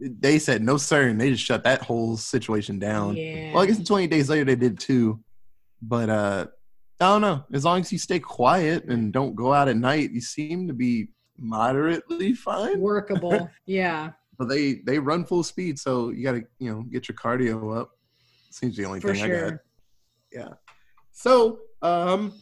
They 0.00 0.38
said 0.38 0.62
no 0.62 0.76
sir, 0.76 1.08
and 1.08 1.20
they 1.20 1.30
just 1.30 1.44
shut 1.44 1.64
that 1.64 1.82
whole 1.82 2.16
situation 2.16 2.78
down. 2.78 3.16
Yeah. 3.16 3.52
Well, 3.54 3.62
I 3.62 3.66
guess 3.66 3.82
28 3.84 4.10
days 4.10 4.28
later 4.28 4.44
they 4.44 4.56
did 4.56 4.78
too, 4.80 5.20
but 5.80 6.10
uh, 6.10 6.46
I 7.00 7.04
don't 7.06 7.20
know. 7.20 7.44
As 7.52 7.64
long 7.64 7.80
as 7.80 7.92
you 7.92 7.98
stay 7.98 8.18
quiet 8.18 8.84
and 8.86 9.12
don't 9.12 9.36
go 9.36 9.52
out 9.52 9.68
at 9.68 9.76
night, 9.76 10.10
you 10.10 10.20
seem 10.20 10.66
to 10.66 10.74
be 10.74 11.08
moderately 11.38 12.34
fine. 12.34 12.80
workable. 12.80 13.48
yeah, 13.66 14.10
But 14.36 14.48
they 14.48 14.74
they 14.84 14.98
run 14.98 15.24
full 15.24 15.44
speed, 15.44 15.78
so 15.78 16.10
you 16.10 16.24
got 16.24 16.32
to 16.32 16.42
you 16.58 16.72
know 16.72 16.82
get 16.82 17.08
your 17.08 17.16
cardio 17.16 17.78
up. 17.80 17.90
Seems 18.50 18.76
the 18.76 18.84
only 18.84 18.98
for 19.00 19.14
thing 19.14 19.22
I 19.22 19.28
got. 19.50 19.58
Yeah. 20.32 20.50
So, 21.12 21.60
um, 21.82 22.32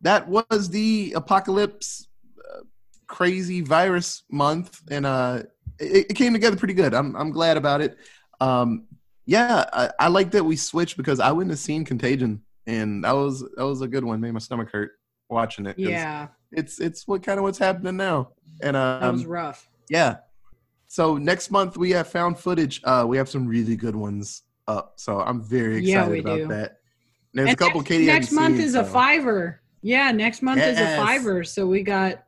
that 0.00 0.28
was 0.28 0.68
the 0.68 1.12
apocalypse 1.16 2.06
uh, 2.38 2.60
crazy 3.06 3.60
virus 3.60 4.22
month, 4.30 4.80
and 4.90 5.06
uh, 5.06 5.42
it, 5.78 6.06
it 6.10 6.14
came 6.14 6.32
together 6.32 6.56
pretty 6.56 6.74
good. 6.74 6.94
I'm 6.94 7.16
I'm 7.16 7.30
glad 7.30 7.56
about 7.56 7.80
it. 7.80 7.96
Um, 8.40 8.86
yeah, 9.26 9.64
I, 9.72 9.90
I 9.98 10.08
like 10.08 10.30
that 10.32 10.44
we 10.44 10.56
switched 10.56 10.96
because 10.98 11.20
I 11.20 11.32
wouldn't 11.32 11.50
have 11.50 11.58
seen 11.58 11.84
Contagion, 11.84 12.42
and 12.66 13.04
that 13.04 13.12
was 13.12 13.40
that 13.56 13.64
was 13.64 13.80
a 13.80 13.88
good 13.88 14.04
one. 14.04 14.20
Made 14.20 14.32
my 14.32 14.40
stomach 14.40 14.70
hurt 14.70 14.92
watching 15.30 15.64
it. 15.66 15.78
Yeah, 15.78 16.28
it's 16.52 16.80
it's 16.80 17.08
what 17.08 17.22
kind 17.22 17.38
of 17.38 17.44
what's 17.44 17.58
happening 17.58 17.96
now, 17.96 18.32
and 18.62 18.76
that 18.76 19.02
um, 19.02 19.14
was 19.14 19.26
rough. 19.26 19.68
yeah. 19.88 20.16
So 20.86 21.16
next 21.16 21.50
month 21.50 21.76
we 21.76 21.90
have 21.90 22.08
found 22.08 22.38
footage. 22.38 22.80
Uh, 22.84 23.04
we 23.08 23.16
have 23.16 23.28
some 23.28 23.46
really 23.48 23.74
good 23.74 23.96
ones 23.96 24.42
up. 24.68 24.92
So 24.96 25.20
I'm 25.20 25.42
very 25.42 25.78
excited 25.78 26.14
Yeah, 26.14 26.20
about 26.20 26.36
do. 26.36 26.48
that. 26.48 26.76
There's 27.34 27.52
a 27.52 27.56
couple 27.56 27.80
next, 27.80 27.88
Katie 27.88 28.06
next 28.06 28.32
month 28.32 28.56
seen, 28.56 28.64
is 28.64 28.74
a 28.74 28.84
fiver. 28.84 29.60
Yeah, 29.82 30.10
next 30.12 30.40
month 30.40 30.62
is 30.62 30.78
a 30.78 30.96
fiver. 30.96 31.44
So 31.44 31.66
we 31.66 31.82
got 31.82 32.24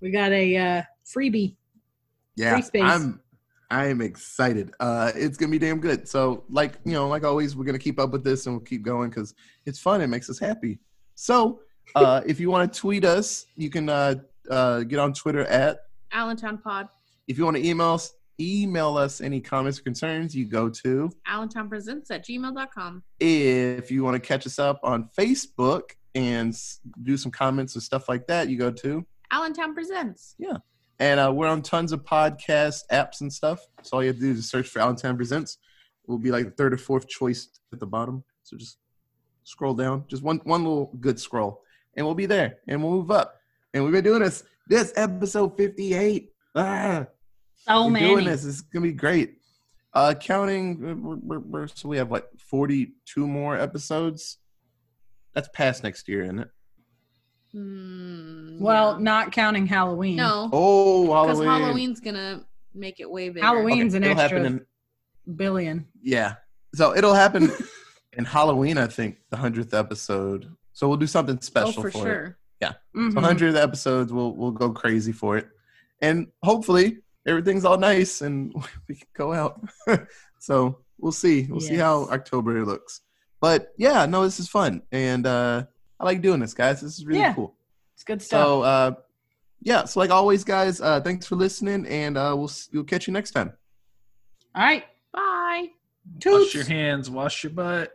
we 0.00 0.10
got 0.10 0.32
a 0.32 0.56
uh, 0.56 0.82
freebie. 1.06 1.56
Yeah, 2.36 2.54
free 2.54 2.62
space. 2.62 2.82
I'm 2.84 3.20
I 3.70 3.86
am 3.86 4.00
excited. 4.00 4.72
Uh, 4.80 5.12
it's 5.14 5.36
gonna 5.36 5.50
be 5.50 5.58
damn 5.58 5.80
good. 5.80 6.08
So 6.08 6.44
like 6.48 6.74
you 6.84 6.92
know, 6.92 7.08
like 7.08 7.24
always, 7.24 7.54
we're 7.54 7.64
gonna 7.64 7.78
keep 7.78 7.98
up 7.98 8.10
with 8.10 8.24
this 8.24 8.46
and 8.46 8.56
we'll 8.56 8.64
keep 8.64 8.82
going 8.82 9.10
because 9.10 9.34
it's 9.66 9.78
fun. 9.78 10.00
It 10.00 10.08
makes 10.08 10.28
us 10.28 10.38
happy. 10.38 10.78
So 11.14 11.60
uh, 11.94 12.22
if 12.26 12.40
you 12.40 12.50
want 12.50 12.72
to 12.72 12.78
tweet 12.78 13.04
us, 13.04 13.46
you 13.56 13.70
can 13.70 13.88
uh, 13.88 14.16
uh, 14.50 14.80
get 14.80 14.98
on 14.98 15.12
Twitter 15.12 15.44
at. 15.44 15.80
Allentown 16.12 16.58
Pod. 16.58 16.88
If 17.26 17.36
you 17.36 17.44
want 17.44 17.58
to 17.58 17.66
email 17.66 17.94
us, 17.94 18.12
email 18.40 18.96
us 18.96 19.20
any 19.20 19.40
comments 19.40 19.78
or 19.78 19.82
concerns, 19.82 20.34
you 20.34 20.46
go 20.46 20.68
to. 20.68 21.10
Allentown 21.26 21.68
Presents 21.68 22.10
at 22.10 22.24
gmail.com. 22.24 23.02
If 23.20 23.90
you 23.90 24.04
want 24.04 24.14
to 24.14 24.20
catch 24.20 24.46
us 24.46 24.58
up 24.58 24.80
on 24.82 25.08
Facebook 25.16 25.90
and 26.14 26.56
do 27.02 27.16
some 27.16 27.32
comments 27.32 27.74
and 27.74 27.82
stuff 27.82 28.08
like 28.08 28.26
that, 28.26 28.48
you 28.48 28.58
go 28.58 28.70
to. 28.70 29.04
Allentown 29.30 29.74
Presents. 29.74 30.34
Yeah. 30.38 30.58
And 31.00 31.20
uh, 31.20 31.32
we're 31.32 31.48
on 31.48 31.62
tons 31.62 31.92
of 31.92 32.04
podcast 32.04 32.82
apps 32.90 33.20
and 33.20 33.32
stuff. 33.32 33.60
So 33.82 33.96
all 33.96 34.02
you 34.02 34.08
have 34.08 34.16
to 34.16 34.22
do 34.22 34.32
is 34.32 34.50
search 34.50 34.68
for 34.68 34.80
Allentown 34.80 35.16
Presents. 35.16 35.58
We'll 36.06 36.18
be 36.18 36.30
like 36.30 36.44
the 36.44 36.50
third 36.50 36.72
or 36.72 36.78
fourth 36.78 37.06
choice 37.06 37.48
at 37.72 37.78
the 37.78 37.86
bottom. 37.86 38.24
So 38.42 38.56
just 38.56 38.78
scroll 39.44 39.74
down, 39.74 40.04
just 40.08 40.22
one 40.22 40.40
one 40.44 40.64
little 40.64 40.92
good 41.00 41.20
scroll, 41.20 41.62
and 41.96 42.04
we'll 42.04 42.14
be 42.14 42.26
there. 42.26 42.58
And 42.66 42.82
we'll 42.82 42.92
move 42.92 43.10
up. 43.10 43.36
And 43.74 43.84
we've 43.84 43.92
been 43.92 44.04
doing 44.04 44.22
this. 44.22 44.42
This 44.66 44.92
episode 44.96 45.56
fifty 45.56 45.94
eight. 45.94 46.32
Ah, 46.54 47.06
So 47.58 47.84
we're 47.84 47.90
many. 47.90 48.06
doing 48.08 48.24
this. 48.24 48.44
is 48.44 48.62
gonna 48.62 48.84
be 48.86 48.92
great. 48.92 49.34
Uh, 49.94 50.14
counting, 50.14 51.02
we're, 51.02 51.16
we're, 51.16 51.38
we're, 51.40 51.66
so 51.68 51.88
we 51.88 51.96
have 51.96 52.10
like 52.10 52.26
forty 52.38 52.92
two 53.06 53.26
more 53.26 53.56
episodes. 53.58 54.38
That's 55.34 55.48
past 55.54 55.82
next 55.82 56.08
year, 56.08 56.24
isn't 56.24 56.38
it? 56.40 56.50
Hmm, 57.52 58.58
Well, 58.60 58.92
yeah. 58.94 59.02
not 59.02 59.32
counting 59.32 59.66
Halloween. 59.66 60.16
no, 60.16 60.50
Oh, 60.52 61.06
Halloween. 61.12 61.38
because 61.38 61.44
Halloween's 61.60 62.00
gonna 62.00 62.44
make 62.74 63.00
it 63.00 63.10
way 63.10 63.28
bigger. 63.30 63.44
Halloween's 63.46 63.94
an 63.94 64.04
extra 64.04 64.44
in 64.44 64.66
billion. 65.36 65.86
Yeah. 66.02 66.34
So 66.74 66.94
it'll 66.94 67.14
happen 67.14 67.50
in 68.12 68.24
Halloween, 68.24 68.76
I 68.78 68.86
think, 68.86 69.18
the 69.30 69.36
hundredth 69.38 69.72
episode. 69.74 70.50
So 70.74 70.86
we'll 70.88 70.98
do 70.98 71.06
something 71.06 71.36
Oh, 71.36 71.40
special 71.40 71.82
for 71.82 71.90
for, 71.90 71.98
it. 71.98 72.02
sure. 72.02 72.38
Mhm. 72.94 73.12
So 73.14 73.20
hundredth 73.20 73.56
episodes, 73.56 74.12
we'll 74.12 74.34
we'll 74.34 74.50
go 74.50 74.70
crazy 74.70 75.12
for 75.12 75.36
it, 75.38 75.48
and 76.02 76.26
hopefully 76.42 76.98
everything's 77.26 77.64
all 77.64 77.78
nice 77.78 78.20
and 78.22 78.52
we 78.88 78.94
can 78.96 79.08
go 79.14 79.32
out. 79.32 79.60
so 80.38 80.78
we'll 80.98 81.12
see. 81.12 81.46
We'll 81.50 81.60
see 81.60 81.76
how 81.76 82.04
October 82.10 82.64
looks. 82.64 83.00
But 83.40 83.72
yeah, 83.78 84.04
no, 84.06 84.24
this 84.24 84.40
is 84.40 84.48
fun, 84.48 84.82
and 84.90 85.24
uh, 85.26 85.64
I 86.00 86.04
like 86.04 86.20
doing 86.22 86.40
this, 86.40 86.54
guys. 86.54 86.80
This 86.80 86.98
is 86.98 87.06
really 87.06 87.20
Yeah. 87.20 87.34
cool. 87.34 87.54
It's 87.94 88.02
good 88.04 88.20
stuff. 88.20 88.44
So 88.46 88.62
uh, 88.62 88.92
yeah, 89.60 89.84
so 89.84 90.00
like 90.00 90.10
always, 90.10 90.42
guys, 90.44 90.80
uh, 90.80 91.00
thanks 91.00 91.26
for 91.26 91.36
listening, 91.36 91.86
and 91.86 92.16
uh, 92.18 92.34
we'll 92.36 92.48
s- 92.48 92.68
we'll 92.72 92.84
catch 92.84 93.06
you 93.06 93.12
next 93.12 93.30
time. 93.32 93.52
All 94.54 94.62
right. 94.64 94.84
Bye. 95.12 95.68
Toots. 96.20 96.46
Wash 96.46 96.54
your 96.54 96.64
hands, 96.64 97.10
wash 97.10 97.44
your 97.44 97.52
butt. 97.52 97.92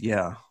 Yeah. 0.00 0.34